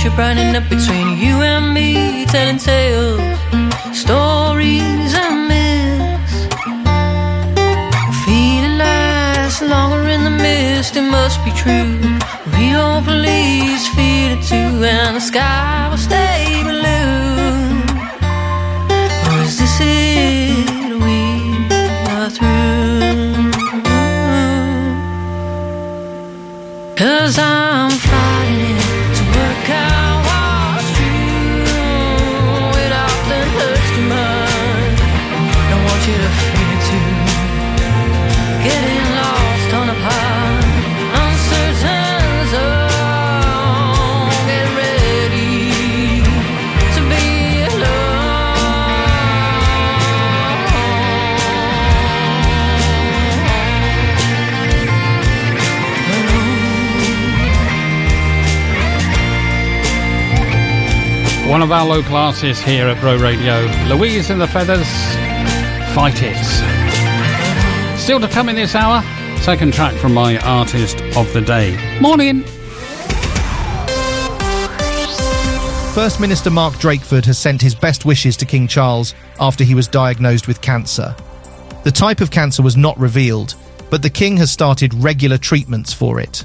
future 0.00 0.16
brightening 0.16 0.56
up 0.56 0.62
between 0.70 1.18
you 1.18 1.42
and 1.42 1.74
me? 1.74 2.24
Telling 2.26 2.56
tales, 2.56 3.20
stories 3.92 5.12
and 5.14 5.48
myths. 5.48 6.34
Feeling 8.24 8.78
last 8.78 9.60
longer 9.62 10.08
in 10.08 10.24
the 10.24 10.30
mist, 10.30 10.96
it 10.96 11.02
must 11.02 11.44
be 11.44 11.50
true. 11.52 12.00
We 12.56 12.74
all 12.74 13.02
please 13.02 13.88
feel 13.88 14.38
it 14.38 14.42
too, 14.42 14.84
and 14.84 15.16
the 15.16 15.20
sky 15.20 15.88
will 15.90 15.98
stay 15.98 16.62
blue. 16.62 17.60
Or 19.28 19.42
is 19.44 19.58
this 19.58 19.80
it? 19.80 20.94
We 21.04 21.18
are 22.14 22.30
through. 22.30 23.50
Cause 26.96 27.38
I'm 27.38 27.69
One 61.60 61.70
of 61.70 61.72
our 61.72 61.86
local 61.86 62.16
artists 62.16 62.64
here 62.64 62.86
at 62.86 62.98
Bro 63.02 63.18
Radio, 63.18 63.60
Louise 63.94 64.30
and 64.30 64.40
the 64.40 64.46
Feathers, 64.46 64.88
Fight 65.94 66.22
It. 66.22 67.98
Still 67.98 68.18
to 68.18 68.28
come 68.28 68.48
in 68.48 68.56
this 68.56 68.74
hour, 68.74 69.02
second 69.42 69.74
track 69.74 69.94
from 69.96 70.14
my 70.14 70.38
artist 70.38 71.02
of 71.18 71.30
the 71.34 71.42
day. 71.42 71.76
Morning! 72.00 72.44
First 75.92 76.18
Minister 76.18 76.48
Mark 76.48 76.72
Drakeford 76.76 77.26
has 77.26 77.36
sent 77.36 77.60
his 77.60 77.74
best 77.74 78.06
wishes 78.06 78.38
to 78.38 78.46
King 78.46 78.66
Charles 78.66 79.14
after 79.38 79.62
he 79.62 79.74
was 79.74 79.86
diagnosed 79.86 80.48
with 80.48 80.62
cancer. 80.62 81.14
The 81.84 81.92
type 81.92 82.22
of 82.22 82.30
cancer 82.30 82.62
was 82.62 82.78
not 82.78 82.98
revealed, 82.98 83.54
but 83.90 84.00
the 84.00 84.08
King 84.08 84.38
has 84.38 84.50
started 84.50 84.94
regular 84.94 85.36
treatments 85.36 85.92
for 85.92 86.20
it. 86.20 86.42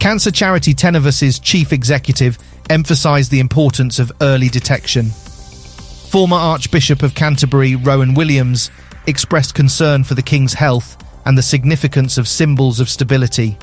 Cancer 0.00 0.30
charity 0.30 0.72
Tenovus's 0.72 1.38
chief 1.38 1.74
executive 1.74 2.38
emphasised 2.70 3.30
the 3.30 3.38
importance 3.38 3.98
of 3.98 4.10
early 4.22 4.48
detection. 4.48 5.10
Former 5.10 6.38
Archbishop 6.38 7.02
of 7.02 7.14
Canterbury, 7.14 7.76
Rowan 7.76 8.14
Williams, 8.14 8.70
expressed 9.06 9.54
concern 9.54 10.02
for 10.02 10.14
the 10.14 10.22
King's 10.22 10.54
health 10.54 10.96
and 11.26 11.36
the 11.36 11.42
significance 11.42 12.16
of 12.16 12.26
symbols 12.26 12.80
of 12.80 12.88
stability. 12.88 13.58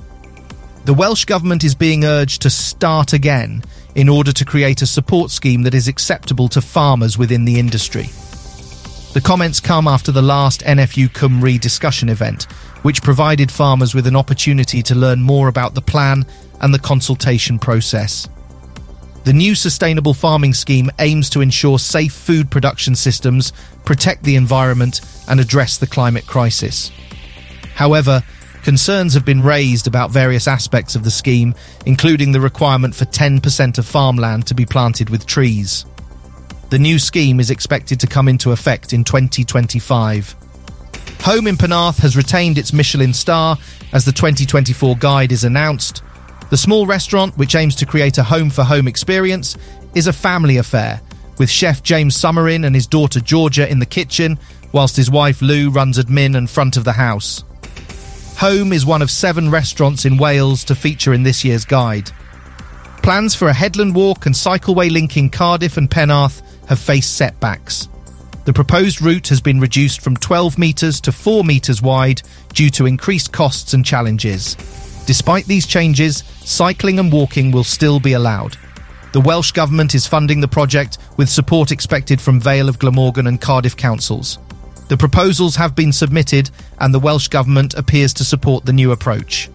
The 0.86 0.94
Welsh 0.94 1.26
Government 1.26 1.64
is 1.64 1.74
being 1.74 2.06
urged 2.06 2.44
to 2.44 2.52
start 2.52 3.14
again 3.14 3.64
in 3.96 4.08
order 4.08 4.32
to 4.32 4.46
create 4.46 4.84
a 4.84 4.88
support 4.88 5.32
scheme 5.32 5.64
that 5.64 5.74
is 5.74 5.88
acceptable 5.88 6.50
to 6.50 6.62
farmers 6.62 7.18
within 7.18 7.46
the 7.46 7.58
industry. 7.58 8.10
The 9.18 9.24
comments 9.24 9.60
come 9.60 9.88
after 9.88 10.12
the 10.12 10.22
last 10.22 10.62
NFU 10.62 11.10
Cymru 11.10 11.60
discussion 11.60 12.08
event, 12.08 12.44
which 12.84 13.02
provided 13.02 13.52
farmers 13.52 13.96
with 13.96 14.06
an 14.06 14.16
opportunity 14.16 14.84
to 14.84 14.94
learn 14.94 15.24
more 15.24 15.48
about 15.48 15.74
the 15.74 15.82
plan 15.82 16.24
and 16.62 16.72
the 16.72 16.78
consultation 16.78 17.58
process. 17.58 18.30
The 19.24 19.34
new 19.34 19.56
sustainable 19.56 20.14
farming 20.14 20.54
scheme 20.54 20.92
aims 21.00 21.32
to 21.32 21.42
ensure 21.42 21.80
safe 21.80 22.14
food 22.14 22.52
production 22.52 22.96
systems, 22.96 23.54
protect 23.86 24.22
the 24.22 24.36
environment, 24.36 25.02
and 25.28 25.40
address 25.40 25.80
the 25.80 25.88
climate 25.88 26.28
crisis. 26.28 26.92
However, 27.74 28.22
concerns 28.62 29.16
have 29.16 29.26
been 29.26 29.42
raised 29.42 29.88
about 29.88 30.12
various 30.12 30.48
aspects 30.48 30.96
of 30.96 31.04
the 31.04 31.10
scheme, 31.10 31.56
including 31.88 32.34
the 32.34 32.40
requirement 32.40 32.94
for 32.94 33.06
10% 33.06 33.80
of 33.80 33.88
farmland 33.88 34.46
to 34.46 34.54
be 34.54 34.68
planted 34.68 35.10
with 35.10 35.26
trees. 35.26 35.88
The 36.70 36.80
new 36.80 37.00
scheme 37.00 37.40
is 37.40 37.50
expected 37.50 37.98
to 38.02 38.08
come 38.08 38.28
into 38.28 38.52
effect 38.52 38.92
in 38.92 39.06
2025. 39.06 40.36
Home 41.22 41.48
in 41.48 41.56
Penarth 41.56 42.00
has 42.00 42.18
retained 42.18 42.58
its 42.58 42.74
Michelin 42.74 43.14
star 43.14 43.58
as 43.94 44.04
the 44.04 44.12
2024 44.12 44.98
guide 44.98 45.32
is 45.32 45.46
announced. 45.46 46.04
The 46.50 46.58
small 46.58 46.86
restaurant, 46.86 47.38
which 47.38 47.56
aims 47.56 47.76
to 47.78 47.86
create 47.86 48.18
a 48.18 48.24
home 48.24 48.50
for 48.50 48.66
home 48.66 48.86
experience, 48.86 49.58
is 49.96 50.08
a 50.08 50.14
family 50.14 50.58
affair, 50.58 51.00
with 51.38 51.50
chef 51.50 51.84
James 51.84 52.18
Sommerin 52.18 52.66
and 52.66 52.76
his 52.76 52.86
daughter 52.86 53.22
Georgia 53.22 53.70
in 53.70 53.80
the 53.80 53.86
kitchen, 53.86 54.38
whilst 54.74 54.98
his 54.98 55.10
wife 55.10 55.42
Lou 55.42 55.70
runs 55.70 55.98
admin 55.98 56.36
and 56.36 56.50
front 56.50 56.76
of 56.76 56.84
the 56.84 56.92
house. 56.92 57.46
Home 58.40 58.74
is 58.74 58.86
one 58.86 59.02
of 59.02 59.10
seven 59.10 59.50
restaurants 59.50 60.04
in 60.04 60.18
Wales 60.18 60.66
to 60.66 60.76
feature 60.76 61.14
in 61.14 61.24
this 61.24 61.46
year's 61.46 61.64
guide. 61.64 62.12
Plans 63.04 63.36
for 63.36 63.48
a 63.48 63.54
headland 63.54 63.96
walk 63.96 64.26
and 64.26 64.36
cycleway 64.36 64.92
linking 64.92 65.30
Cardiff 65.30 65.78
and 65.78 65.90
Penarth 65.90 66.42
have 66.68 66.80
faced 66.80 67.16
setbacks. 67.16 67.90
The 68.46 68.54
proposed 68.54 69.02
route 69.02 69.28
has 69.28 69.42
been 69.42 69.60
reduced 69.60 70.02
from 70.02 70.16
12 70.16 70.58
metres 70.58 71.02
to 71.02 71.12
4 71.12 71.44
metres 71.44 71.82
wide 71.82 72.22
due 72.54 72.70
to 72.70 72.86
increased 72.86 73.34
costs 73.34 73.74
and 73.74 73.86
challenges. 73.86 74.56
Despite 75.06 75.46
these 75.46 75.68
changes, 75.68 76.24
cycling 76.42 77.00
and 77.00 77.12
walking 77.12 77.52
will 77.52 77.64
still 77.64 78.00
be 78.00 78.14
allowed. 78.14 78.58
The 79.14 79.22
Welsh 79.22 79.52
Government 79.52 79.96
is 79.96 80.06
funding 80.06 80.42
the 80.42 80.48
project 80.48 80.98
with 81.18 81.30
support 81.30 81.72
expected 81.72 82.22
from 82.22 82.40
Vale 82.40 82.70
of 82.70 82.80
Glamorgan 82.80 83.28
and 83.28 83.42
Cardiff 83.42 83.76
councils. 83.76 84.38
The 84.90 84.98
proposals 84.98 85.56
have 85.56 85.76
been 85.76 85.92
submitted 85.92 86.50
and 86.80 86.94
the 86.94 87.00
Welsh 87.00 87.28
Government 87.28 87.74
appears 87.74 88.14
to 88.14 88.24
support 88.24 88.66
the 88.66 88.74
new 88.74 88.92
approach. 88.92 89.50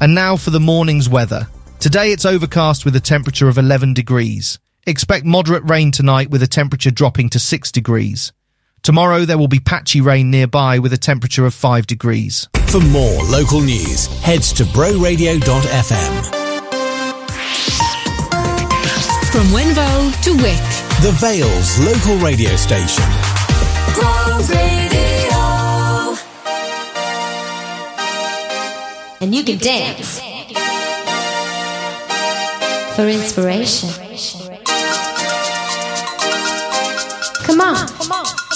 And 0.00 0.14
now 0.14 0.36
for 0.36 0.50
the 0.50 0.60
morning's 0.60 1.08
weather. 1.08 1.48
Today 1.80 2.12
it's 2.12 2.24
overcast 2.24 2.84
with 2.84 2.96
a 2.96 3.00
temperature 3.00 3.48
of 3.48 3.58
11 3.58 3.94
degrees. 3.94 4.58
Expect 4.88 5.26
moderate 5.26 5.68
rain 5.68 5.90
tonight 5.90 6.30
with 6.30 6.42
a 6.42 6.46
temperature 6.46 6.90
dropping 6.90 7.28
to 7.28 7.38
6 7.38 7.72
degrees. 7.72 8.32
Tomorrow 8.80 9.26
there 9.26 9.36
will 9.36 9.46
be 9.46 9.60
patchy 9.60 10.00
rain 10.00 10.30
nearby 10.30 10.78
with 10.78 10.94
a 10.94 10.96
temperature 10.96 11.44
of 11.44 11.52
5 11.52 11.86
degrees. 11.86 12.48
For 12.68 12.80
more 12.80 13.22
local 13.24 13.60
news, 13.60 14.06
head 14.22 14.40
to 14.56 14.64
broradio.fm. 14.64 16.24
From 19.30 19.46
Wenvoe 19.48 20.22
to 20.22 20.32
Wick. 20.36 20.64
The 21.02 21.12
Vale's 21.20 21.78
local 21.84 22.16
radio 22.24 22.56
station. 22.56 23.04
And 29.20 29.34
you 29.34 29.44
can 29.44 29.58
dance. 29.58 30.18
For 32.96 33.06
inspiration. 33.06 34.47
Come 37.58 38.12
on. 38.12 38.47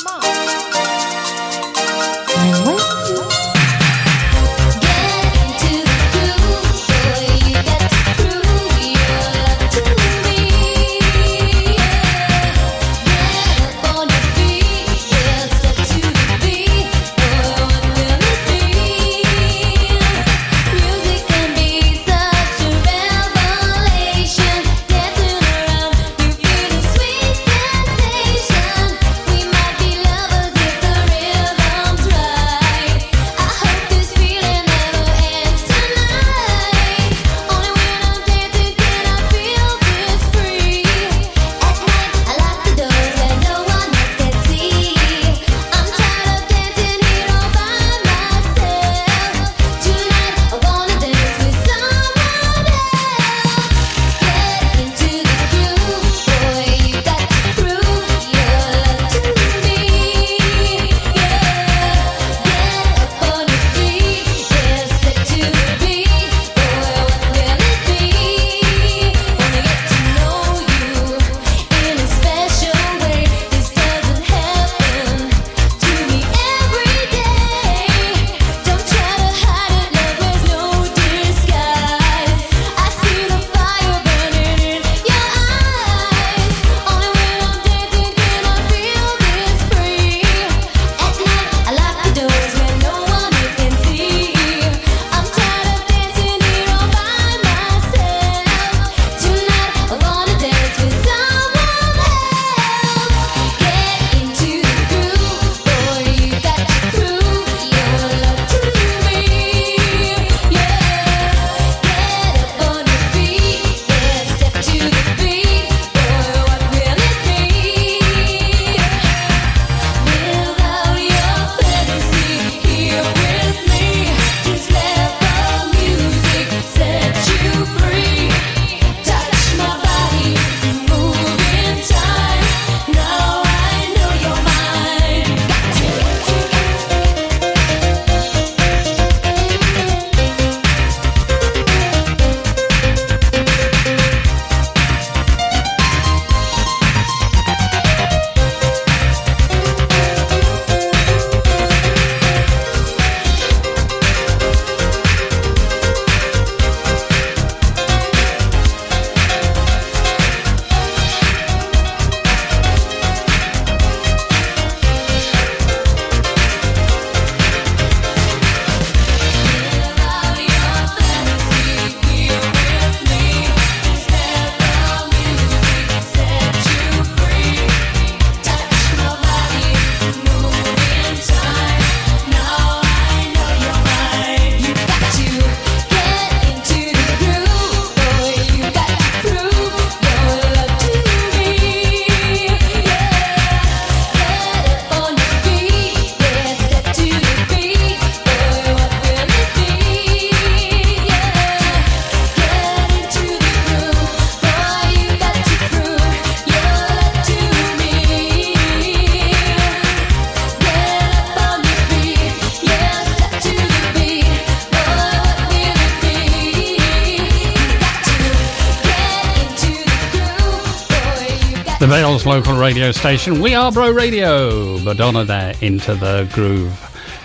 Radio 222.73 222.91
station. 222.91 223.43
We 223.43 223.55
are 223.55 223.71
Bro 223.71 223.91
Radio. 223.91 224.79
Madonna 224.79 225.27
there, 225.27 225.53
Into 225.61 225.95
the 225.95 226.27
Groove. 226.33 226.73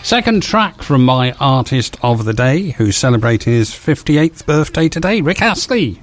Second 0.03 0.43
track 0.43 0.81
from 0.81 1.05
my 1.05 1.31
artist 1.39 1.95
of 2.03 2.25
the 2.25 2.33
day, 2.33 2.71
who's 2.71 2.97
celebrating 2.97 3.53
his 3.53 3.69
58th 3.69 4.45
birthday 4.45 4.89
today, 4.89 5.21
Rick 5.21 5.41
Astley. 5.41 6.01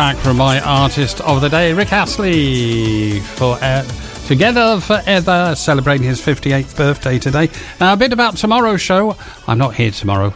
Track 0.00 0.16
from 0.16 0.38
my 0.38 0.58
artist 0.60 1.20
of 1.20 1.42
the 1.42 1.48
day, 1.50 1.74
Rick 1.74 1.92
Astley, 1.92 3.20
for 3.20 3.58
uh, 3.60 3.82
Together 4.26 4.80
Forever, 4.80 5.54
celebrating 5.54 6.06
his 6.06 6.18
58th 6.22 6.74
birthday 6.74 7.18
today. 7.18 7.50
Now, 7.78 7.92
a 7.92 7.98
bit 7.98 8.10
about 8.10 8.38
tomorrow's 8.38 8.80
show. 8.80 9.14
I'm 9.46 9.58
not 9.58 9.74
here 9.74 9.90
tomorrow. 9.90 10.32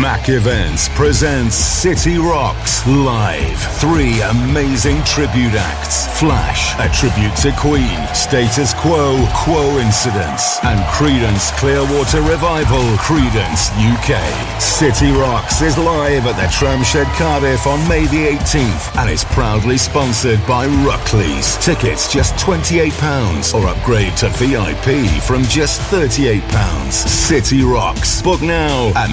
Mac 0.00 0.28
Events 0.28 0.88
presents 0.90 1.54
City 1.54 2.16
Rocks 2.16 2.86
live. 2.86 3.58
Three 3.78 4.20
amazing 4.22 5.02
tribute 5.04 5.54
acts. 5.54 6.06
Flash, 6.18 6.74
a 6.78 6.88
tribute 6.94 7.34
to 7.36 7.52
Queen, 7.58 7.98
Status 8.14 8.74
Quo, 8.74 9.26
Quo 9.34 9.78
Incidents, 9.78 10.62
and 10.64 10.78
Creedence 10.86 11.50
Clearwater 11.58 12.22
Revival, 12.22 12.82
Creedence 12.96 13.70
UK. 13.76 14.60
City 14.60 15.10
Rocks 15.10 15.60
is 15.62 15.76
live 15.76 16.26
at 16.26 16.36
the 16.36 16.48
Tramshed 16.48 17.04
Cardiff 17.16 17.66
on 17.66 17.86
May 17.88 18.06
the 18.06 18.36
18th 18.36 18.96
and 18.98 19.10
is 19.10 19.24
proudly 19.24 19.76
sponsored 19.76 20.40
by 20.46 20.66
Ruckley's. 20.66 21.56
Tickets 21.64 22.12
just 22.12 22.34
£28 22.36 23.54
or 23.54 23.66
upgrade 23.66 24.16
to 24.18 24.28
VIP 24.30 25.22
from 25.22 25.42
just 25.44 25.80
£38. 25.92 26.92
City 26.92 27.62
Rocks. 27.62 28.22
Book 28.22 28.42
now 28.42 28.92
at 28.94 29.10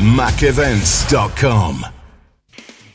macevents.com. 0.70 1.99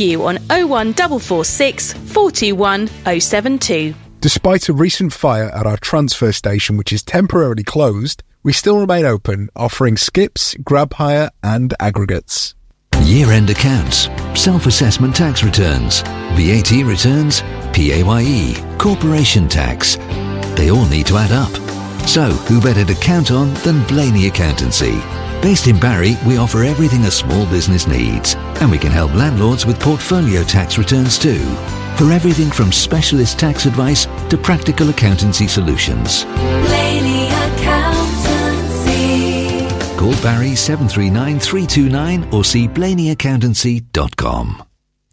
you 0.00 0.26
on 0.26 0.36
01446 0.48 1.92
421 1.92 2.88
072. 3.20 3.94
Despite 4.20 4.68
a 4.68 4.72
recent 4.72 5.12
fire 5.12 5.50
at 5.50 5.66
our 5.66 5.76
transfer 5.76 6.32
station, 6.32 6.76
which 6.76 6.92
is 6.92 7.02
temporarily 7.02 7.62
closed, 7.62 8.22
we 8.42 8.52
still 8.52 8.78
remain 8.78 9.04
open, 9.04 9.50
offering 9.54 9.96
skips, 9.96 10.54
grab 10.64 10.94
hire, 10.94 11.30
and 11.42 11.74
aggregates. 11.78 12.54
Year 13.02 13.30
end 13.32 13.50
accounts, 13.50 14.08
self 14.34 14.66
assessment 14.66 15.14
tax 15.14 15.42
returns, 15.42 16.00
VAT 16.36 16.70
returns, 16.84 17.42
PAYE, 17.72 18.54
corporation 18.78 19.46
tax. 19.48 19.96
They 20.56 20.70
all 20.70 20.86
need 20.86 21.06
to 21.06 21.16
add 21.18 21.32
up. 21.32 21.52
So, 22.08 22.30
who 22.30 22.60
better 22.60 22.84
to 22.84 22.94
count 23.00 23.30
on 23.30 23.52
than 23.64 23.86
Blaney 23.86 24.26
Accountancy? 24.26 24.98
Based 25.44 25.66
in 25.66 25.78
Barry, 25.78 26.16
we 26.26 26.38
offer 26.38 26.64
everything 26.64 27.04
a 27.04 27.10
small 27.10 27.44
business 27.44 27.86
needs, 27.86 28.34
and 28.62 28.70
we 28.70 28.78
can 28.78 28.90
help 28.90 29.12
landlords 29.12 29.66
with 29.66 29.78
portfolio 29.78 30.42
tax 30.42 30.78
returns 30.78 31.18
too. 31.18 31.44
For 31.98 32.10
everything 32.12 32.50
from 32.50 32.72
specialist 32.72 33.38
tax 33.38 33.66
advice 33.66 34.06
to 34.30 34.38
practical 34.38 34.88
accountancy 34.88 35.46
solutions. 35.46 36.24
Blaney 36.24 37.26
Accountancy. 37.28 38.38
Call 39.98 40.14
Barry 40.22 40.56
739 40.56 41.38
329 41.38 42.32
or 42.32 42.42
see 42.42 42.66
blaneyaccountancy.com. 42.66 44.64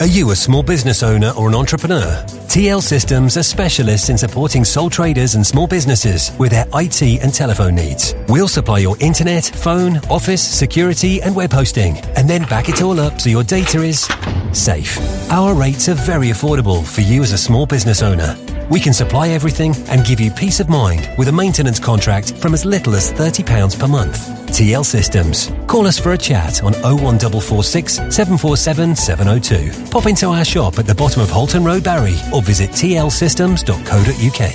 Are 0.02 0.08
you 0.08 0.32
a 0.32 0.36
small 0.36 0.64
business 0.64 1.04
owner 1.04 1.32
or 1.38 1.48
an 1.48 1.54
entrepreneur? 1.54 2.24
TL 2.48 2.82
Systems 2.82 3.38
are 3.38 3.44
specialists 3.44 4.10
in 4.10 4.18
supporting 4.18 4.66
sole 4.66 4.90
traders 4.90 5.36
and 5.36 5.46
small 5.46 5.68
businesses 5.68 6.32
with 6.40 6.50
their 6.50 6.66
IT 6.74 7.04
and 7.22 7.32
telephone 7.32 7.76
needs. 7.76 8.16
We'll 8.28 8.48
supply 8.48 8.80
your 8.80 8.98
internet, 9.00 9.46
phone, 9.46 9.98
office, 10.10 10.42
security, 10.42 11.22
and 11.22 11.36
web 11.36 11.54
hosting, 11.54 12.00
and 12.18 12.28
then 12.28 12.46
back 12.46 12.68
it 12.68 12.82
all 12.82 13.00
up 13.00 13.22
so 13.22 13.30
your 13.30 13.44
data 13.44 13.84
is 13.84 14.10
safe. 14.54 14.98
Our 15.30 15.54
rates 15.54 15.88
are 15.88 15.94
very 15.94 16.30
affordable 16.30 16.84
for 16.84 17.02
you 17.02 17.22
as 17.22 17.32
a 17.32 17.38
small 17.38 17.68
business 17.68 18.02
owner. 18.02 18.36
We 18.72 18.80
can 18.80 18.94
supply 18.94 19.28
everything 19.28 19.76
and 19.90 20.06
give 20.06 20.22
you 20.22 20.32
peace 20.32 20.62
of 20.62 20.70
mind 20.70 21.10
with 21.18 21.28
a 21.28 21.32
maintenance 21.32 21.78
contract 21.78 22.38
from 22.38 22.54
as 22.54 22.64
little 22.64 22.96
as 22.96 23.12
£30 23.12 23.78
per 23.78 23.86
month. 23.86 24.30
TL 24.48 24.86
Systems. 24.86 25.52
Call 25.68 25.88
us 25.88 26.00
for 26.00 26.14
a 26.14 26.18
chat 26.18 26.64
on 26.64 26.72
01446 26.76 27.96
747 27.96 28.96
702. 28.96 29.92
Pop 29.92 30.06
into 30.06 30.28
our 30.28 30.46
shop 30.46 30.80
at 30.80 30.88
the 30.88 30.96
bottom 30.96 31.22
of 31.22 31.30
Holton 31.30 31.66
Road, 31.66 31.84
Barry, 31.84 32.16
or 32.34 32.42
visit 32.42 32.70
tlsystems.co.uk. 32.70 34.52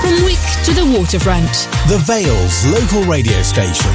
From 0.00 0.24
Wick 0.24 0.38
to 0.64 0.72
the 0.72 0.98
waterfront. 0.98 1.52
The 1.88 1.98
Vale's 2.06 2.64
local 2.72 3.02
radio 3.02 3.42
station. 3.42 3.92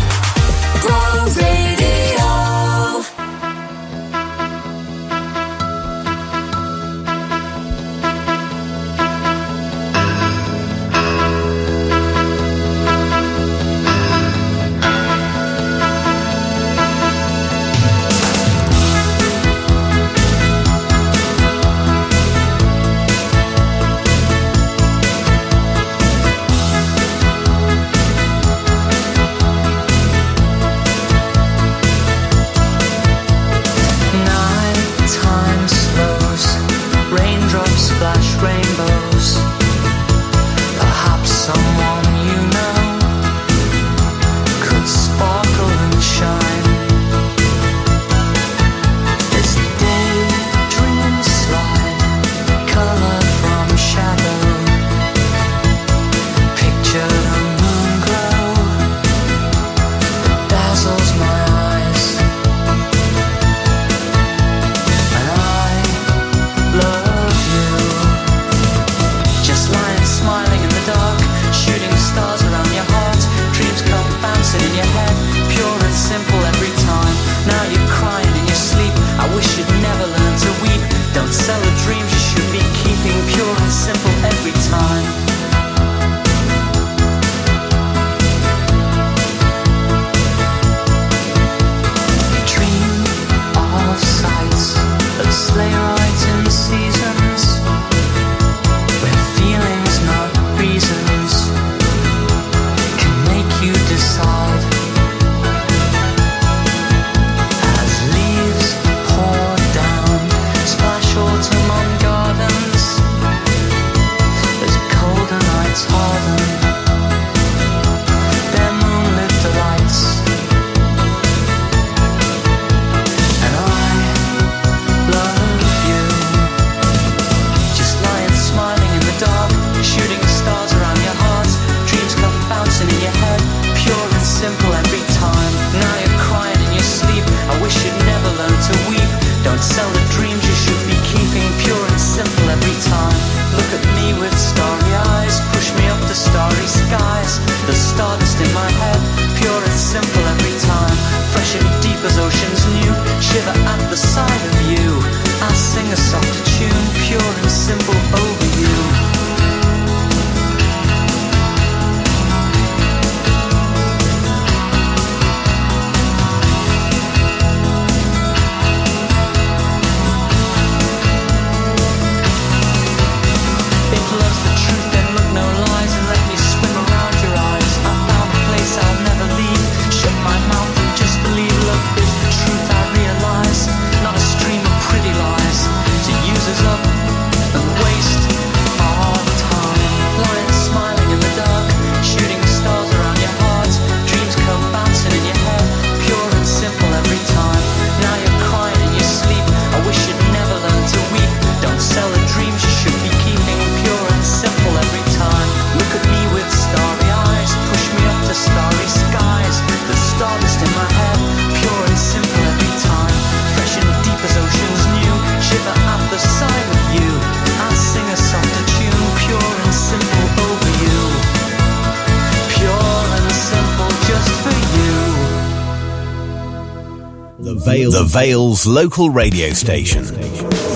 Vale's 228.13 228.67
local 228.67 229.09
radio 229.09 229.53
station. 229.53 230.03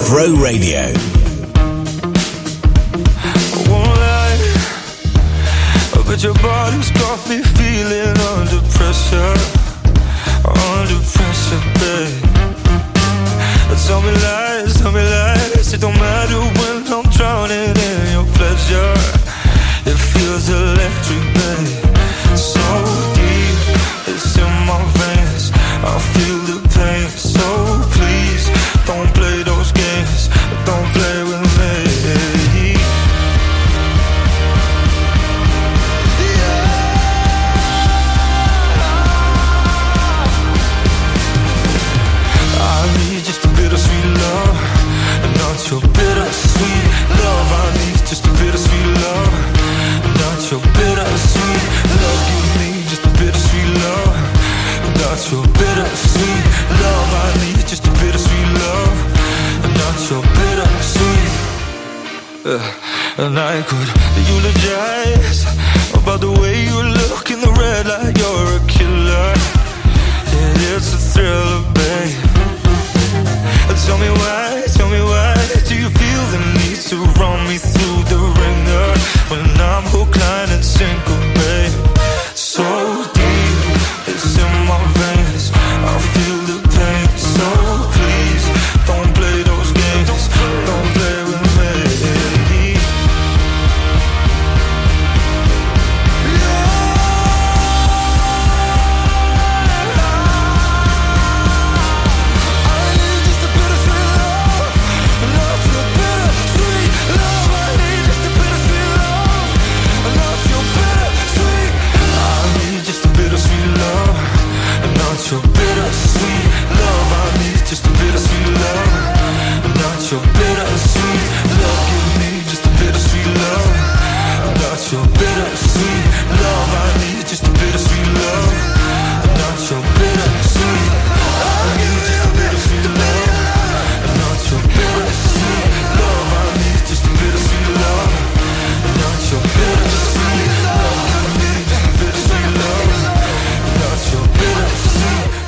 Bro 0.09 0.41
Radio. 0.41 0.91
lie. 3.69 4.37
Your 6.17 6.33
body's 6.33 6.89
got 6.93 7.29
me 7.29 7.43
feeling 7.43 8.17
under 8.33 8.59
pressure. 8.73 9.35
Under 10.49 10.99
pressure, 11.13 11.61
babe. 11.77 12.23
Tell 13.85 14.01
me 14.01 14.11
lies, 14.11 14.73
tell 14.81 14.91
me 14.91 15.03
lies. 15.03 15.73
It 15.73 15.79
don't 15.79 15.93
matter 15.93 16.39
when 16.59 16.66
tell 74.77 74.89
me 74.89 75.01
why 75.01 75.33
do 75.67 75.75
you 75.75 75.89
feel 75.89 76.23
the 76.33 76.41
need 76.59 76.79
to 76.91 76.97
run 77.19 77.39
me 77.49 77.57
through 77.57 77.99
the 78.13 78.21
ringer 78.41 78.89
when 79.31 79.45
I'm 79.73 79.83
hooked, 79.93 80.17
line, 80.19 80.49
and 80.55 80.63
sinker, 80.63 81.19
babe? 81.37 81.97
So 82.35 82.86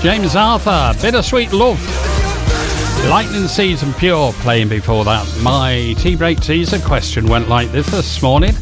James 0.02 0.34
Arthur, 0.38 0.94
Bittersweet 1.02 1.52
Love. 1.52 1.78
Lightning 3.10 3.50
Season 3.50 3.92
Pure 3.96 4.32
playing 4.34 4.70
before 4.70 5.04
that. 5.04 5.28
My 5.42 5.94
tea 5.98 6.16
break 6.16 6.40
teaser 6.40 6.80
question 6.80 7.28
went 7.28 7.50
like 7.50 7.70
this 7.74 7.88
this 7.92 8.22
morning. 8.22 8.54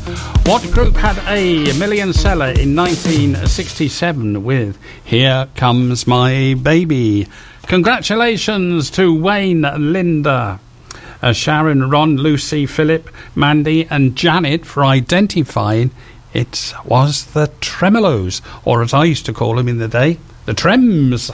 What 0.45 0.63
group 0.71 0.95
had 0.95 1.19
a 1.27 1.71
million 1.77 2.11
seller 2.11 2.47
in 2.47 2.75
1967 2.75 4.43
with 4.43 4.79
Here 5.03 5.47
Comes 5.55 6.07
My 6.07 6.55
Baby? 6.55 7.27
Congratulations 7.67 8.89
to 8.91 9.13
Wayne, 9.13 9.61
Linda, 9.61 10.59
uh, 11.21 11.33
Sharon, 11.33 11.87
Ron, 11.87 12.17
Lucy, 12.17 12.65
Philip, 12.65 13.11
Mandy, 13.35 13.85
and 13.91 14.15
Janet 14.15 14.65
for 14.65 14.83
identifying 14.83 15.91
it 16.33 16.73
was 16.83 17.25
the 17.25 17.51
Tremeloes, 17.61 18.41
or 18.65 18.81
as 18.81 18.91
I 18.91 19.03
used 19.03 19.27
to 19.27 19.33
call 19.33 19.55
them 19.55 19.67
in 19.67 19.77
the 19.77 19.87
day, 19.87 20.17
the 20.47 20.53
Trems. 20.53 21.29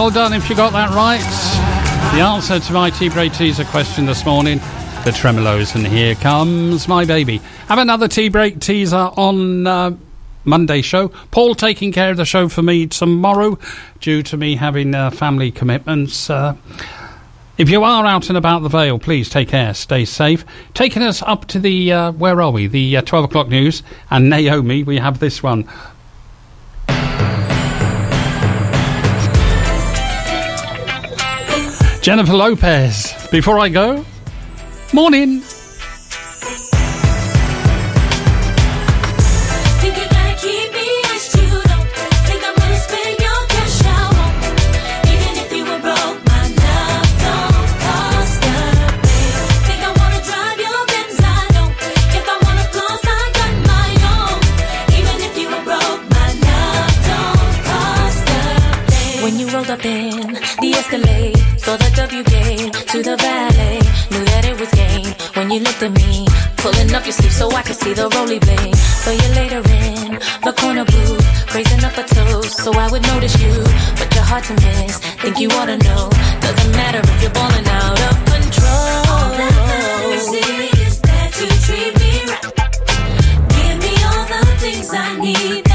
Well 0.00 0.08
done 0.08 0.32
if 0.32 0.48
you 0.48 0.56
got 0.56 0.72
that 0.72 0.88
right. 0.94 1.20
The 2.16 2.22
answer 2.22 2.58
to 2.58 2.72
my 2.72 2.88
tea 2.88 3.10
break 3.10 3.34
teaser 3.34 3.66
question 3.66 4.06
this 4.06 4.24
morning, 4.24 4.56
the 5.04 5.12
Tremeloes, 5.12 5.74
and 5.74 5.86
here 5.86 6.14
comes 6.14 6.88
my 6.88 7.04
baby. 7.04 7.36
Have 7.68 7.78
another 7.78 8.08
tea 8.08 8.30
break 8.30 8.60
teaser 8.60 8.96
on 8.96 9.66
uh, 9.66 9.94
Monday 10.46 10.80
show. 10.80 11.08
Paul 11.30 11.54
taking 11.54 11.92
care 11.92 12.10
of 12.12 12.16
the 12.16 12.24
show 12.24 12.48
for 12.48 12.62
me 12.62 12.86
tomorrow, 12.86 13.58
due 14.00 14.22
to 14.22 14.38
me 14.38 14.56
having 14.56 14.94
uh, 14.94 15.10
family 15.10 15.50
commitments. 15.50 16.30
Uh, 16.30 16.56
if 17.58 17.68
you 17.68 17.84
are 17.84 18.06
out 18.06 18.30
and 18.30 18.38
about 18.38 18.62
the 18.62 18.70
Vale, 18.70 18.98
please 18.98 19.28
take 19.28 19.48
care, 19.48 19.74
stay 19.74 20.06
safe. 20.06 20.46
Taking 20.72 21.02
us 21.02 21.20
up 21.20 21.44
to 21.48 21.58
the 21.58 21.92
uh, 21.92 22.12
where 22.12 22.40
are 22.40 22.50
we? 22.50 22.68
The 22.68 22.96
uh, 22.96 23.02
twelve 23.02 23.26
o'clock 23.26 23.48
news, 23.48 23.82
and 24.08 24.30
Naomi, 24.30 24.82
we 24.82 24.96
have 24.96 25.18
this 25.18 25.42
one. 25.42 25.68
Jennifer 32.00 32.32
Lopez. 32.32 33.28
Before 33.30 33.58
I 33.58 33.68
go, 33.68 34.04
morning. 34.92 35.42
The 62.00 62.06
W 62.06 62.22
gate 62.24 62.72
to 62.88 63.02
the 63.02 63.16
valet, 63.16 63.78
knew 64.10 64.24
that 64.32 64.44
it 64.48 64.58
was 64.58 64.70
game. 64.70 65.12
When 65.34 65.50
you 65.50 65.60
looked 65.60 65.82
at 65.82 65.92
me, 65.92 66.26
pulling 66.56 66.94
up 66.94 67.04
your 67.04 67.12
sleeve 67.12 67.32
so 67.32 67.50
I 67.50 67.62
could 67.62 67.76
see 67.76 67.92
the 67.92 68.08
roly 68.16 68.38
blade. 68.38 68.76
So 69.04 69.10
you 69.10 69.28
later 69.36 69.60
in 69.60 70.18
the 70.46 70.52
corner 70.56 70.84
booth, 70.84 71.54
raising 71.54 71.84
up 71.84 71.96
a 71.98 72.04
toast 72.04 72.56
so 72.64 72.72
I 72.72 72.90
would 72.90 73.02
notice 73.02 73.36
you, 73.40 73.52
but 73.98 74.08
you're 74.14 74.24
hard 74.24 74.44
to 74.44 74.54
miss. 74.54 74.98
Think 75.22 75.40
you 75.40 75.48
ought 75.50 75.66
to 75.66 75.78
know, 75.78 76.08
doesn't 76.40 76.72
matter 76.72 77.00
if 77.04 77.22
you're 77.22 77.36
balling 77.36 77.68
out 77.68 78.00
of 78.08 78.16
control. 78.32 78.94
All 79.12 79.30
that 79.40 79.54
matters 79.70 80.26
is 80.84 81.00
that 81.00 81.30
you 81.40 81.48
treat 81.66 81.92
me 82.00 82.12
right 82.32 82.48
Give 83.56 83.76
me 83.84 83.94
all 84.08 84.24
the 84.34 84.42
things 84.62 84.88
I 84.92 85.18
need 85.20 85.69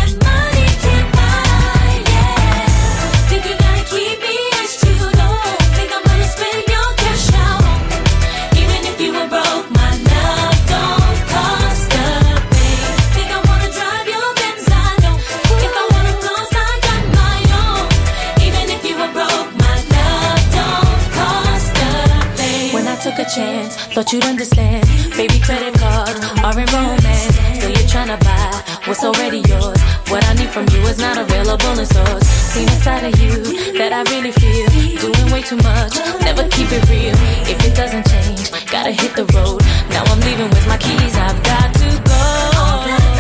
thought 23.95 24.11
you'd 24.11 24.26
understand. 24.26 24.84
Baby, 25.15 25.39
credit 25.39 25.73
cards 25.80 26.19
are 26.43 26.59
in 26.59 26.67
romance. 26.67 27.31
Still, 27.55 27.72
you're 27.72 27.88
trying 27.88 28.11
to 28.11 28.19
buy 28.26 28.51
what's 28.84 29.01
already 29.05 29.39
yours. 29.47 29.80
What 30.11 30.22
I 30.27 30.34
need 30.34 30.49
from 30.49 30.67
you 30.67 30.81
is 30.91 30.99
not 30.99 31.17
available 31.17 31.80
in 31.80 31.85
stores. 31.85 32.27
Seen 32.27 32.67
a 32.67 32.76
side 32.84 33.05
of 33.07 33.15
you 33.22 33.31
that 33.80 33.93
I 33.93 34.03
really 34.11 34.34
feel. 34.34 34.67
Doing 34.99 35.31
way 35.31 35.43
too 35.43 35.55
much, 35.63 35.95
never 36.27 36.43
keep 36.49 36.67
it 36.76 36.84
real. 36.91 37.15
If 37.47 37.63
it 37.63 37.73
doesn't 37.73 38.05
change, 38.11 38.51
gotta 38.67 38.91
hit 38.91 39.15
the 39.15 39.23
road. 39.31 39.63
Now 39.88 40.03
I'm 40.11 40.19
leaving 40.27 40.49
with 40.49 40.67
my 40.67 40.77
keys, 40.77 41.15
I've 41.15 41.41
got 41.41 41.72
to 41.80 41.89
go. 42.11 42.23
All 42.59 42.84
that 42.84 43.15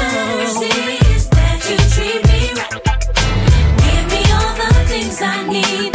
is 1.07 1.29
that 1.31 1.59
you 1.71 1.77
treat 1.95 2.19
me 2.27 2.51
right. 2.59 2.83
Give 3.79 4.05
me 4.11 4.21
all 4.35 4.53
the 4.59 4.71
things 4.91 5.21
I 5.21 5.47
need 5.47 5.94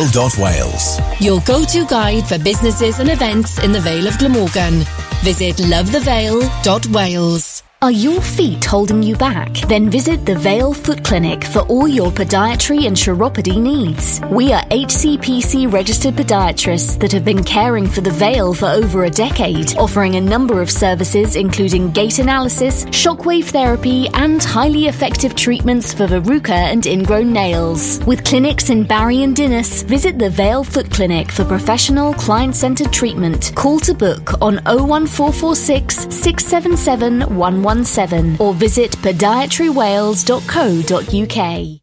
lovethevale.wales. 0.00 1.00
Your 1.20 1.40
go-to 1.40 1.84
guide 1.86 2.26
for 2.26 2.38
businesses 2.38 3.00
and 3.00 3.10
events 3.10 3.62
in 3.62 3.72
the 3.72 3.80
Vale 3.80 4.06
of 4.06 4.16
Glamorgan. 4.18 4.84
Visit 5.22 5.56
lovethevale.wales. 5.56 7.62
Are 7.82 7.90
your 7.90 8.20
feet 8.20 8.62
holding 8.62 9.02
you 9.02 9.16
back? 9.16 9.54
Then 9.68 9.88
visit 9.88 10.26
the 10.26 10.34
Vale 10.34 10.74
Foot 10.74 11.02
Clinic 11.02 11.44
for 11.44 11.60
all 11.60 11.88
your 11.88 12.10
podiatry 12.10 12.86
and 12.86 12.94
chiropody 12.94 13.58
needs. 13.58 14.20
We 14.30 14.52
are 14.52 14.59
HCPC 14.70 15.72
registered 15.72 16.14
podiatrists 16.14 16.96
that 17.00 17.10
have 17.10 17.24
been 17.24 17.42
caring 17.42 17.88
for 17.88 18.02
the 18.02 18.12
Vale 18.12 18.54
for 18.54 18.66
over 18.66 19.02
a 19.02 19.10
decade, 19.10 19.76
offering 19.76 20.14
a 20.14 20.20
number 20.20 20.62
of 20.62 20.70
services 20.70 21.34
including 21.34 21.90
gait 21.90 22.20
analysis, 22.20 22.84
shockwave 22.84 23.46
therapy, 23.46 24.06
and 24.14 24.40
highly 24.40 24.86
effective 24.86 25.34
treatments 25.34 25.92
for 25.92 26.06
verruca 26.06 26.50
and 26.50 26.86
ingrown 26.86 27.32
nails. 27.32 27.98
With 28.06 28.24
clinics 28.24 28.70
in 28.70 28.84
Barry 28.84 29.24
and 29.24 29.34
Dinas, 29.34 29.82
visit 29.82 30.20
the 30.20 30.30
Vale 30.30 30.62
Foot 30.62 30.88
Clinic 30.88 31.32
for 31.32 31.44
professional 31.44 32.14
client-centered 32.14 32.92
treatment. 32.92 33.50
Call 33.56 33.80
to 33.80 33.92
book 33.92 34.40
on 34.40 34.60
01446 34.66 36.14
677 36.14 37.22
117 37.34 38.36
or 38.38 38.54
visit 38.54 38.92
podiatrywales.co.uk. 38.92 41.79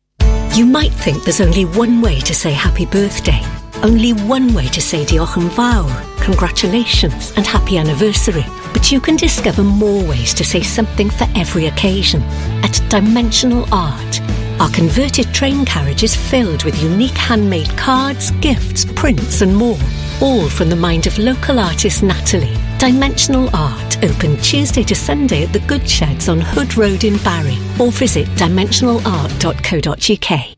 You 0.58 0.66
might 0.66 0.92
think 0.92 1.24
there's 1.24 1.40
only 1.40 1.66
one 1.66 2.02
way 2.02 2.20
to 2.22 2.34
say 2.34 2.52
happy 2.52 2.88
birthday. 2.88 3.40
Only 3.84 4.14
one 4.14 4.56
way 4.56 4.66
to 4.70 4.82
say 4.82 5.06
diolch 5.06 6.18
congratulations 6.20 7.32
and 7.38 7.46
happy 7.46 7.78
anniversary. 7.78 8.44
But 8.74 8.92
you 8.92 9.00
can 9.00 9.18
discover 9.18 9.62
more 9.62 10.04
ways 10.04 10.34
to 10.34 10.44
say 10.44 10.64
something 10.64 11.12
for 11.12 11.28
every 11.36 11.68
occasion 11.68 12.24
at 12.64 12.82
Dimensional 12.90 13.72
Art. 13.72 14.20
Our 14.60 14.72
converted 14.72 15.32
train 15.32 15.64
carriage 15.64 16.02
is 16.02 16.16
filled 16.16 16.64
with 16.64 16.82
unique 16.82 17.12
handmade 17.12 17.70
cards, 17.78 18.32
gifts, 18.42 18.84
prints, 18.96 19.42
and 19.42 19.56
more. 19.56 19.78
All 20.22 20.50
from 20.50 20.72
the 20.72 20.76
mind 20.76 21.06
of 21.06 21.20
local 21.20 21.60
artist 21.60 22.02
Natalie. 22.02 22.67
Dimensional 22.80 23.50
Art, 23.56 24.04
open 24.04 24.38
Tuesday 24.38 24.84
to 24.84 24.94
Sunday 24.94 25.44
at 25.44 25.52
the 25.52 25.62
Good 25.62 25.90
Sheds 25.90 26.30
on 26.30 26.40
Hood 26.40 26.78
Road 26.78 27.04
in 27.04 27.18
Barry, 27.18 27.58
or 27.80 27.92
visit 27.92 28.28
dimensionalart.co.uk. 28.36 30.57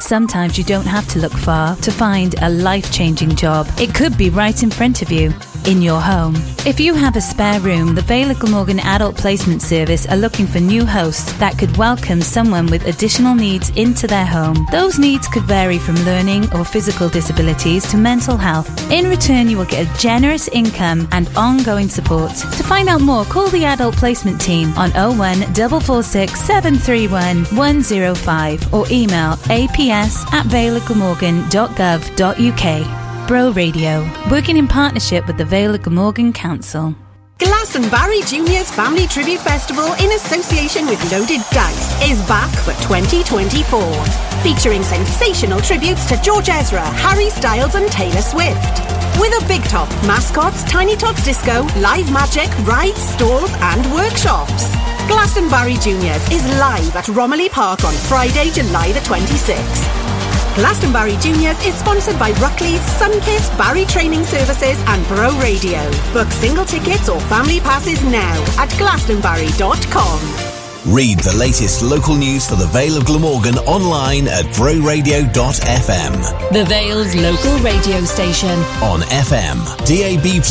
Sometimes 0.00 0.56
you 0.58 0.64
don't 0.64 0.86
have 0.86 1.06
to 1.08 1.18
look 1.18 1.32
far 1.32 1.76
to 1.76 1.92
find 1.92 2.34
a 2.40 2.50
life 2.50 2.90
changing 2.92 3.36
job. 3.36 3.68
It 3.78 3.94
could 3.94 4.16
be 4.16 4.30
right 4.30 4.60
in 4.62 4.70
front 4.70 5.02
of 5.02 5.12
you, 5.12 5.32
in 5.66 5.82
your 5.82 6.00
home. 6.00 6.34
If 6.66 6.80
you 6.80 6.94
have 6.94 7.16
a 7.16 7.20
spare 7.20 7.60
room, 7.60 7.94
the 7.94 8.00
of 8.00 8.38
Glamorgan 8.38 8.80
Adult 8.80 9.16
Placement 9.16 9.62
Service 9.62 10.06
are 10.06 10.16
looking 10.16 10.46
for 10.46 10.58
new 10.58 10.84
hosts 10.84 11.32
that 11.34 11.58
could 11.58 11.74
welcome 11.76 12.20
someone 12.20 12.66
with 12.66 12.86
additional 12.86 13.34
needs 13.34 13.70
into 13.76 14.06
their 14.06 14.26
home. 14.26 14.66
Those 14.72 14.98
needs 14.98 15.28
could 15.28 15.44
vary 15.44 15.78
from 15.78 15.94
learning 15.96 16.52
or 16.54 16.64
physical 16.64 17.08
disabilities 17.08 17.88
to 17.90 17.96
mental 17.96 18.36
health. 18.36 18.68
In 18.90 19.08
return, 19.08 19.48
you 19.48 19.58
will 19.58 19.66
get 19.66 19.86
a 19.86 19.98
generous 19.98 20.48
income 20.48 21.08
and 21.12 21.28
ongoing 21.36 21.88
support. 21.88 22.32
To 22.32 22.62
find 22.64 22.88
out 22.88 23.00
more, 23.00 23.24
call 23.24 23.48
the 23.48 23.64
Adult 23.64 23.96
Placement 23.96 24.40
Team 24.40 24.72
on 24.76 24.90
01 24.90 25.54
446 25.54 26.40
731 26.40 27.44
105 27.56 28.74
or 28.74 28.86
email 28.90 29.36
aps 29.90 30.24
at 30.32 30.46
valeofglamorgan.gov.uk. 30.46 33.28
Bro 33.28 33.52
Radio, 33.52 34.10
working 34.30 34.56
in 34.56 34.66
partnership 34.66 35.26
with 35.26 35.36
the 35.36 35.44
Vale 35.44 35.74
of 35.74 35.82
Glamorgan 35.82 36.32
Council. 36.32 36.94
Glastonbarry 37.40 38.20
Juniors 38.28 38.70
Family 38.70 39.06
Tribute 39.06 39.40
Festival 39.40 39.94
in 39.94 40.12
association 40.12 40.86
with 40.86 41.00
Loaded 41.10 41.40
Dice 41.50 42.10
is 42.10 42.20
back 42.28 42.50
for 42.50 42.72
2024. 42.82 43.80
Featuring 44.42 44.82
sensational 44.82 45.58
tributes 45.60 46.04
to 46.06 46.20
George 46.20 46.50
Ezra, 46.50 46.82
Harry 46.82 47.30
Styles 47.30 47.76
and 47.76 47.90
Taylor 47.90 48.20
Swift. 48.20 48.80
With 49.18 49.32
a 49.42 49.44
big 49.48 49.62
top, 49.64 49.88
mascots, 50.06 50.64
Tiny 50.64 50.96
Tots 50.96 51.24
Disco, 51.24 51.62
live 51.80 52.12
magic, 52.12 52.50
rides, 52.66 53.00
stalls 53.00 53.50
and 53.72 53.90
workshops. 53.90 54.68
Glastonbarry 55.08 55.82
Juniors 55.82 56.22
is 56.30 56.44
live 56.58 56.94
at 56.94 57.08
Romilly 57.08 57.48
Park 57.48 57.84
on 57.84 57.94
Friday, 57.94 58.50
July 58.50 58.92
the 58.92 59.00
26th. 59.00 60.09
Glastonbarry 60.60 61.16
Juniors 61.22 61.56
is 61.64 61.74
sponsored 61.74 62.18
by 62.18 62.32
Ruckley's, 62.32 62.82
Sunkiss, 63.00 63.48
Barry 63.56 63.86
Training 63.86 64.24
Services 64.24 64.78
and 64.88 65.02
Bro 65.08 65.38
Radio. 65.38 65.80
Book 66.12 66.30
single 66.30 66.66
tickets 66.66 67.08
or 67.08 67.18
family 67.32 67.60
passes 67.60 68.04
now 68.04 68.34
at 68.58 68.68
glastonbarry.com. 68.76 70.20
Read 70.94 71.18
the 71.20 71.34
latest 71.34 71.80
local 71.80 72.14
news 72.14 72.46
for 72.46 72.56
the 72.56 72.66
Vale 72.66 72.98
of 72.98 73.06
Glamorgan 73.06 73.56
online 73.60 74.28
at 74.28 74.44
broradio.fm. 74.52 76.52
The 76.52 76.64
Vale's 76.66 77.14
local 77.14 77.56
radio 77.60 78.04
station. 78.04 78.58
On 78.82 79.00
FM, 79.00 79.64
DAB+, 79.88 80.42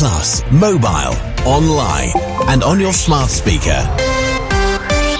mobile, 0.52 1.14
online, 1.46 2.10
and 2.48 2.64
on 2.64 2.80
your 2.80 2.92
smart 2.92 3.30
speaker. 3.30 3.86